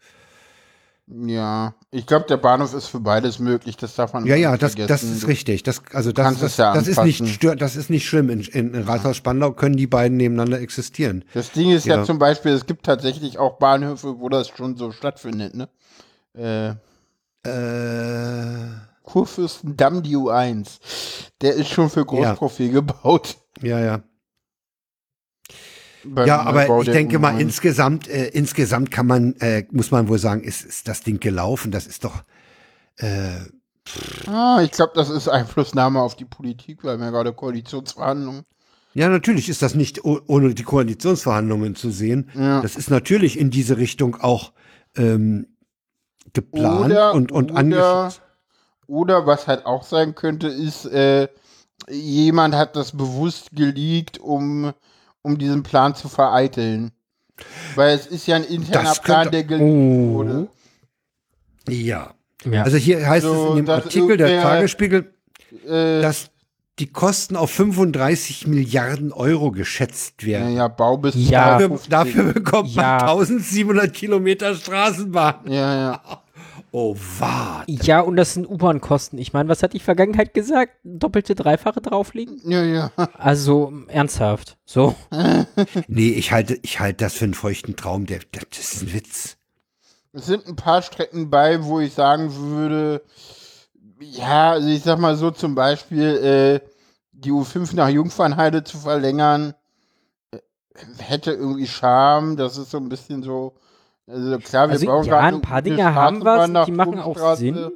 [1.08, 3.78] Ja, ich glaube, der Bahnhof ist für beides möglich.
[3.78, 4.88] Das darf man Ja, ja, nicht das, vergessen.
[4.90, 5.62] das ist richtig.
[5.62, 7.28] Das, also das, das, ja das ist nicht anpassen.
[7.28, 8.30] stör, das ist nicht schlimm.
[8.32, 11.24] In, in, in Rathaus-Spandau können die beiden nebeneinander existieren.
[11.36, 11.98] Das Ding ist ja.
[11.98, 12.04] Ja.
[12.06, 15.70] zum Beispiel, es gibt tatsächlich auch Bahnhöfe, wo das schon so stattfindet, ne?
[16.34, 16.74] Äh,
[17.48, 18.66] Äh,
[19.04, 20.80] Kurfürstendamm, die U1.
[21.42, 23.38] Der ist schon für Großprofil gebaut.
[23.62, 24.02] ja, ja.
[26.08, 27.40] Beim Ja, aber Neubau ich denke mal, U9.
[27.40, 31.72] insgesamt, äh, insgesamt kann man, äh, muss man wohl sagen, ist, ist das Ding gelaufen.
[31.72, 32.24] Das ist doch,
[32.98, 33.40] äh,
[34.26, 38.44] Ah, ich glaube, das ist Einflussnahme auf die Politik, weil wir gerade Koalitionsverhandlungen.
[38.96, 42.30] ja, natürlich ist das nicht oh- ohne die Koalitionsverhandlungen zu sehen.
[42.34, 42.62] Ja.
[42.62, 44.54] Das ist natürlich in diese Richtung auch
[44.98, 45.48] ähm,
[46.34, 48.12] geplant Oder, und, und oder,
[48.88, 51.28] oder was halt auch sein könnte, ist, äh,
[51.90, 54.74] jemand hat das bewusst geleakt, um,
[55.26, 56.92] um diesen Plan zu vereiteln.
[57.76, 60.14] Weil es ist ja ein interner Das Plan, könnte- der geleakt Oh.
[60.14, 60.48] wurde.
[61.68, 62.14] Ja.
[62.50, 62.64] Ja.
[62.64, 65.12] Also hier heißt So, es in dem Artikel der Tagesspiegel,
[65.68, 66.30] Äh, dass
[66.80, 70.56] die Kosten auf 35 Milliarden Euro geschätzt ja, werden.
[70.56, 71.58] ja, Bau bis Ja.
[71.58, 71.90] Dafür, 2050.
[71.90, 72.98] dafür bekommt Ja.
[72.98, 75.36] man 1700 Kilometer Straßenbahn.
[75.48, 76.02] Ja, ja.
[76.78, 77.64] Oh, was?
[77.68, 79.18] ja, und das sind U-Bahn-Kosten.
[79.18, 80.74] Ich meine, was hat die Vergangenheit gesagt?
[80.84, 82.42] Doppelte, dreifache drauflegen?
[82.44, 82.92] Ja, ja.
[83.18, 84.58] Also, ernsthaft.
[84.66, 84.94] So.
[85.88, 88.06] Nee, ich halte, ich halte das für einen feuchten Traum.
[88.08, 89.38] Der, der, das ist ein Witz.
[90.12, 93.06] Es sind ein paar Strecken bei, wo ich sagen würde,
[94.02, 96.70] ja, also ich sag mal so zum Beispiel, äh,
[97.14, 99.54] die U5 nach Jungfernheide zu verlängern,
[100.32, 100.40] äh,
[100.98, 102.36] hätte irgendwie Charme.
[102.36, 103.56] Das ist so ein bisschen so,
[104.08, 106.20] also klar, wir Also, brauchen ja, gerade ein paar Dinge haben
[106.52, 107.36] nach die machen auch.
[107.36, 107.72] Sinn.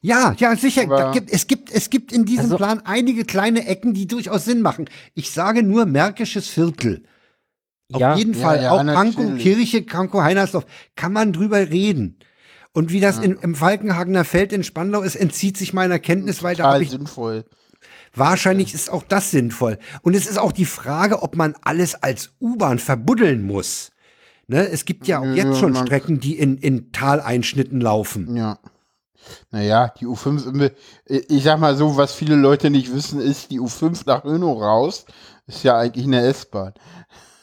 [0.00, 1.12] Ja, ja, sicher.
[1.12, 4.60] Gibt, es, gibt, es gibt in diesem Also- Plan einige kleine Ecken, die durchaus Sinn
[4.60, 4.86] machen.
[5.14, 7.04] Ich sage nur Märkisches Viertel.
[7.92, 8.62] Auf Ja, jeden ja, Fall.
[8.62, 9.38] ja, auch Pankow.
[9.38, 10.66] Kirche, Pankow, Heinersdorf.
[10.96, 12.18] Kann man drüber reden.
[12.72, 16.56] Und wie das in, im Falkenhagener Feld in Spandau ist, entzieht sich meiner Kenntnis, habe
[16.56, 17.44] Total ich sinnvoll.
[18.14, 19.78] Wahrscheinlich ist auch das sinnvoll.
[20.02, 23.91] Und es ist auch die Frage, ob man alles als U-Bahn verbuddeln muss.
[24.48, 24.68] Ne?
[24.68, 28.36] Es gibt ja auch jetzt schon Strecken, die in, in Taleinschnitten laufen.
[28.36, 28.58] Ja.
[29.50, 30.70] Naja, die U5, im-
[31.06, 35.06] ich sag mal so, was viele Leute nicht wissen, ist, die U5 nach Hönow raus
[35.46, 36.74] ist ja eigentlich eine S-Bahn.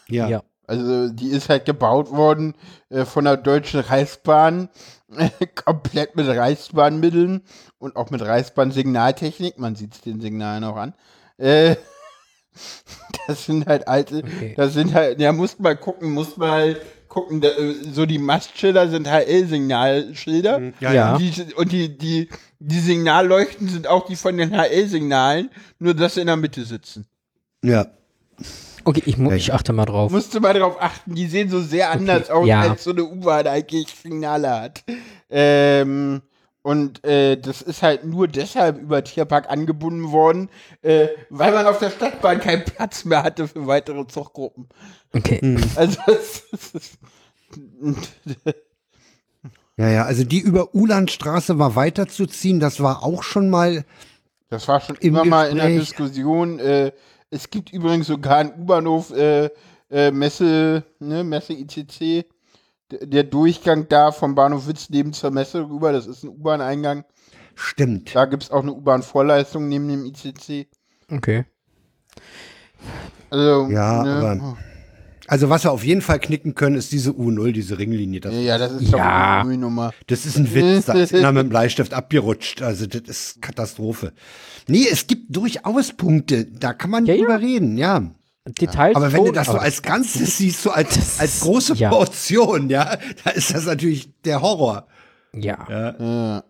[0.09, 0.27] Ja.
[0.27, 0.43] Ja.
[0.67, 2.53] Also die ist halt gebaut worden
[2.89, 4.69] äh, von der Deutschen Reichsbahn,
[5.65, 7.41] komplett mit Reichsbahnmitteln
[7.79, 9.57] und auch mit Reichsbahn-Signaltechnik.
[9.57, 10.93] Man sieht es den Signalen auch an.
[11.37, 11.75] Äh,
[13.27, 14.53] das sind halt alte, Okay.
[14.55, 18.87] das sind halt, ja, muss mal gucken, muss mal gucken, da, äh, so die Mastschilder
[18.89, 20.61] sind HL-Signalschilder.
[20.79, 21.13] Ja, Ja.
[21.15, 22.29] Und, die, und die, die,
[22.59, 25.49] die Signalleuchten sind auch die von den HL-Signalen,
[25.79, 27.05] nur dass sie in der Mitte sitzen.
[27.63, 27.87] ja.
[28.85, 30.09] Okay, ich, mu ich achte mal drauf.
[30.09, 32.61] Musst du mal darauf achten, die sehen so sehr anders aus, ja.
[32.61, 34.83] als so eine U-Bahn eigentlich Signale hat.
[35.29, 36.21] Ähm,
[36.61, 40.49] und äh, das ist halt nur deshalb über Tierpark angebunden worden,
[40.81, 44.67] äh, weil man auf der Stadtbahn keinen Platz mehr hatte für weitere Zuggruppen.
[45.13, 45.39] Okay.
[45.41, 45.63] Hm.
[45.75, 46.99] Also es ist,
[49.77, 53.85] Ja, ja, also die über Ulandstraße mal weiterzuziehen, das war auch schon mal,
[54.49, 55.95] das war schon Im immer mal in der Gespräch.
[55.97, 56.59] Diskussion.
[56.59, 56.91] Äh,
[57.29, 59.49] es gibt übrigens sogar einen U-Bahnhof, äh,
[59.89, 62.25] äh, Messe, ne, Messe ICC.
[62.91, 67.03] Der Durchgang da vom Bahnhof Witzleben zur Messe rüber, das ist ein U-Bahn-Eingang.
[67.55, 68.15] stimmt.
[68.15, 70.67] Da gibt es auch eine U-Bahn-Vorleistung neben dem ICC.
[71.11, 71.45] Okay.
[73.29, 74.57] Also, Ja, ne, aber-
[75.27, 78.19] Also was wir auf jeden Fall knicken können, ist diese U0, diese Ringlinie.
[78.19, 78.97] Das, ja, ja, das ist Ja.
[78.97, 78.99] doch
[79.41, 79.91] eine Müllnummer.
[80.07, 82.63] das ist ein Witz, da ist einer mit dem Bleistift abgerutscht.
[82.63, 84.13] Also das ist Katastrophe.
[84.67, 87.19] Nee, es gibt durchaus Punkte, da kann man Ja, ja.
[87.21, 88.09] drüber reden, ja.
[88.53, 88.95] Details.
[88.95, 91.89] Aber wenn du das so als Ganzes siehst, so als, als große ja.
[91.89, 94.87] Portion, ja, da ist das natürlich der Horror.
[95.33, 96.43] Ja, Ja.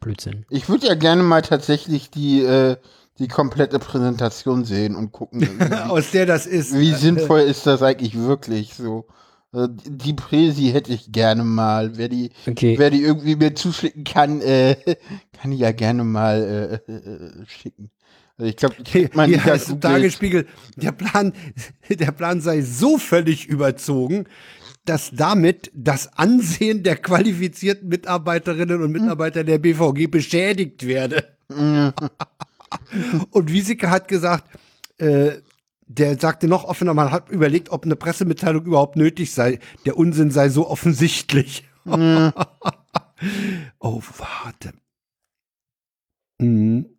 [0.00, 0.46] Blödsinn.
[0.48, 2.76] Ich würde ja gerne mal tatsächlich die, äh,
[3.18, 6.72] die komplette Präsentation sehen und gucken, wie, Aus der das ist.
[6.78, 9.06] wie sinnvoll ist das eigentlich wirklich so.
[9.52, 11.96] Äh, Die Präsi hätte ich gerne mal.
[11.96, 12.78] Wer die, Okay.
[12.78, 14.76] wer die irgendwie mir zuschicken kann, äh,
[15.40, 17.90] kann ich ja gerne mal äh, äh, schicken.
[18.40, 18.76] Ich glaube,
[19.14, 21.32] man heißt im Tagesspiegel, der Plan,
[21.88, 24.26] der Plan sei so völlig überzogen,
[24.84, 31.36] dass damit das Ansehen der qualifizierten Mitarbeiterinnen und Mitarbeiter der BVG beschädigt werde.
[33.30, 34.44] und Wieseke hat gesagt,
[34.98, 35.38] äh,
[35.88, 39.58] der sagte noch offener, man hat überlegt, ob eine Pressemitteilung überhaupt nötig sei.
[39.84, 41.64] Der Unsinn sei so offensichtlich.
[41.86, 42.32] oh,
[43.80, 44.72] warte.
[46.38, 46.97] Mhm.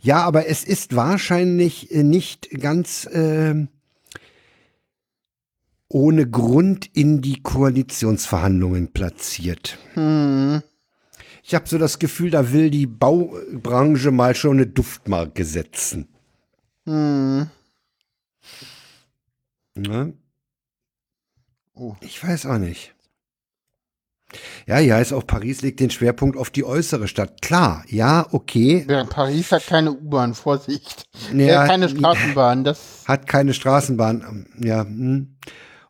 [0.00, 3.68] Ja, aber es ist wahrscheinlich äh, nicht ganz ähm,
[5.88, 9.78] ohne Grund in die Koalitionsverhandlungen platziert.
[9.94, 10.62] Hm.
[11.42, 16.08] Ich habe so das Gefühl, da will die Baubranche mal schon eine Duftmarke setzen.
[16.86, 17.48] Hm.
[19.74, 20.14] Ne?
[21.74, 21.96] Oh.
[22.00, 22.93] Ich weiß auch nicht.
[24.66, 27.42] Ja, ja, ist auch Paris legt den Schwerpunkt auf die äußere Stadt.
[27.42, 28.84] Klar, ja, okay.
[28.88, 31.06] Ja, Paris hat keine U-Bahn, Vorsicht.
[31.32, 32.78] Ja, äh, keine Straßenbahn, das.
[33.06, 34.46] Hat keine Straßenbahn.
[34.58, 35.36] Ja, hm.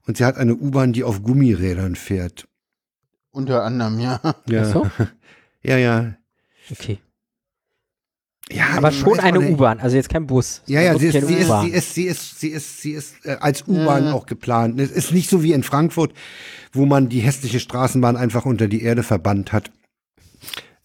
[0.06, 2.48] und sie hat eine U-Bahn, die auf Gummirädern fährt.
[3.30, 4.20] Unter anderem, ja.
[4.48, 4.90] Ja, Ach so?
[5.62, 6.14] ja, ja.
[6.70, 6.98] Okay.
[8.50, 9.40] Ja Aber schon eine.
[9.40, 10.62] U-Bahn, also jetzt kein Bus.
[10.66, 13.36] Ja, ja, sie ist, sie ist, sie ist, sie ist, sie ist, sie ist äh,
[13.40, 14.78] als U-Bahn auch geplant.
[14.80, 16.12] Es ist nicht so wie in Frankfurt,
[16.72, 19.70] wo man die hässliche Straßenbahn einfach unter die Erde verbannt hat,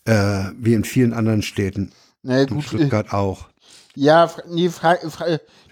[0.05, 1.91] äh, wie in vielen anderen Städten.
[2.23, 3.49] Na Und gut, äh, Stuttgart auch.
[3.95, 5.25] ja, nee, Fra Fra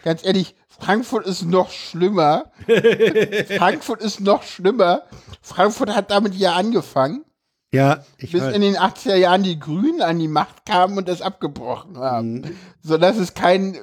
[0.04, 2.52] ganz ehrlich, Frankfurt ist noch schlimmer.
[3.58, 5.04] Frankfurt ist noch schlimmer.
[5.42, 7.24] Frankfurt hat damit ja angefangen,
[7.74, 8.56] Ja, ich bis weiß.
[8.56, 12.34] in den 80er Jahren die Grünen an die Macht kamen und das abgebrochen haben.
[12.34, 12.58] Mhm.
[12.82, 13.78] So dass es kein,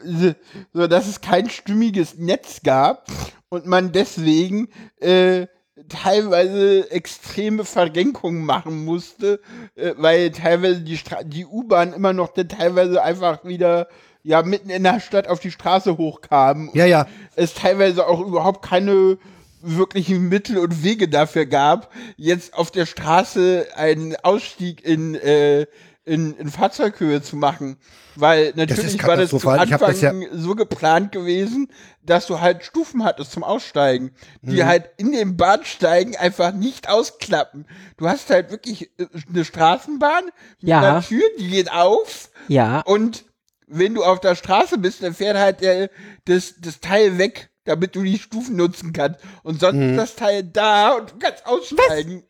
[0.72, 3.06] so dass es kein stimmiges Netz gab
[3.50, 4.68] und man deswegen
[5.00, 5.46] äh,
[5.88, 9.40] teilweise extreme Verrenkungen machen musste,
[9.74, 13.88] äh, weil teilweise die, Stra die U-Bahn immer noch teilweise einfach wieder
[14.22, 16.70] ja mitten in der Stadt auf die Straße hochkam.
[16.72, 17.06] Ja, ja.
[17.36, 19.18] Es teilweise auch überhaupt keine
[19.64, 25.66] wirklichen Mittel und Wege dafür gab, jetzt auf der Straße einen Ausstieg in, äh,
[26.04, 27.76] in, in Fahrzeughöhe zu machen.
[28.16, 31.68] Weil natürlich war das zu Anfang das so geplant gewesen,
[32.02, 34.12] dass du halt Stufen hattest zum Aussteigen,
[34.42, 34.66] die Mhm.
[34.66, 37.66] halt in den Bahnsteigen einfach nicht ausklappen.
[37.96, 40.24] Du hast halt wirklich äh, eine Straßenbahn
[40.60, 40.78] mit Ja.
[40.80, 43.24] einer Tür, die geht auf Ja, und
[43.66, 45.88] wenn du auf der Straße bist, dann fährt halt der,
[46.26, 49.20] das, das Teil weg, damit du die Stufen nutzen kannst.
[49.42, 49.90] Und sonst Mhm.
[49.90, 52.22] ist das Teil da und du kannst aussteigen.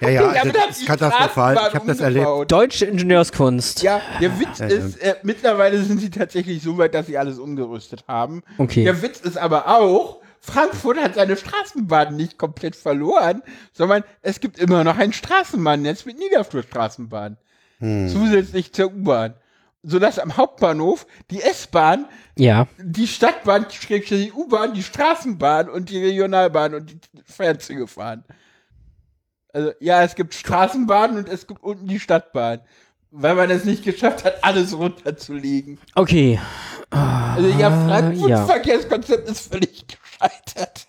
[0.00, 1.54] Ja, ja, also damit hat das ist katastrophal.
[1.68, 2.52] Ich habe das erlebt.
[2.52, 3.82] deutsche Ingenieurskunst.
[3.82, 7.40] Ja, der Witz Ja, ist, äh, mittlerweile sind sie tatsächlich so weit, dass sie alles
[7.40, 8.42] umgerüstet haben.
[8.58, 8.84] Okay.
[8.84, 13.42] Der Witz ist aber auch, Frankfurt hat seine Straßenbahn nicht komplett verloren,
[13.72, 17.36] sondern es gibt immer noch ein Straßenbahnnetz mit Niederflurstraßenbahn.
[17.80, 19.34] Zusätzlich zur U-Bahn.
[19.82, 22.66] Sodass am Hauptbahnhof die S-Bahn, Ja.
[22.78, 28.24] die Stadtbahn, die U-Bahn, die Straßenbahn und die Regionalbahn und die Fernzüge fahren.
[29.52, 32.60] Also, ja, es gibt Straßenbahnen und es gibt unten die Stadtbahn.
[33.10, 35.78] Weil man es nicht geschafft hat, alles runterzulegen.
[35.96, 36.38] Okay.
[36.90, 38.46] Also ja, Frankfurts ja.
[38.46, 40.86] Verkehrskonzept ist völlig gescheitert.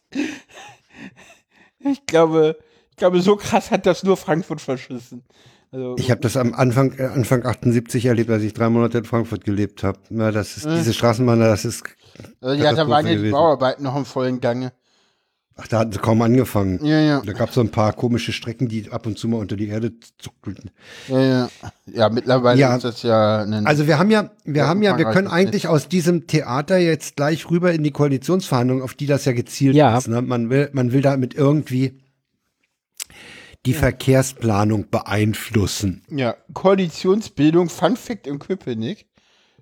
[1.79, 2.57] Ich glaube,
[2.91, 5.23] ich glaube, so krass hat das nur Frankfurt verschissen.
[5.73, 9.05] Also, Ich habe das am Anfang, äh, Anfang 78 erlebt, als ich drei Monate in
[9.05, 9.99] Frankfurt gelebt habe.
[10.09, 11.83] Ja, das ist, diese Straßenbahn, das ist,
[12.41, 13.29] also, ja, da waren ja die.
[13.31, 14.73] Bauarbeiten noch im vollen Gange.
[15.55, 16.83] ach, da hatten sie kaum angefangen.
[16.83, 19.37] Ja, ja, Da gab es so ein paar komische Strecken, die ab und zu mal
[19.37, 20.71] unter die Erde zuckelten.
[21.07, 21.49] ja, ja.
[21.85, 22.75] Ja, mittlerweile Ja.
[22.75, 23.65] ist das ja ein.
[23.65, 27.15] Also wir haben ja, wir Ja, haben ja, wir können eigentlich aus diesem Theater jetzt
[27.15, 29.97] gleich rüber in die Koalitionsverhandlungen, auf die das ja gezielt Ja.
[29.97, 30.07] ist.
[30.09, 30.21] Ne?
[30.21, 32.00] Man will, man will damit irgendwie
[33.65, 36.03] die Verkehrsplanung beeinflussen.
[36.09, 39.05] ja, Koalitionsbildung, Fun Fact in Köpenick.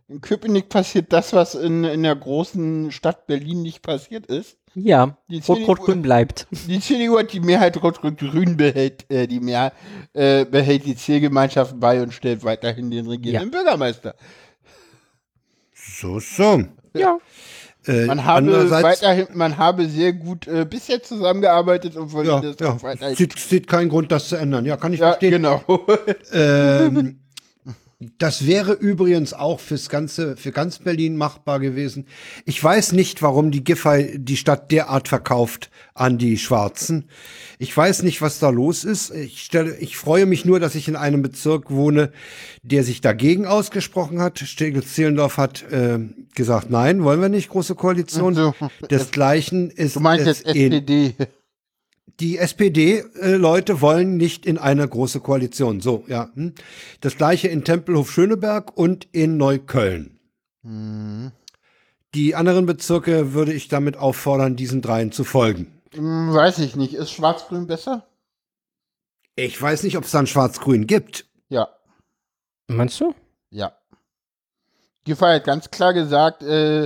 [0.08, 4.58] In Köpenick passiert das, was in, in der großen Stadt Berlin nicht passiert ist.
[4.74, 5.18] Ja.
[5.30, 6.48] Die CDU Rot-Rot-Grün bleibt.
[6.68, 9.72] Die CDU hat die Mehrheit Rot-Rot-Grün behält, äh, die Mehr,
[10.14, 14.16] äh, behält die Zielgemeinschaft bei und stellt weiterhin den regierenden Bürgermeister.
[15.74, 16.64] So, so.
[16.94, 17.20] Ja.
[17.88, 22.56] Äh, Man habe weiterhin, man habe sehr gut äh, bisher zusammengearbeitet und wollte ja, das
[22.60, 23.16] ja, weiterhin.
[23.16, 24.66] sieht, sieht keinen Grund, das zu ändern.
[24.66, 25.32] Ja, kann ich Ja, verstehen.
[25.32, 25.62] genau.
[26.34, 27.19] Ähm,
[28.18, 32.06] das wäre übrigens auch fürs ganze, für ganz Berlin machbar gewesen.
[32.46, 37.10] Ich weiß nicht, warum die Giffey die Stadt derart verkauft an die Schwarzen.
[37.58, 39.14] Ich weiß nicht, was da los ist.
[39.14, 42.14] Ich stelle, ich freue mich nur, dass ich in einem Bezirk wohne,
[42.64, 44.40] der sich dagegen ausgesprochen hat.
[44.40, 46.00] Steglitz-Zehlendorf hat äh,
[46.36, 48.34] gesagt, nein, wollen wir nicht, große Koalition.
[48.34, 48.54] So.
[48.90, 51.16] Desgleichen ist Du meinst jetzt in- SPD.
[52.20, 55.82] Die SPD-Leute wollen nicht in eine große Koalition.
[55.82, 56.30] So, ja.
[56.34, 56.54] hm.
[57.02, 60.20] Das gleiche in Tempelhof Schöneberg und in Neukölln.
[60.64, 61.32] Hm.
[62.16, 65.80] Die anderen Bezirke würde ich damit auffordern, diesen dreien zu folgen.
[65.94, 66.94] Hm, weiß ich nicht.
[66.94, 68.08] Ist Schwarz-Grün besser?
[69.36, 71.26] Ich weiß nicht, ob es dann Schwarz-Grün gibt.
[71.50, 71.70] Ja.
[72.68, 73.14] Meinst du?
[73.52, 73.74] Ja.
[75.06, 76.86] Giffey hat ganz klar gesagt, äh,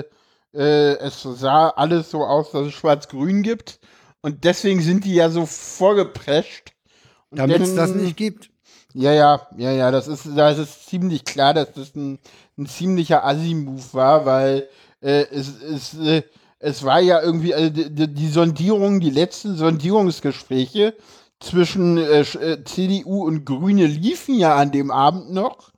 [0.54, 3.80] äh, es sah alles so aus, dass es Schwarz-Grün gibt.
[4.24, 6.72] Und deswegen sind die ja so vorgeprescht.
[7.30, 8.50] Damit es das nicht gibt.
[8.96, 12.20] Ja, ja, ja, ja, das ist, das ist ziemlich klar, dass das ein,
[12.58, 14.68] ein ziemlicher Assi-Move war, weil
[15.02, 16.22] äh, es, es, äh,
[16.60, 20.94] es war ja irgendwie, also die, die- die Sondierung, die letzten Sondierungsgespräche
[21.40, 25.72] zwischen äh, Sch- äh, CDU und Grüne liefen ja an dem Abend noch,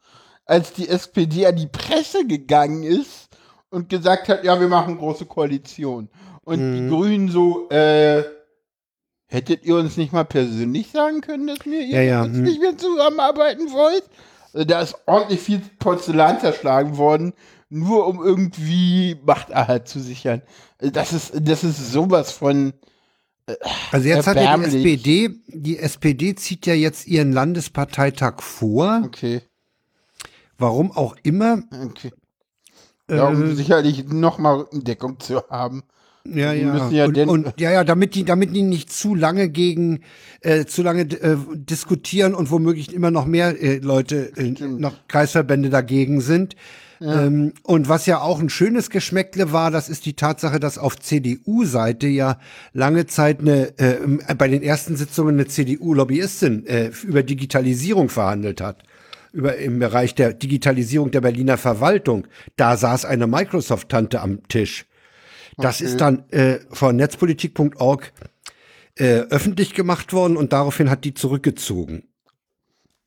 [0.46, 3.30] als die SPD an die Presse gegangen ist
[3.70, 6.10] und gesagt hat, ja, wir machen große Koalition.
[6.44, 8.24] Und die Grünen so, äh,
[9.36, 12.44] hättet ihr uns nicht mal persönlich sagen können, dass wir Ja, ja, hm.
[12.44, 14.04] nicht mehr zusammenarbeiten wollt?
[14.54, 17.34] Also da ist ordentlich viel Porzellan zerschlagen worden,
[17.70, 20.42] nur um irgendwie Machterhalt zu sichern.
[20.80, 22.74] Also Das ist, das ist sowas von,
[23.92, 24.64] Also jetzt hat ja die.
[24.64, 29.02] SPD, die SPD zieht ja jetzt ihren Landesparteitag vor.
[29.06, 29.42] okay,
[30.58, 31.64] Warum auch immer.
[31.84, 32.12] okay.
[33.10, 35.84] Ja, um Äh, sicherlich nochmal Rückendeckung zu haben.
[36.34, 36.90] Ja, Die ja.
[36.90, 40.02] ja und, und ja, ja, damit die, damit die nicht zu lange gegen,
[40.42, 45.70] äh, zu lange äh, diskutieren und womöglich immer noch mehr äh, Leute, äh, noch Kreisverbände
[45.70, 46.56] dagegen sind.
[47.02, 50.98] Ähm, und was ja auch ein schönes Geschmäckle war, das ist die Tatsache, dass auf
[50.98, 52.40] CDU-Seite ja
[52.74, 53.98] lange Zeit eine, äh,
[54.38, 58.84] bei den ersten Sitzungen eine CDU-Lobbyistin äh, über Digitalisierung verhandelt hat.
[59.34, 62.26] Über, im Bereich der Digitalisierung der Berliner Verwaltung.
[62.56, 64.86] Da saß eine Microsoft-Tante am Tisch.
[65.58, 68.12] Das ist dann äh, von netzpolitik.org
[68.98, 72.04] äh, öffentlich gemacht worden und daraufhin hat die zurückgezogen.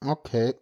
[0.04, 0.54] Okay.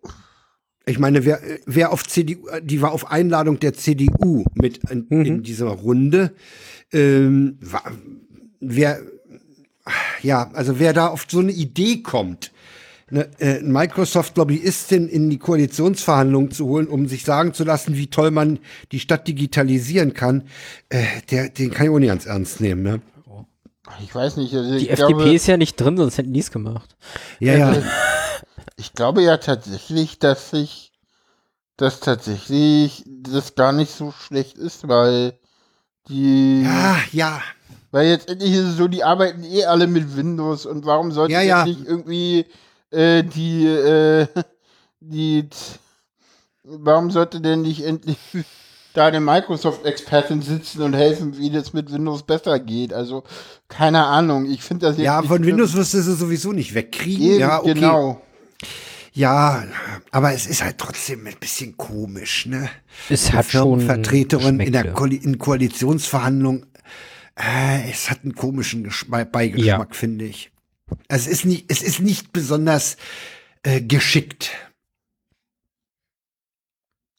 [0.86, 5.42] Ich meine, wer, wer auf CDU, die war auf Einladung der CDU mit in, in
[5.42, 6.32] dieser Runde.
[6.92, 7.82] Ähm, war,
[8.60, 9.00] wer,
[10.22, 12.52] ja, also wer da auf so eine Idee kommt,
[13.08, 18.30] eine äh, Microsoft-Lobbyistin in die Koalitionsverhandlungen zu holen, um sich sagen zu lassen, wie toll
[18.32, 18.58] man
[18.90, 20.48] die Stadt digitalisieren kann,
[20.88, 22.82] äh, der, den kann ich auch nicht ganz ernst nehmen.
[22.82, 23.00] Ne?
[24.02, 24.52] Ich weiß nicht.
[24.54, 26.96] Also Die FDP glaube, ist ja nicht drin, sonst hätten die es gemacht.
[27.38, 27.82] Ja, ja.
[28.76, 30.92] Ich glaube ja tatsächlich, dass sich,
[31.76, 35.38] dass tatsächlich das gar nicht so schlecht ist, weil
[36.08, 37.40] die, Ja, ja.
[37.92, 41.32] weil jetzt endlich ist es so, die arbeiten eh alle mit Windows und warum sollte
[41.34, 41.64] Ja, ja.
[41.64, 42.46] nicht irgendwie
[42.96, 44.26] äh, die, äh,
[45.00, 45.48] die,
[46.64, 48.18] warum sollte denn nicht endlich
[48.94, 52.94] da eine Microsoft-Expertin sitzen und helfen, wie das mit Windows besser geht.
[52.94, 53.24] Also,
[53.68, 54.46] keine Ahnung.
[54.46, 55.04] Ich finde das jetzt.
[55.04, 55.44] Ja, von.
[55.44, 57.26] Windows wirst du sie sowieso nicht wegkriegen.
[57.26, 57.74] Eben, ja, okay.
[57.74, 58.22] genau.
[59.12, 59.64] Ja,
[60.10, 62.68] aber es ist halt trotzdem ein bisschen komisch, ne?
[63.08, 64.92] Es hat schon Firmenvertreterin in der.
[64.92, 66.66] Koali in Koalitionsverhandlung.
[67.34, 69.98] Äh, es hat einen komischen Geschma Beigeschmack, Ja.
[69.98, 70.50] finde ich.
[71.08, 72.96] Es ist nicht, es ist nicht besonders
[73.62, 74.50] äh, geschickt.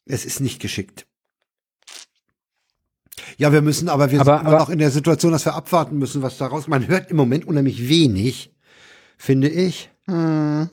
[0.05, 1.05] Es ist nicht geschickt.
[3.37, 5.53] Ja, wir müssen, aber wir Aber- sind immer aber- noch in der Situation, dass wir
[5.55, 6.67] abwarten müssen, was daraus.
[6.67, 8.51] Man hört im Moment unheimlich wenig,
[9.17, 9.89] finde ich.
[10.05, 10.69] Hm.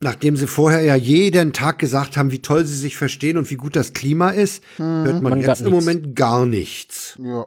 [0.00, 3.56] Nachdem sie vorher ja jeden Tag gesagt haben, wie toll sie sich verstehen und wie
[3.56, 5.86] gut das Klima ist, hört man Man jetzt im nichts.
[5.86, 7.18] Moment gar nichts.
[7.22, 7.46] Ja.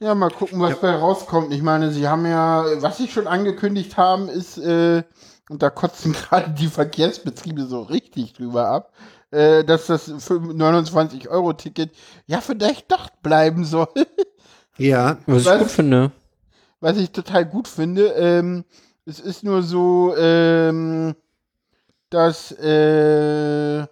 [0.00, 1.52] Ja, mal gucken, was bei rauskommt.
[1.52, 5.02] Ich meine, sie haben ja, was sie schon angekündigt haben, ist, äh,
[5.48, 8.92] und da kotzen gerade die Verkehrsbetriebe so richtig drüber ab,
[9.30, 11.90] äh, dass das 29-Euro-Ticket
[12.26, 13.88] ja vielleicht doch bleiben soll.
[14.76, 15.58] Ja, Was ich Was?
[15.60, 16.10] gut finde.
[16.80, 18.06] was ich total gut finde.
[18.08, 18.64] Ähm,
[19.06, 21.14] es ist nur so, ähm,
[22.10, 23.86] dass, äh,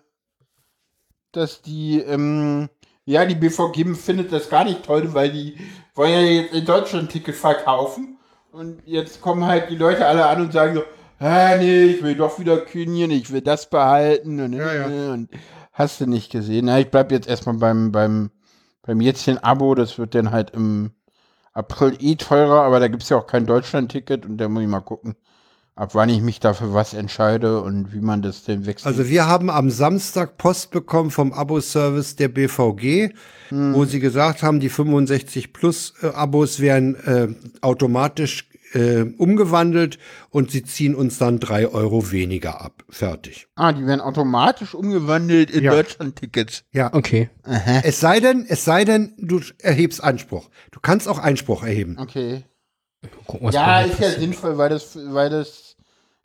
[1.30, 2.68] dass die, ähm,
[3.04, 5.56] ja, die BVG findet das gar nicht toll, weil die
[5.94, 8.18] wollen ja jetzt in Deutschland Ticket verkaufen.
[8.52, 10.82] Und jetzt kommen halt die Leute alle an und sagen so,
[11.18, 15.12] ah, nee, ich will doch wieder kündigen, ich will das behalten und, Ja, ja.
[15.12, 15.30] und
[15.72, 16.66] hast du nicht gesehen.
[16.66, 18.30] Na, ich bleib jetzt erstmal beim, beim,
[18.82, 20.90] beim jetzigen Abo, das wird dann halt im
[21.54, 24.80] April eh teurer, aber da gibt's ja auch kein Deutschland-Ticket und da muss ich mal
[24.80, 25.16] gucken,
[25.74, 28.86] ab wann ich mich dafür was entscheide und wie man das denn wechselt.
[28.86, 33.14] also wir haben am Samstag Post bekommen vom Abo-Service der BVG,
[33.50, 37.28] wo sie gesagt haben, die 65 Plus äh, Abos werden äh,
[37.60, 39.98] automatisch äh, umgewandelt
[40.30, 42.84] und sie ziehen uns dann drei Euro weniger ab.
[42.88, 43.46] Fertig.
[43.54, 45.72] ah, die werden automatisch umgewandelt in Ja.
[45.72, 46.64] Deutschland-Tickets.
[46.72, 46.88] Ja.
[46.94, 47.28] Okay.
[47.82, 50.48] Es sei denn, es sei denn, du erhebst Einspruch.
[50.70, 51.96] Du kannst auch Einspruch erheben.
[51.98, 52.44] Okay.
[53.26, 55.76] Gucken, was Ja, ist ja sinnvoll, weil das, weil das,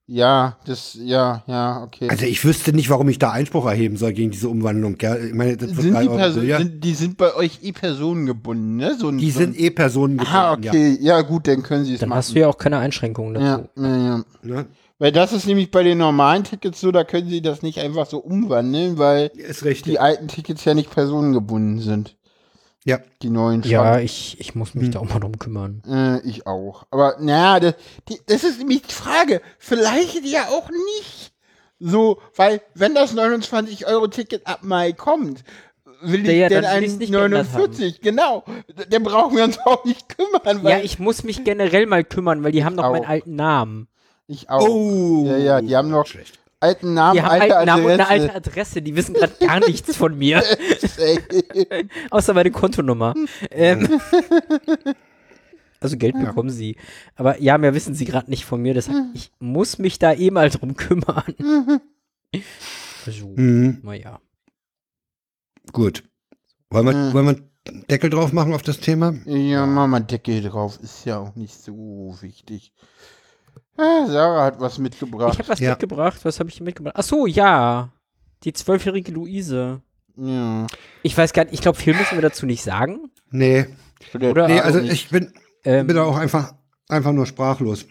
[0.05, 2.07] ja, das, ja, ja, okay.
[2.09, 4.97] Also ich wüsste nicht, warum ich da Einspruch erheben soll gegen diese Umwandlung.
[4.97, 5.27] gell?
[5.27, 6.57] Ich meine, das sind die, Euro Perso billiger.
[6.59, 8.95] sind, die sind bei euch eh personengebunden, ne?
[8.97, 10.97] So ein, Die so sind eh Personen Ah, gebunden, okay.
[11.01, 11.21] Ja.
[11.21, 12.17] gut, dann können sie es Dann machen.
[12.19, 13.69] hast du ja auch keine Einschränkungen ja, dazu.
[13.77, 14.05] ja, ja.
[14.05, 14.23] ja.
[14.43, 14.65] Ne?
[14.99, 18.07] Weil das ist nämlich bei den normalen Tickets so, da können sie das nicht einfach
[18.07, 19.31] so umwandeln, weil
[19.85, 22.16] die alten Tickets ja nicht personengebunden sind.
[22.85, 22.99] Ja.
[23.21, 23.71] Die neuen schon.
[23.71, 24.81] Ja, ich, ich muss Hm.
[24.81, 25.81] mich da auch mal drum kümmern.
[25.87, 26.85] Äh, ich auch.
[26.91, 27.75] Aber naja, das,
[28.07, 29.41] die, das ist nämlich die Frage.
[29.59, 31.33] Vielleicht ja auch nicht.
[31.79, 35.43] So, weil wenn das 29-Euro-Ticket ab Mai kommt,
[36.01, 38.01] will ich Ja, denn dann will ein ich's nicht geändert 49?
[38.01, 38.43] Genau.
[38.89, 42.43] Dann brauchen wir uns auch nicht kümmern, weil Ja, ich muss mich generell mal kümmern,
[42.43, 42.91] weil die haben noch auch.
[42.93, 43.87] meinen alten Namen.
[44.27, 44.67] ich auch.
[44.67, 45.25] Oh.
[45.27, 46.39] Ja, ja, die haben noch Schlecht.
[46.59, 48.33] Alten Namen, Die haben alte alten Namen und eine Adresse.
[48.33, 48.81] alte Adresse.
[48.81, 50.43] Die wissen gerade gar nichts von mir.
[52.11, 53.13] Außer meine Kontonummer.
[53.51, 53.99] ähm,
[55.79, 56.75] also Geld bekommen sie.
[57.15, 58.73] Aber ja, mehr wissen sie gerade nicht von mir.
[58.73, 61.23] Deshalb, ich muss mich da eh mal drum kümmern.
[63.05, 63.79] so, Mhm.
[63.83, 64.19] naja.
[65.71, 66.03] Gut.
[66.69, 67.13] Wollen wir, Hm.
[67.13, 67.35] wollen wir
[67.71, 69.13] einen Deckel drauf machen auf das Thema?
[69.25, 70.79] Ja, mach mal Deckel drauf.
[70.81, 72.73] Ist ja auch nicht so wichtig.
[73.77, 75.33] Ah, Sarah hat was mitgebracht.
[75.33, 75.71] Ich habe was Ja.
[75.71, 76.19] mitgebracht.
[76.23, 76.95] Was habe ich mitgebracht?
[76.97, 77.89] Ach so, ja.
[78.43, 79.81] Die zwölfjährige Luise.
[80.15, 80.65] ja.
[81.03, 83.09] Ich weiß gar nicht, ich glaube, viel müssen wir dazu nicht sagen.
[83.31, 83.67] Nee.
[84.13, 84.47] Oder?
[84.47, 84.91] Nee, also nicht.
[84.93, 85.31] ich bin,
[85.63, 86.53] Ähm, bin da auch einfach,
[86.89, 87.85] einfach nur sprachlos.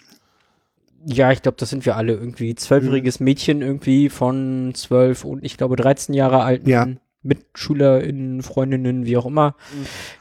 [1.04, 2.54] Ja, ich glaube, das sind wir alle irgendwie.
[2.56, 6.86] Zwölfjähriges Mädchen irgendwie von zwölf und ich glaube 13 Jahre alten Ja.
[7.27, 9.57] MitschülerInnen, Freundinnen, wie auch immer.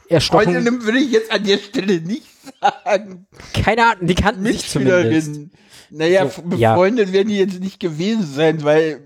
[0.08, 0.44] Erstochen.
[0.44, 2.26] Freundinnen würde ich jetzt an der Stelle nicht
[2.60, 3.26] sagen.
[3.62, 5.40] Keine Ahnung, die kannten sich zumindest.
[5.90, 6.72] Naja, So, f- ja.
[6.72, 9.00] befreundet werden die jetzt nicht gewesen sein, weil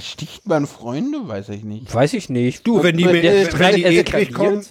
[0.00, 1.94] sticht man Freunde, weiß ich nicht.
[1.94, 2.66] Weiß ich nicht.
[2.66, 4.34] Du, wenn die, Der wenn, wenn Streit eskaliert.
[4.34, 4.66] kommen,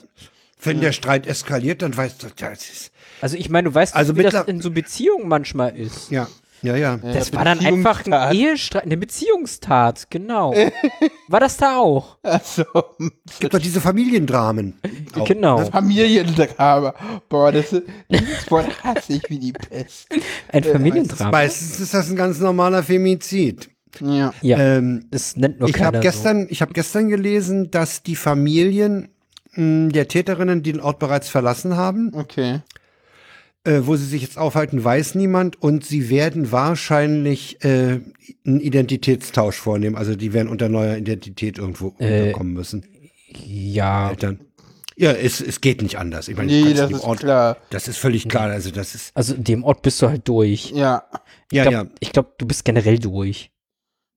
[0.62, 2.92] wenn der Streit eskaliert, dann weißt du, das ist,
[3.22, 6.12] Also ich meine, du weißt, Also wie das in so Beziehungen manchmal ist.
[6.12, 6.28] ja,
[6.62, 6.98] ja, ja.
[6.98, 10.54] Das war dann einfach ein Ehestreit, eine Beziehungstat, genau.
[11.28, 12.18] war das da auch?
[12.24, 12.64] Also,
[13.30, 14.74] Es gibt doch diese Familiendramen.
[15.16, 15.26] Auch.
[15.26, 15.64] Genau.
[15.66, 16.94] Familiendrama.
[17.30, 20.08] Boah, das, ist- dieses Wort hasse ich wie die Pest.
[20.52, 21.32] Ein Familiendrama.
[21.32, 23.70] Meistens ist das ein ganz normaler Femizid.
[24.00, 24.34] Ja.
[24.42, 29.10] Ja, Ähm, das nennt nur ich habe gestern, ich habe gestern gelesen, dass die Familien
[29.54, 32.12] mh, der Täterinnen den Ort bereits verlassen haben.
[32.14, 32.60] Okay.
[33.68, 38.00] Äh, wo sie sich jetzt aufhalten, weiß niemand und sie werden wahrscheinlich äh,
[38.46, 39.98] einen Identitätstausch vornehmen.
[39.98, 42.86] Also die werden unter neuer Identität irgendwo Äh, unterkommen müssen.
[43.34, 43.42] so.
[43.46, 44.40] Ja, Eltern.
[44.96, 46.28] Ja, es, es geht nicht anders.
[46.30, 47.58] Ich meine, Nee, das ist Ort, klar.
[47.70, 48.50] das ist völlig klar.
[48.50, 50.72] Also das ist also in dem Ort bist du halt durch.
[50.72, 51.04] Ja.
[51.12, 51.20] ja,
[51.52, 51.70] ich ja.
[51.70, 53.52] glaube, glaub, du bist generell durch.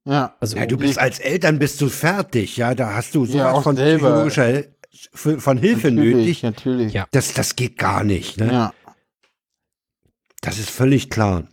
[0.07, 0.37] Ja.
[0.41, 3.63] Also Ja, du bist als Eltern bist du fertig, ja, da hast du sowas auch
[3.65, 4.07] von selber.
[4.11, 4.63] psychologischer
[5.15, 6.43] von Hilfe natürlich, nötig.
[6.43, 6.93] natürlich.
[6.93, 7.07] Ja.
[7.11, 8.47] Das, das geht gar nicht, ne?
[8.53, 8.75] Ja.
[10.41, 11.45] Das ist völlig klar.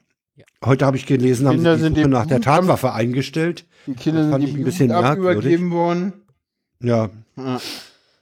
[0.64, 3.66] Heute habe ich gelesen, haben Kinder sie die sind Suche nach der Tatwaffe eingestellt.
[3.86, 6.14] Die Kinder sind dem ich ein bisschen übergeben worden.
[6.82, 7.10] Ja.
[7.36, 7.60] Ja.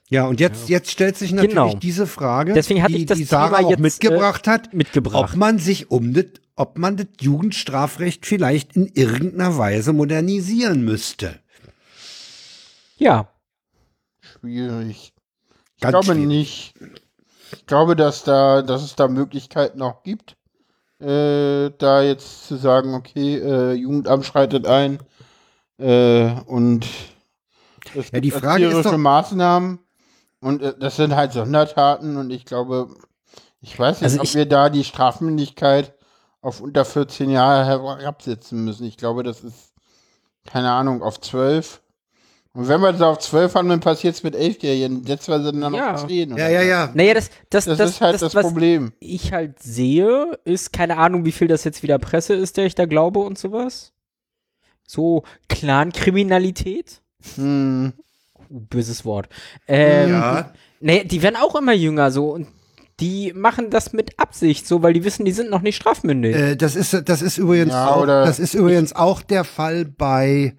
[0.08, 1.74] Ja, und jetzt, jetzt stellt sich natürlich Genau.
[1.74, 5.32] diese Frage, Deswegen hatte die, ich das die Sarah Thema auch jetzt, mitgebracht hat, mitgebracht.
[5.32, 11.40] ob man sich um das, ob man das Jugendstrafrecht vielleicht in irgendeiner Weise modernisieren müsste.
[12.98, 13.28] Ja,
[14.20, 15.12] Schwierig.
[15.76, 16.26] Ich Ganz glaube schwierig.
[16.26, 16.74] nicht.
[17.52, 20.35] Ich glaube, dass da, dass es da Möglichkeiten auch gibt,
[21.00, 24.98] äh, da jetzt zu sagen, okay, äh, Jugendamt schreitet ein
[25.78, 26.86] äh, und
[27.94, 29.78] es Ja, die gibt Frage ist doch- Maßnahmen
[30.40, 32.88] und äh, das sind halt Sondertaten und ich glaube,
[33.60, 35.94] ich weiß nicht, Also ob ich- wir da die Strafmündigkeit
[36.40, 38.84] auf unter 14 Jahre herabsetzen müssen.
[38.84, 39.72] Ich glaube, das ist,
[40.46, 41.80] keine Ahnung, auf 12.
[42.56, 45.04] Und wenn wir das auf 12 haben, dann passiert es mit 11-Jährigen.
[45.04, 45.94] Jetzt sind dann noch Ja.
[45.94, 46.32] 10.
[46.32, 46.90] oder Ja, ja, ja.
[46.94, 48.92] naja, das, das, Das, das, ist halt das, was Problem.
[48.98, 52.74] ich halt sehe, ist keine Ahnung, wie viel das jetzt wieder Presse ist, der ich
[52.74, 53.92] da glaube und sowas.
[54.86, 57.02] So Clankriminalität.
[57.34, 57.92] Hm.
[58.48, 59.28] Uh, böses Wort.
[59.68, 60.52] Ähm, Ja.
[60.80, 62.48] Nee, die werden auch immer jünger so und
[63.00, 66.34] die machen das mit Absicht so, weil die wissen, die sind noch nicht strafmündig.
[66.34, 70.56] Äh, das ist, das ist übrigens Ja, auch, das ist übrigens auch der Fall bei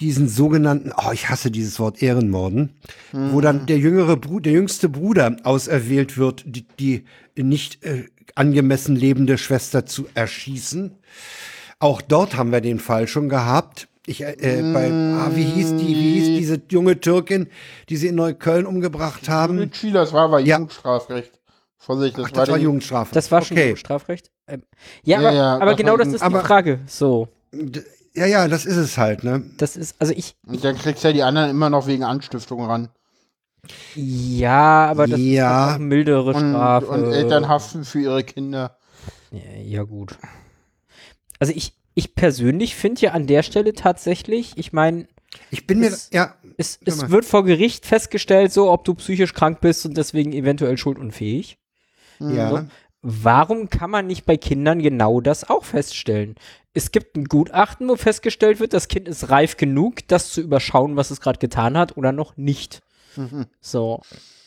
[0.00, 2.70] diesen sogenannten, oh, ich hasse dieses Wort Ehrenmorden,
[3.12, 7.04] wo dann der jüngere Bruder, der jüngste Bruder auserwählt wird, die, die
[7.36, 8.04] nicht äh,
[8.34, 10.96] angemessen lebende Schwester zu erschießen.
[11.78, 13.88] Auch dort haben wir den Fall schon gehabt.
[14.06, 17.48] Ich, äh, äh, bei, ah, wie hieß die, wie hieß diese junge Türkin,
[17.88, 19.56] die sie in Neukölln umgebracht haben?
[19.56, 20.56] Mit Schüler, das war aber Ja.
[20.56, 21.32] Jugendstrafrecht.
[21.76, 23.14] Vorsicht, das, Ach, das war die- Jugendstrafe.
[23.14, 23.76] das war schon okay.
[23.76, 24.30] Strafrecht.
[24.46, 24.62] Ähm,
[25.02, 26.80] ja, Ja, aber, ja, aber das genau war das ist die aber- Frage.
[26.86, 27.28] So,
[28.14, 29.42] Ja, ja, das ist es halt, ne?
[29.58, 32.64] das ist, also ich, Und dann kriegst du ja die anderen immer noch wegen Anstiftung
[32.64, 32.88] ran.
[33.94, 35.64] ja, aber das Ja.
[35.64, 36.86] ist doch auch mildere Und, Strafe.
[36.88, 38.76] und Eltern haften für ihre Kinder.
[39.30, 40.18] Ja, ja, gut.
[41.38, 45.06] Also ich, ich persönlich finde ja an der Stelle tatsächlich, ich meine,
[45.50, 49.32] Ich bin mir, Es- ja, es, es wird vor Gericht festgestellt, so ob du psychisch
[49.34, 51.58] krank bist und deswegen eventuell schuldunfähig.
[52.18, 52.66] ja.
[53.02, 56.34] Warum kann man nicht bei Kindern genau das auch feststellen?
[56.72, 60.96] Es gibt ein Gutachten, wo festgestellt wird, das Kind ist reif genug, das zu überschauen,
[60.96, 62.80] was es gerade getan hat oder noch nicht.
[63.16, 63.46] Mhm.
[63.60, 64.00] So.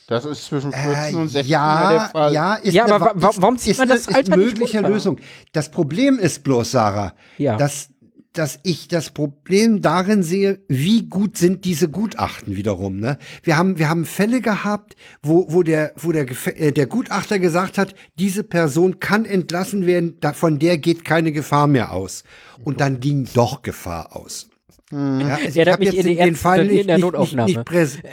[0.08, 2.34] Das ist zwischen 14 und Äh, 16 ja, der Fall.
[2.34, 4.90] ja, ist Ja, eine, aber warum zieht ist man das eine, Alter ist mögliche runter?
[4.90, 5.20] Lösung.
[5.54, 7.58] Das Problem ist bloß, Sarah, Ja.
[7.58, 7.90] dass,
[8.34, 13.00] dass ich das Problem darin sehe, wie gut sind diese Gutachten wiederum.
[13.00, 13.20] Ne?
[13.44, 16.26] Wir haben, wir haben Fälle gehabt, wo, wo der, wo der,
[16.60, 21.32] äh, der Gutachter gesagt hat, diese Person kann entlassen werden, da, von der geht keine
[21.32, 22.24] Gefahr mehr aus.
[22.64, 24.50] Und dann ging doch Gefahr aus.
[24.92, 27.36] Ja, also Ja, ich der hat habe jetzt in den, den Fall nicht, nicht, nicht,
[27.36, 28.04] nicht präsent.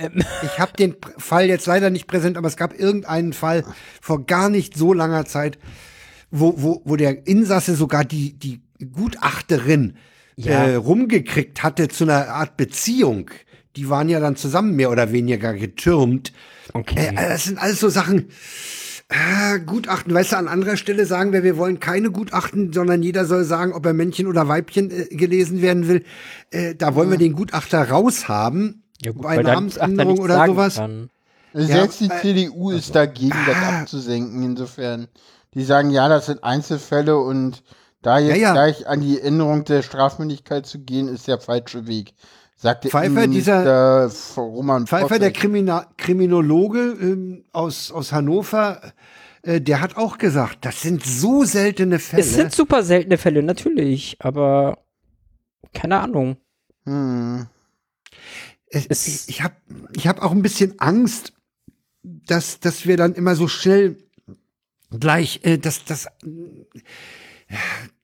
[0.43, 3.65] Ich habe den Fall jetzt leider nicht präsent, aber es gab irgendeinen Fall
[4.01, 5.59] vor gar nicht so langer Zeit,
[6.31, 9.97] wo, wo, wo der Insasse sogar die, die Gutachterin
[10.45, 10.65] Ja.
[10.65, 13.31] äh, rumgekriegt hatte zu einer Art Beziehung.
[13.77, 16.33] Die waren ja dann zusammen mehr oder weniger getürmt.
[16.73, 17.09] Okay.
[17.09, 18.29] Äh, das sind alles so Sachen.
[19.09, 23.25] Äh, Gutachten, weißt du, an anderer Stelle sagen wir, wir wollen keine Gutachten, sondern jeder
[23.25, 26.05] soll sagen, ob er Männchen oder Weibchen äh, gelesen werden will.
[26.53, 28.85] Äh, da wollen wir den Gutachter raushaben.
[29.05, 30.77] ja, gut, bei Namensänderung oder sowas.
[30.77, 31.11] Kann.
[31.53, 35.09] Selbst die äh, CDU ist dagegen, das abzusenken, insofern.
[35.55, 37.65] Die sagen, ja, das sind Einzelfälle und
[38.03, 38.53] da jetzt Ja, ja.
[38.53, 42.15] gleich an die Änderung der Strafmündigkeit zu gehen, ist der falsche Weg.
[42.57, 45.33] Sagt der Pfeiffer, F- Roman Pfeiffer, der.
[45.33, 48.93] Krimina Kriminologe ähm, aus, aus Hannover,
[49.43, 52.23] äh, der hat auch gesagt, das sind so seltene Fälle.
[52.23, 54.79] Es sind super seltene Fälle, natürlich, aber
[55.73, 56.37] keine Ahnung.
[56.85, 57.47] Hm.
[58.67, 59.55] Es, Es- ich ich habe
[59.97, 61.33] ich hab auch ein bisschen Angst,
[62.03, 63.97] dass, dass wir dann immer so schnell
[64.91, 66.09] gleich, äh, dass das.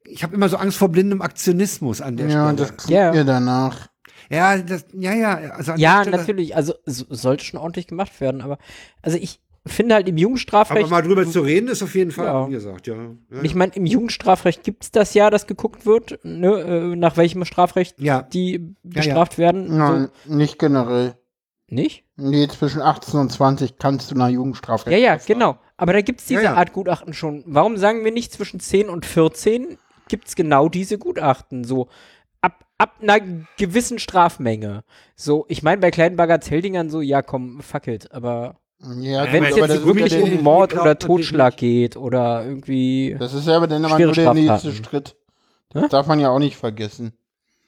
[0.04, 2.56] Ich habe immer so Angst vor blindem Aktionismus an der Ja, Stelle.
[2.56, 3.12] das klingt Ja.
[3.12, 3.88] mir danach.
[4.30, 5.34] ja, das, ja, ja.
[5.50, 8.58] Also Ja, Stelle, natürlich, also es sollte schon ordentlich gemacht werden, aber
[9.02, 12.26] also ich finde halt im Aber Jugendstrafrecht, mal drüber zu reden, ist auf jeden Fall
[12.26, 12.44] Ja.
[12.44, 12.94] angesagt, ja.
[12.94, 13.42] ja.
[13.42, 16.48] ich meine, im Jugendstrafrecht gibt es das ja, das geguckt wird, ne,
[16.92, 18.22] äh, nach welchem Strafrecht Ja.
[18.22, 19.76] die Ja, bestraft werden.
[19.76, 21.16] Nein, nicht generell.
[21.68, 22.04] So, nicht?
[22.14, 24.96] Nee, zwischen 18 und 20 kannst du nach Jugendstrafrecht.
[24.96, 25.58] Ja, ja, genau.
[25.76, 26.56] Aber da gibt es diese Ja, ja.
[26.56, 27.42] Art Gutachten schon.
[27.46, 29.78] Warum sagen wir nicht zwischen 10 und 14
[30.08, 31.64] gibt es genau diese Gutachten?
[31.64, 31.88] So
[32.40, 33.18] ab, ab einer
[33.58, 34.84] gewissen Strafmenge.
[35.14, 38.12] So, ich meine, bei kleinen Bagatelldingern so, ja komm, fuck it.
[38.12, 38.56] Aber
[39.00, 43.16] Ja, wenn es jetzt wirklich um Mord oder Totschlag geht oder irgendwie.
[43.18, 44.72] Das ist ja aber dann Schwere nur der nächste.
[44.72, 45.16] Schritt.
[45.70, 47.12] Das darf man ja auch nicht vergessen.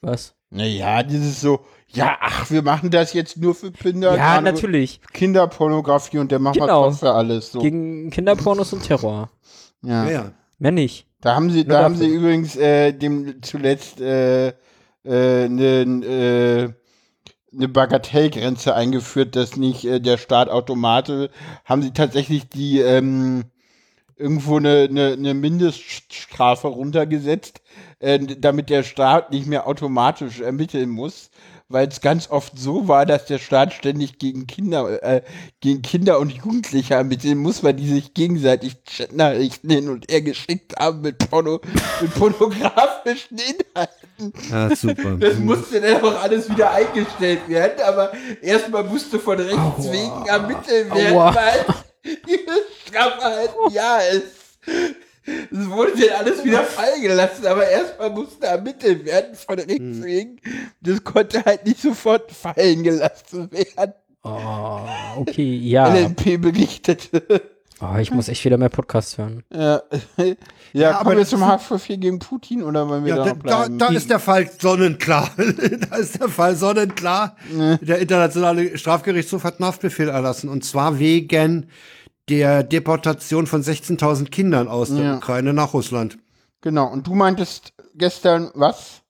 [0.00, 0.34] Was?
[0.50, 4.16] Naja, dieses so, ja, ach, wir machen das jetzt nur für Kinder.
[4.16, 5.00] Ja, natürlich.
[5.12, 6.82] Kinderpornografie und der macht Genau.
[6.82, 7.52] mal für alles.
[7.52, 7.60] So.
[7.60, 9.30] Gegen Kinderpornos und Terror.
[9.82, 10.04] Ja.
[10.04, 10.32] Ja, ja.
[10.58, 11.06] Mehr nicht.
[11.20, 14.54] Da haben sie, Nur da haben sie übrigens äh, dem zuletzt äh, äh,
[15.04, 16.72] eine äh,
[17.52, 21.30] eine Bagatellgrenze eingeführt, dass nicht äh, der Staat automatisch,
[21.64, 23.44] haben sie tatsächlich die ähm,
[24.16, 27.62] irgendwo eine, eine, eine Mindeststrafe runtergesetzt,
[28.00, 31.30] äh, damit der Staat nicht mehr automatisch ermitteln muss,
[31.68, 35.22] weil es ganz oft so war, dass der Staat ständig gegen Kinder, äh,
[35.60, 40.74] gegen Kinder und Jugendliche ermitteln muss, weil die sich gegenseitig Chatnachrichten hin und her geschickt
[40.78, 41.60] haben mit, Porno,
[42.00, 44.32] mit pornografischen Inhalten.
[44.50, 45.16] Ja, super.
[45.18, 50.94] Das musste dann auch alles wieder eingestellt werden, aber erstmal musste von rechts wegen ermittelt
[50.94, 51.34] werden, Aua.
[51.34, 51.66] weil
[52.04, 52.40] die
[52.86, 54.22] Strafe halt, ja, es,
[55.26, 60.40] es wurde dann alles wieder fallen gelassen, aber erstmal musste ermittelt werden von rechts wegen.
[60.80, 63.92] Das konnte halt nicht sofort fallen gelassen werden.
[64.22, 64.80] Oh,
[65.16, 65.88] okay, ja.
[65.94, 67.22] LNP berichtete.
[67.80, 69.44] Oh, ich muss echt wieder mehr Podcast hören.
[69.52, 69.80] Ja,
[70.16, 70.24] ja,
[70.72, 73.24] Ja, kommen aber wir das zum ist- Haftbefehl gegen Putin oder wollen wir Ja, da
[73.24, 73.78] da, noch da, bleiben?
[73.78, 75.30] da ist der Fall sonnenklar.
[75.88, 77.36] da ist der Fall sonnenklar.
[77.80, 81.68] Der internationale Strafgerichtshof hat einen Haftbefehl erlassen und zwar wegen
[82.28, 85.16] der Deportation von 16.000 Kindern aus der Ja.
[85.16, 86.18] Ukraine nach Russland.
[86.60, 89.02] Genau, und du meintest gestern was?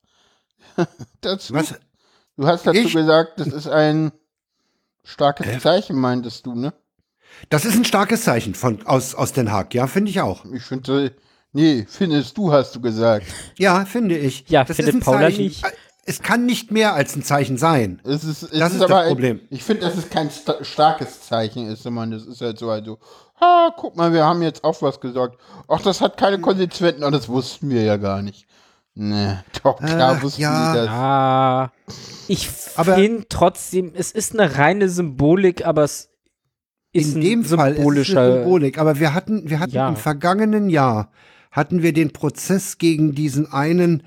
[1.20, 1.54] dazu?
[1.54, 1.74] Was?
[2.36, 2.94] Du hast dazu Ich?
[2.94, 4.12] gesagt, das ist ein
[5.04, 6.72] starkes Zeichen, meintest du, ne?
[7.50, 9.74] Das ist ein starkes Zeichen von aus aus Den Haag.
[9.74, 10.44] Ja, finde ich auch.
[10.52, 11.14] Ich finde,
[11.52, 13.26] nee, findest du, hast du gesagt.
[13.58, 14.44] Ja, finde ich.
[14.48, 15.44] Ja, das findet ist ein Paula Zeichen.
[15.44, 15.64] nicht.
[16.08, 18.00] Es kann nicht mehr als ein Zeichen sein.
[18.04, 19.40] Es ist, es Das ist ist aber das ein- Problem.
[19.50, 22.86] Ich finde, dass es kein sta starkes Zeichen ist, sondern das ist halt so, halt
[22.86, 22.98] so,
[23.40, 25.38] ha, guck mal, wir haben jetzt auch was gesagt.
[25.68, 28.46] Ach, das hat keine Konsequenzen, und das wussten wir ja gar nicht.
[28.94, 30.72] Nee, doch, klar Ach, wussten ja.
[30.72, 30.88] die das.
[30.88, 31.72] Ah,
[32.26, 36.08] ich Aber- finde trotzdem, es ist eine reine Symbolik, aber es
[36.92, 38.20] ist In dem ein Fall ist es symbolischer.
[38.20, 38.78] eine Symbolik.
[38.78, 39.88] Aber wir hatten, wir hatten Ja.
[39.88, 41.10] im vergangenen Jahr
[41.52, 44.04] hatten wir den Prozess gegen diesen einen, äh,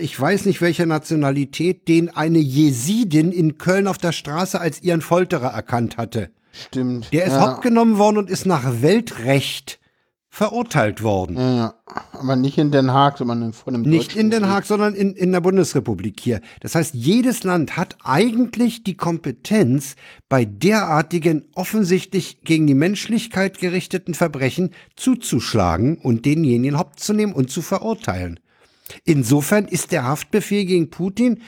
[0.00, 5.00] ich weiß nicht welcher Nationalität, den eine Jesidin in Köln auf der Straße als ihren
[5.00, 6.30] Folterer erkannt hatte.
[6.52, 7.12] Stimmt.
[7.12, 7.40] Der ist ja.
[7.40, 9.80] hoppgenommen worden und ist nach Weltrecht
[10.28, 11.36] verurteilt worden.
[11.36, 11.74] Ja.
[12.12, 14.48] Aber nicht in Den Haag, sondern von einem Nicht in Den.
[14.48, 16.40] Haag, sondern in, in der Bundesrepublik hier.
[16.60, 19.96] Das heißt, jedes Land hat eigentlich die Kompetenz,
[20.28, 27.50] bei derartigen offensichtlich gegen die Menschlichkeit gerichteten Verbrechen zuzuschlagen und denjenigen hopp zu nehmen und
[27.50, 28.38] zu verurteilen.
[29.04, 31.42] Insofern ist der Haftbefehl gegen Putin,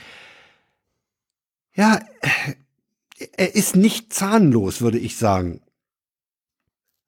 [1.75, 1.99] ja,
[3.35, 5.61] er ist nicht zahnlos, würde ich sagen.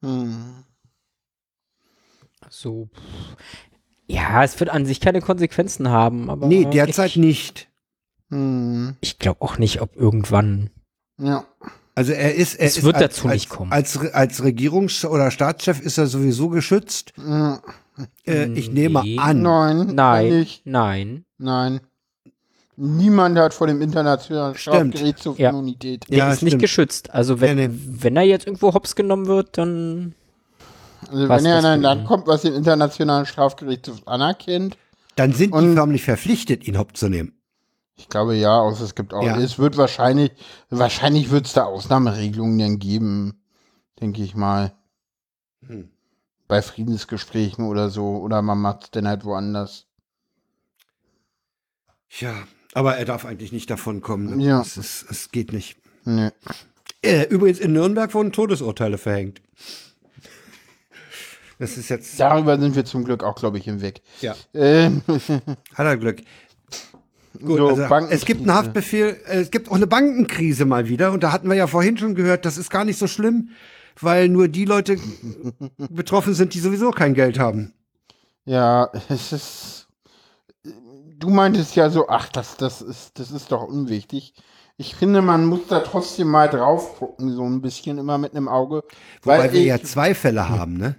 [0.01, 0.63] Hm.
[2.49, 2.89] So.
[4.07, 6.47] Ja, es wird an sich keine Konsequenzen haben, aber.
[6.47, 7.67] Nee, derzeit ich, nicht.
[8.29, 8.95] Hm.
[9.01, 10.69] Ich glaube auch nicht, ob irgendwann.
[11.17, 11.45] Ja.
[11.95, 13.71] Also er ist, er Es ist wird als, dazu als, nicht kommen.
[13.71, 17.13] Als, als Regierungs- oder Staatschef ist er sowieso geschützt.
[17.17, 17.61] ja.
[18.25, 19.17] Äh, ich nehme Nee.
[19.19, 19.41] an.
[19.41, 19.95] Nein.
[19.95, 20.65] Nein, Nicht.
[20.65, 21.25] nein.
[21.37, 21.79] Nein.
[22.77, 24.93] Niemand hat vor dem internationalen Stimmt.
[24.95, 25.51] Strafgerichtshof Ja.
[25.51, 26.09] Immunität.
[26.09, 26.61] Der Ja, ist nicht stimmt.
[26.63, 27.13] geschützt.
[27.13, 27.73] Also wenn, Nee, nee.
[28.01, 30.13] wenn er jetzt irgendwo hops genommen wird, dann.
[31.09, 34.77] Also Was wenn er in ein Land kommt, was den internationalen Strafgerichtshof anerkennt,
[35.15, 37.31] Dann sind die Und- förmlich verpflichtet, ihn hopp zu nehmen.
[37.95, 39.37] ich glaube ja, außer es gibt auch, Ja.
[39.39, 40.31] es wird wahrscheinlich,
[40.69, 43.39] wahrscheinlich wird es da Ausnahmeregelungen dann geben,
[44.01, 44.73] denke ich mal.
[45.65, 45.87] Hm.
[46.47, 49.87] Bei Friedensgesprächen oder so, oder man macht es dann halt woanders.
[52.19, 52.33] Ja,
[52.73, 54.37] aber er darf eigentlich nicht davon kommen.
[54.37, 54.43] Ne?
[54.43, 54.61] Ja.
[54.61, 55.77] Es, ist, es geht nicht.
[56.03, 56.29] Nee.
[57.01, 59.41] Äh, übrigens, in Nürnberg wurden Todesurteile verhängt.
[61.59, 62.19] Das ist jetzt.
[62.19, 64.01] Darüber sind wir zum Glück auch, glaube ich, hinweg.
[64.21, 66.21] Ja, Ähm, hat er Glück.
[67.39, 68.53] Gut, so, also es gibt einen.
[68.53, 71.11] Haftbefehl, äh, es gibt auch eine Bankenkrise mal wieder.
[71.11, 73.49] Und da hatten wir ja vorhin schon gehört, das ist gar nicht so schlimm,
[74.01, 74.97] weil nur die Leute
[75.89, 77.73] betroffen sind, die sowieso kein Geld haben.
[78.45, 79.87] Ja, es ist.
[81.17, 84.33] Du meintest ja so, ach, das, das ist, das ist doch unwichtig.
[84.77, 88.49] Ich finde, man muss da trotzdem mal drauf gucken, so ein bisschen immer mit einem
[88.49, 88.83] Auge.
[89.23, 90.95] Weil Weil wir ich, ja zwei Fälle haben, ne?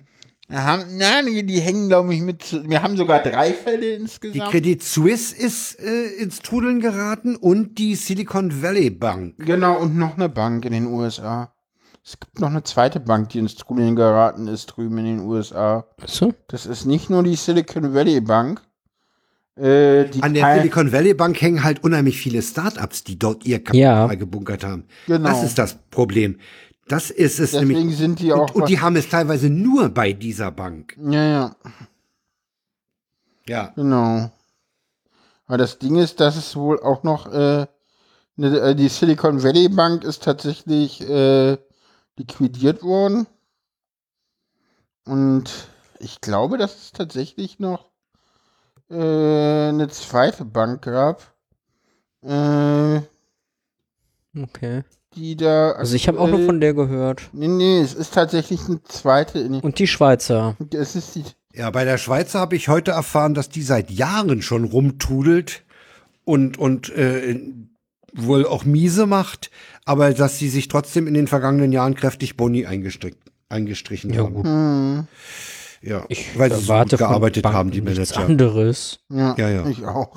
[0.50, 2.68] haben, nein, die, die hängen, glaube ich, mit.
[2.68, 4.50] Wir haben sogar drei Fälle Die insgesamt.
[4.50, 9.34] Credit Suisse ist äh, ins Trudeln geraten und die Silicon Valley Bank.
[9.38, 11.52] Genau, und noch eine Bank in den USA.
[12.06, 15.86] Es gibt noch eine zweite Bank, die ins Trudeln geraten ist drüben in den USA.
[16.06, 16.32] So?
[16.46, 18.62] Das ist nicht nur die Silicon Valley Bank.
[19.56, 23.58] Äh, die An der Silicon Valley Bank hängen halt unheimlich viele Startups, die dort ihr
[23.58, 24.14] Kapital Ja.
[24.14, 24.84] gebunkert haben.
[25.08, 25.28] Genau.
[25.28, 26.38] Das ist das Problem.
[26.86, 27.96] Das ist es Deswegen nämlich.
[27.96, 28.54] sind die auch.
[28.54, 30.96] Und, und die haben es teilweise nur bei dieser Bank.
[31.10, 31.56] ja, ja.
[33.48, 33.72] Ja.
[33.74, 34.30] Genau.
[35.46, 37.66] Aber das Ding ist, dass es wohl auch noch, äh,
[38.36, 41.56] ne, äh, die Silicon Valley Bank ist tatsächlich äh,
[42.16, 43.26] liquidiert worden.
[45.04, 45.68] Und
[45.98, 47.90] ich glaube, dass es tatsächlich noch
[48.90, 48.94] äh,
[49.68, 51.34] eine zweite Bank gab,
[52.22, 53.00] äh,
[54.38, 54.82] Okay.
[55.14, 55.72] die da.
[55.72, 57.30] Also ich habe auch nur von der gehört.
[57.32, 59.48] Nee, nee, es ist tatsächlich eine zweite.
[59.48, 60.56] Nee, Und die Schweizer.
[60.74, 61.24] es ist die.
[61.54, 65.64] Ja, bei der Schweizer habe ich heute erfahren, dass die seit Jahren schon rumtudelt
[66.24, 67.40] und, und äh,
[68.16, 69.50] wohl auch miese macht,
[69.84, 74.34] aber dass sie sich trotzdem in den vergangenen Jahren kräftig Boni eingestrickt, eingestrichen Ja, haben.
[74.34, 74.46] gut.
[74.46, 75.06] Hm,
[75.82, 78.28] Ja, Ich weil sie so gut gearbeitet von haben, die Banken nichts Manager.
[78.30, 78.98] anderes.
[79.10, 79.66] ja, Ja, ja.
[79.66, 80.16] ich auch.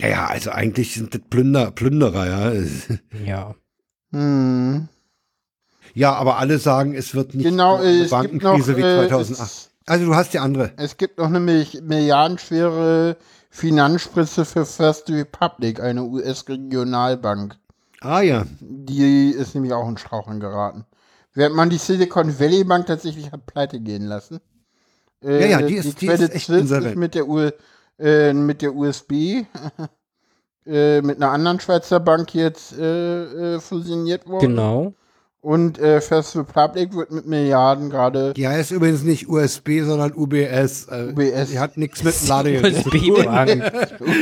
[0.00, 2.62] Ja, ja, also eigentlich sind das Plünder, Plünderer, ja.
[3.26, 3.54] Ja.
[4.12, 4.88] Hm.
[5.92, 8.18] Ja, aber alle sagen, es wird nicht Genau, eine äh, gibt noch.
[8.20, 9.30] Bankenkrise wie Äh, 2008.
[9.40, 10.72] es, Also du hast die andere.
[10.76, 13.16] es gibt noch eine milliardenschwere
[13.54, 17.56] Finanzspritze für First Republic, eine US-Regionalbank.
[18.00, 18.44] Ah ja.
[18.60, 20.84] Die ist nämlich auch in Straucheln geraten.
[21.34, 24.40] Während man die Silicon Valley Bank tatsächlich hat pleite gehen lassen.
[25.22, 26.94] Äh, Ja, ja, die ist- die ist Credit echt Suisse insolvent.
[26.96, 27.48] ist mit der, U
[28.00, 29.12] äh, mit der USB,
[30.66, 34.48] äh, mit einer anderen Schweizer Bank jetzt äh, äh, fusioniert worden.
[34.48, 34.94] Genau.
[35.44, 40.86] Und äh, First Republic wird mit Milliarden gerade Die heißt übrigens nicht USB, sondern UBS.
[40.88, 41.50] Äh, UBS.
[41.50, 43.10] Die hat nichts mit Ladegerät zu tun.
[43.10, 43.72] USB-Bank.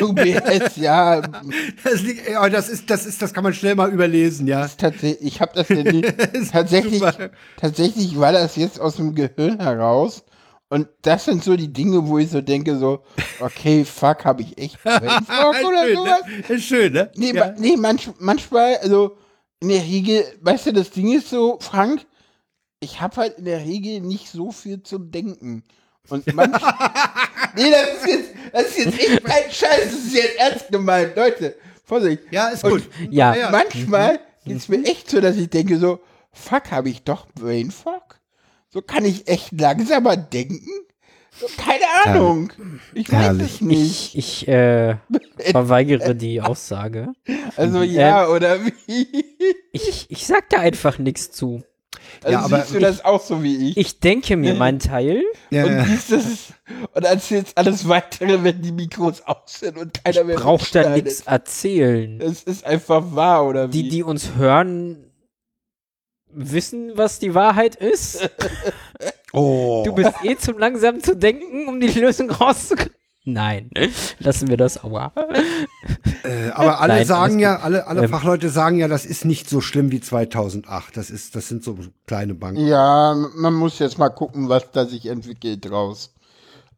[0.03, 4.49] UBS, ja, Das, liegt, ja, das ist, das ist, das kann man schnell mal überlesen,
[4.49, 4.67] ja.
[4.77, 6.03] tatsächlich, ich habe das ja nie,
[6.53, 7.31] tatsächlich, super.
[7.57, 10.25] tatsächlich war das jetzt aus dem Gehirn heraus.
[10.71, 13.05] Und das sind so die Dinge, wo ich so denke, so,
[13.39, 16.21] okay, fuck, habe ich echt Brainfuck oder schön, sowas?
[16.49, 16.55] ne?
[16.57, 17.11] Ist schön, ne?
[17.15, 17.47] Nee, ja.
[17.47, 19.17] ma- nee manch, manchmal, also
[19.63, 22.05] in der Regel, weißt du, das Ding ist so, Frank,
[22.81, 25.63] ich habe halt in der Regel nicht so viel zum Denken.
[26.09, 26.61] Und manch,
[27.55, 31.15] nee, das ist jetzt, das ist jetzt echt kein Scheiß, das ist jetzt ernst gemeint,
[31.15, 31.55] Leute.
[31.85, 32.25] Vorsicht.
[32.33, 32.91] ja, ist Und gut.
[33.09, 33.37] Ja.
[33.37, 33.51] Ja.
[33.51, 36.01] Manchmal geht's mir echt so, dass ich denke so,
[36.33, 38.19] fuck, habe ich doch Brain Fog?
[38.69, 40.67] So kann ich echt langsamer denken?
[41.57, 42.53] Keine Ahnung.
[42.95, 43.55] Ich weiß Herrlich.
[43.55, 44.15] es nicht.
[44.15, 44.97] Ich, ich äh,
[45.51, 47.13] verweigere die Aussage.
[47.57, 49.25] Also ja, oder wie?
[49.73, 51.63] Ich, ich sag da einfach nichts zu.
[52.23, 53.77] Also Ja, aber siehst du das auch so wie ich?
[53.77, 55.23] Ich denke mir meinen Teil.
[55.51, 56.21] Ja, und ja.
[56.95, 61.23] und erzählst alles weitere, wenn die Mikros aus sind und keiner mehr Braucht da nichts
[61.23, 62.21] erzählen.
[62.21, 63.85] Es ist einfach wahr, oder wie?
[63.85, 65.12] Die, die uns hören,
[66.35, 68.29] wissen, was die Wahrheit ist.
[69.35, 69.83] Oh.
[69.87, 72.93] Du bist eh zu langsam zu denken, um die Lösung rauszukriegen.
[73.25, 73.71] Nein,
[74.19, 75.13] lassen wir das aber.
[76.25, 78.11] Äh, aber alle Nein, sagen ja, alle, alle Ähm.
[78.11, 80.97] Fachleute sagen ja, das ist nicht so schlimm wie 2008.
[80.97, 82.67] Das ist, das sind so kleine Banken.
[82.67, 86.13] Ja, man muss jetzt mal gucken, was da sich entwickelt draus.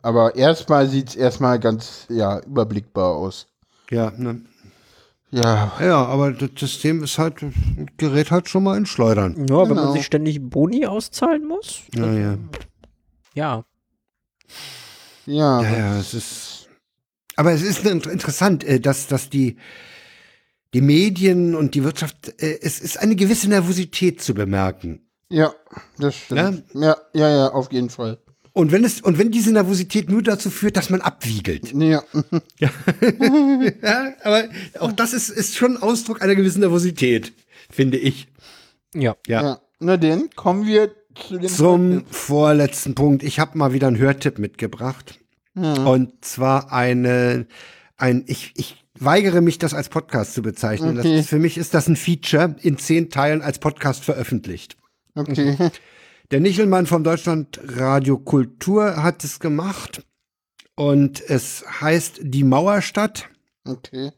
[0.02, 3.46] Aber erstmal sieht's erstmal ganz, ja, überblickbar aus.
[3.90, 4.42] Ja, ne?
[5.34, 7.36] Ja, Ja, aber das System ist halt,
[7.96, 9.34] gerät halt schon mal in Schleudern.
[9.48, 9.84] Ja, wenn Genau.
[9.86, 11.80] man sich ständig Boni auszahlen muss.
[11.94, 12.38] Ja, ja.
[13.34, 13.64] Ja.
[15.26, 15.62] ja.
[15.62, 16.68] Ja, ja, es ist.
[17.36, 19.56] Aber es ist int- interessant, äh, dass, dass die,
[20.72, 25.00] die Medien und die Wirtschaft, äh, es ist eine gewisse Nervosität zu bemerken.
[25.30, 25.52] Ja,
[25.98, 26.64] das stimmt.
[26.74, 28.18] Ja, ja, ja, auf jeden Fall.
[28.54, 31.72] Und wenn es, und wenn diese Nervosität nur dazu führt, dass man abwiegelt.
[31.74, 32.02] Ja,
[32.58, 32.70] Ja,
[34.22, 34.44] aber
[34.78, 37.32] auch das ist, ist schon Ausdruck einer gewissen Nervosität,
[37.68, 38.28] finde ich.
[38.94, 39.16] Ja.
[39.26, 39.42] Ja.
[39.42, 39.60] ja.
[39.80, 40.94] Na denn, kommen wir
[41.28, 43.22] zu dem Zum vorletzten Punkt.
[43.24, 45.18] Ich habe mal wieder einen Hörtipp mitgebracht.
[45.56, 47.46] Und zwar eine,
[47.96, 50.96] ein, ich, ich weigere mich, das als Podcast zu bezeichnen.
[50.96, 51.18] Das Okay.
[51.20, 54.76] ist, für mich ist das ein Feature in zehn Teilen als Podcast veröffentlicht.
[55.16, 55.56] Okay.
[56.30, 60.04] Der Nichelmann vom Deutschlandradio Kultur hat es gemacht.
[60.74, 63.28] Und es heißt Die Mauerstadt
[63.66, 64.10] Okay.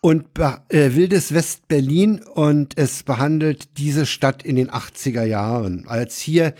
[0.00, 6.54] und äh, Wildes West-Berlin und es behandelt diese Stadt in den 80er Jahren, als hier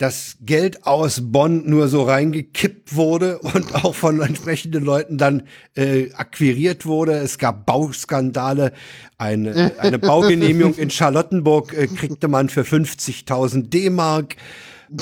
[0.00, 5.42] das Geld aus Bonn nur so reingekippt wurde und auch von entsprechenden Leuten dann
[5.74, 7.12] äh, akquiriert wurde.
[7.12, 8.72] Es gab Bauskandale.
[9.18, 14.36] Eine, eine Baugenehmigung in Charlottenburg äh, kriegte man für 50.000 D-Mark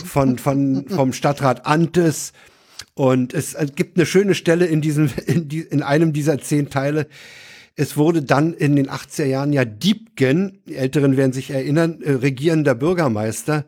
[0.05, 2.33] von, von, vom Stadtrat Antes.
[2.95, 6.71] Und es äh, gibt eine schöne Stelle in diesem, in, die, in einem dieser zehn
[6.71, 7.07] Teile.
[7.77, 12.11] Es wurde dann in den 80er Jahren ja Diebken, die Älteren werden sich erinnern, äh,
[12.15, 13.65] regierender Bürgermeister.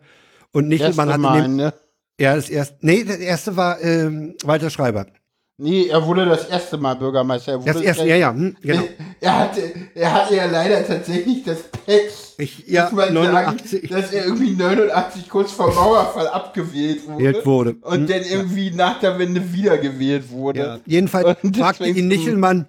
[0.52, 1.74] Und Nichelmann Erste hat Mal, in dem, ne?
[2.20, 5.06] ja, das erste, nee, das erste war ähm, Walter Schreiber.
[5.62, 7.52] Nee, er wurde das erste Mal Bürgermeister.
[7.52, 8.82] Er wurde Das erste, ja, ja, hm, genau.
[9.20, 9.60] er hatte,
[9.94, 14.24] er hatte ja leider tatsächlich das Pech, Ich, ja, muss man 89 sagen, dass er
[14.24, 17.44] irgendwie 89 kurz vor Mauerfall abgewählt wurde.
[17.44, 17.76] Wurde.
[17.82, 20.60] Und Hm, dann irgendwie nach der Wende wiedergewählt wurde.
[20.60, 20.78] Ja.
[20.86, 22.66] Jedenfalls fragte ihn Nichelmann,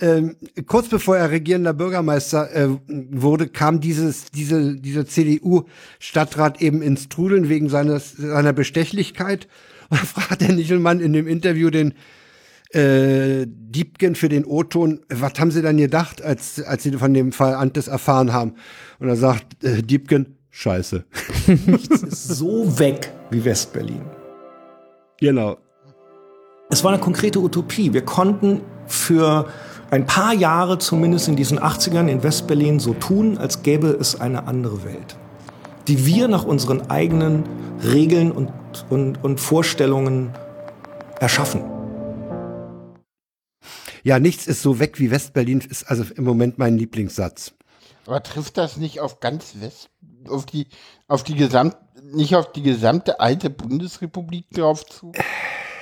[0.00, 0.36] ähm,
[0.66, 7.48] kurz bevor er regierender Bürgermeister äh, wurde, kam dieses, diese, dieser CDU-Stadtrat eben ins Trudeln
[7.48, 9.46] wegen seines, seiner Bestechlichkeit.
[9.90, 11.94] Und da fragt der Nichelmann in dem Interview den
[12.72, 17.32] äh, Diebken für den O-Ton, was haben Sie dann gedacht, als, als Sie von dem
[17.32, 18.54] Fall Antes erfahren haben?
[19.00, 21.04] Und er sagt äh, Diebken, scheiße.
[22.06, 24.02] ist so weg wie Westberlin.
[25.18, 25.58] Genau.
[26.70, 27.92] Es war eine konkrete Utopie.
[27.92, 29.48] Wir konnten für
[29.90, 34.46] ein paar Jahre zumindest in diesen 80ern in Westberlin so tun, als gäbe es eine
[34.46, 35.16] andere Welt,
[35.88, 37.44] die wir nach unseren eigenen
[37.82, 38.52] Regeln und,
[38.88, 40.32] und, und Vorstellungen
[41.18, 41.64] erschaffen.
[44.02, 47.52] Ja, nichts ist so weg wie Westberlin, ist also im Moment mein Lieblingssatz.
[48.06, 49.90] Aber trifft das nicht auf ganz West,
[50.28, 50.68] auf die,
[51.06, 55.12] auf die gesamt, nicht auf die gesamte alte Bundesrepublik drauf zu?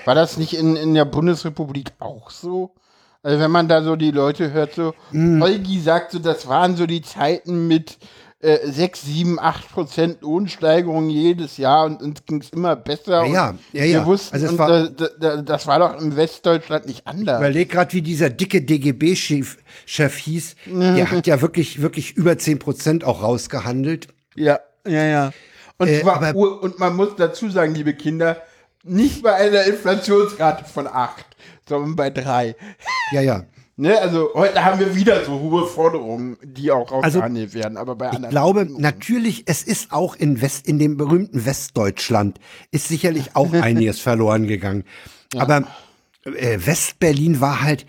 [0.05, 2.75] War das nicht in, in der Bundesrepublik auch so?
[3.23, 6.87] Also wenn man da so die Leute hört, so, Holgi sagt so, das waren so
[6.87, 7.99] die Zeiten mit
[8.41, 13.25] äh, 6, 7, 8 Prozent Lohnsteigerung jedes Jahr und uns ging es immer besser.
[13.27, 13.99] Ja, ja, ja.
[14.01, 17.05] Wir wussten, Also es und, war- äh, da, da, das war doch in Westdeutschland nicht
[17.09, 17.39] anders.
[17.41, 20.55] Überleg gerade, wie dieser dicke DGB-Chef Chef hieß.
[20.67, 24.07] Der hat ja wirklich, wirklich über 10 Prozent auch rausgehandelt.
[24.37, 25.31] Ja, ja, ja.
[25.79, 28.41] Und, Äh, zwar, und man muss dazu sagen, liebe Kinder,
[28.85, 31.25] nicht bei einer Inflationsrate von 8,
[31.69, 32.55] sondern bei 3.
[33.13, 33.45] Ja, ja.
[33.81, 37.95] Ne, also heute haben wir wieder so hohe Forderungen, die auch Also, ausgehandelt werden, aber
[37.95, 38.31] bei Ich anderen.
[38.31, 42.41] glaube, natürlich, es ist auch in West, in dem berühmten Westdeutschland,
[42.73, 44.83] ist sicherlich auch einiges verloren gegangen.
[45.37, 45.63] Aber
[46.25, 47.87] äh, Westberlin war halt,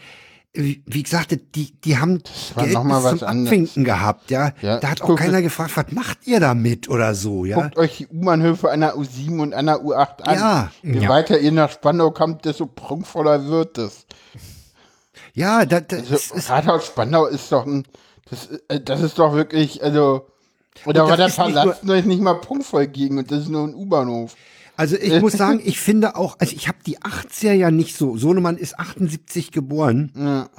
[0.53, 2.23] wie, gesagt, die, die haben
[2.55, 3.49] Geld noch mal bis was zum anderes.
[3.49, 4.51] Abwinken gehabt, ja.
[4.61, 7.61] Ja, Da hat auch keiner gefragt, was macht ihr damit oder so, ja.
[7.61, 10.35] Guckt euch die U-Bahnhöfe einer U7 und einer U8 an.
[10.35, 10.71] Ja.
[10.81, 11.09] Je Ja.
[11.09, 14.05] weiter ihr nach Spandau kommt, desto prunkvoller wird es.
[15.33, 17.85] Ja, da, das Also, ist, Rathaus Spandau ist doch ein,
[18.29, 20.27] das, äh, das ist doch wirklich, also,
[20.85, 23.49] oder war das der ist nicht Palast noch nicht mal prunkvoll gegen und das ist
[23.49, 24.35] nur ein U-Bahnhof.
[24.79, 28.15] Also ich muss sagen, ich finde auch, also ich habe die 80er ja nicht so.
[28.15, 30.13] Sohnemann ist 78 geboren.
[30.15, 30.49] Ja.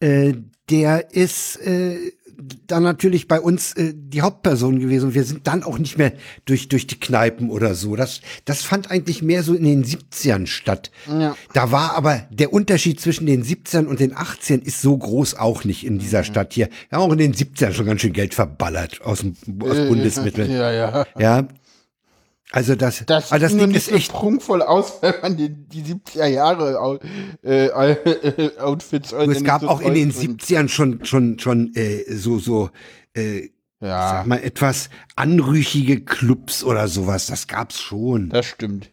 [0.00, 0.34] Äh,
[0.68, 1.98] der ist äh,
[2.66, 5.10] dann natürlich bei uns äh, die Hauptperson gewesen.
[5.10, 6.14] Und wir sind dann auch nicht mehr
[6.46, 7.94] durch, durch die Kneipen oder so.
[7.94, 10.90] Das, das fand eigentlich mehr so in den 70ern statt.
[11.06, 11.36] Ja.
[11.52, 15.62] Da war aber der Unterschied zwischen den 70ern und den 80ern ist so groß auch
[15.62, 16.70] nicht in dieser Stadt hier.
[16.88, 20.50] Wir haben auch in den 70ern schon ganz schön Geld verballert aus, dem, aus Bundesmitteln.
[20.50, 21.06] Ja, ja.
[21.16, 21.48] Ja.
[22.52, 25.48] Also das, Das, also das Ding nicht ist so echt prunkvoll aus, weil man die,
[25.50, 27.00] die 70er Jahre
[27.42, 32.38] äh, äh, Outfits Du, es gab auch in den 70ern schon, schon, schon äh, so,
[32.38, 32.70] so,
[33.16, 33.48] äh,
[33.80, 37.26] Ja, sag mal, etwas anrüchige Clubs oder sowas.
[37.26, 38.30] Das gab's schon.
[38.30, 38.90] das stimmt.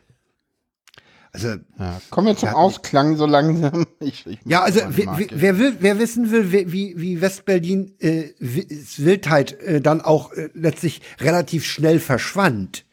[1.32, 2.00] Also, Ja.
[2.12, 3.86] Kommen wir zum Ja, Ausklang so langsam.
[4.00, 8.68] Ich, ich ja, also wer, wer, will, wer wissen will, wie, wie Westberlin äh, Wi-
[8.98, 12.86] Wildheit äh, dann auch äh, letztlich relativ schnell verschwand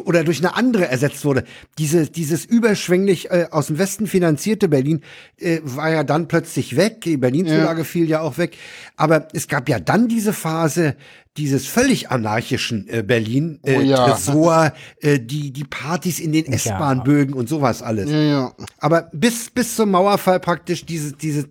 [0.00, 1.44] oder durch eine andere ersetzt wurde.
[1.78, 5.02] Diese, dieses überschwänglich äh, aus dem Westen finanzierte Berlin
[5.38, 7.00] äh, war ja dann plötzlich weg.
[7.02, 8.56] Die Berlin-Zulage fiel ja auch weg.
[8.96, 10.96] Aber es gab ja dann diese Phase
[11.36, 14.08] dieses völlig anarchischen äh, Berlin, äh, Oh ja.
[14.08, 18.10] Tresor, äh, die, die Partys in den S-Bahn-Bögen und sowas alles.
[18.10, 18.52] Ja, ja.
[18.78, 21.48] Aber bis, bis zum Mauerfall praktisch diese, diese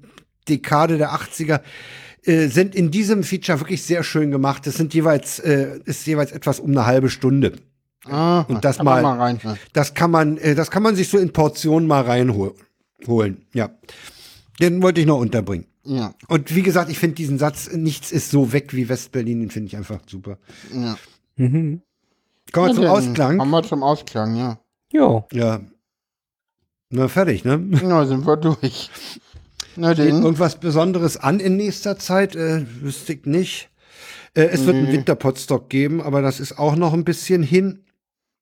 [0.47, 1.61] Dekade der 80er
[2.23, 4.65] äh, sind in diesem Feature wirklich sehr schön gemacht.
[4.67, 7.53] Es sind jeweils, äh, ist jeweils etwas um eine halbe Stunde.
[8.05, 9.39] Ah, Und das kann man mal- mal rein.
[9.73, 12.53] Das kann man, äh, das kann man sich so in Portionen mal reinholen.
[13.07, 13.45] Holen.
[13.53, 13.69] Ja.
[14.61, 15.65] Den wollte ich noch unterbringen.
[15.83, 19.51] Ja, Und wie gesagt, ich finde diesen Satz, nichts ist so weg wie Westberlin, den
[19.51, 20.37] finde ich einfach super.
[20.73, 20.97] ja.
[21.37, 21.81] Kommen
[22.53, 23.37] wir zum Ja, Ausklang.
[23.37, 24.59] Kommen wir zum Ausklang, ja.
[24.91, 25.25] Jo.
[25.31, 25.59] Ja.
[26.89, 27.59] Na, fertig, ne?
[27.83, 28.89] Ja, sind wir durch.
[29.75, 30.23] Na Steht denn.
[30.23, 32.35] irgendwas Besonderes an in nächster Zeit?
[32.35, 33.69] Äh, wüsste ich nicht.
[34.33, 37.83] Äh, es wird einen Winterpotstock geben, aber das ist auch noch ein bisschen hin.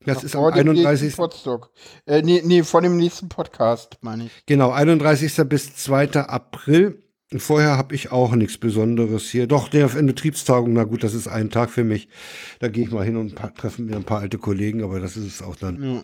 [0.05, 1.15] Das ist am Vor dem nächsten 31.
[1.15, 1.71] Podstock.
[2.05, 4.31] Äh, nee, nee, vor dem nächsten Podcast, meine ich.
[4.45, 5.35] Genau, 31.
[5.47, 6.11] bis 2.
[6.13, 7.03] April.
[7.31, 9.47] Und Vorher habe ich auch nichts Besonderes hier.
[9.47, 12.07] Doch, der in Betriebstagung, na gut, das ist ein Tag für mich.
[12.59, 15.25] Da gehe ich mal hin und treffen mir ein paar alte Kollegen, aber das ist
[15.25, 16.03] es auch dann.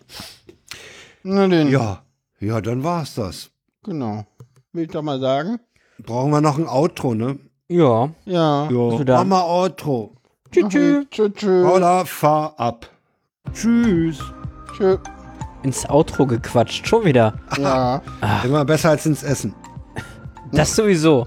[1.22, 1.70] Na denn.
[1.70, 2.02] Ja,
[2.40, 3.50] ja, dann war's das.
[3.84, 4.26] Genau.
[4.72, 5.60] Will ich doch mal sagen?
[6.02, 7.38] Brauchen wir noch ein Outro, ne?
[7.68, 8.10] Ja.
[8.24, 8.68] Ja.
[8.68, 10.16] Ja, mal Outro.
[10.50, 11.06] Tschüss.
[11.10, 11.32] Tschüss.
[11.34, 11.62] Tschö.
[11.62, 12.90] Paula, fahr ab.
[13.52, 14.18] Tschüss.
[14.76, 14.96] Tschö.
[15.62, 16.86] Ins Outro gequatscht.
[16.86, 17.34] Schon wieder.
[17.58, 18.00] Ja.
[18.44, 19.54] Immer besser als ins Essen.
[20.52, 21.26] Das sowieso.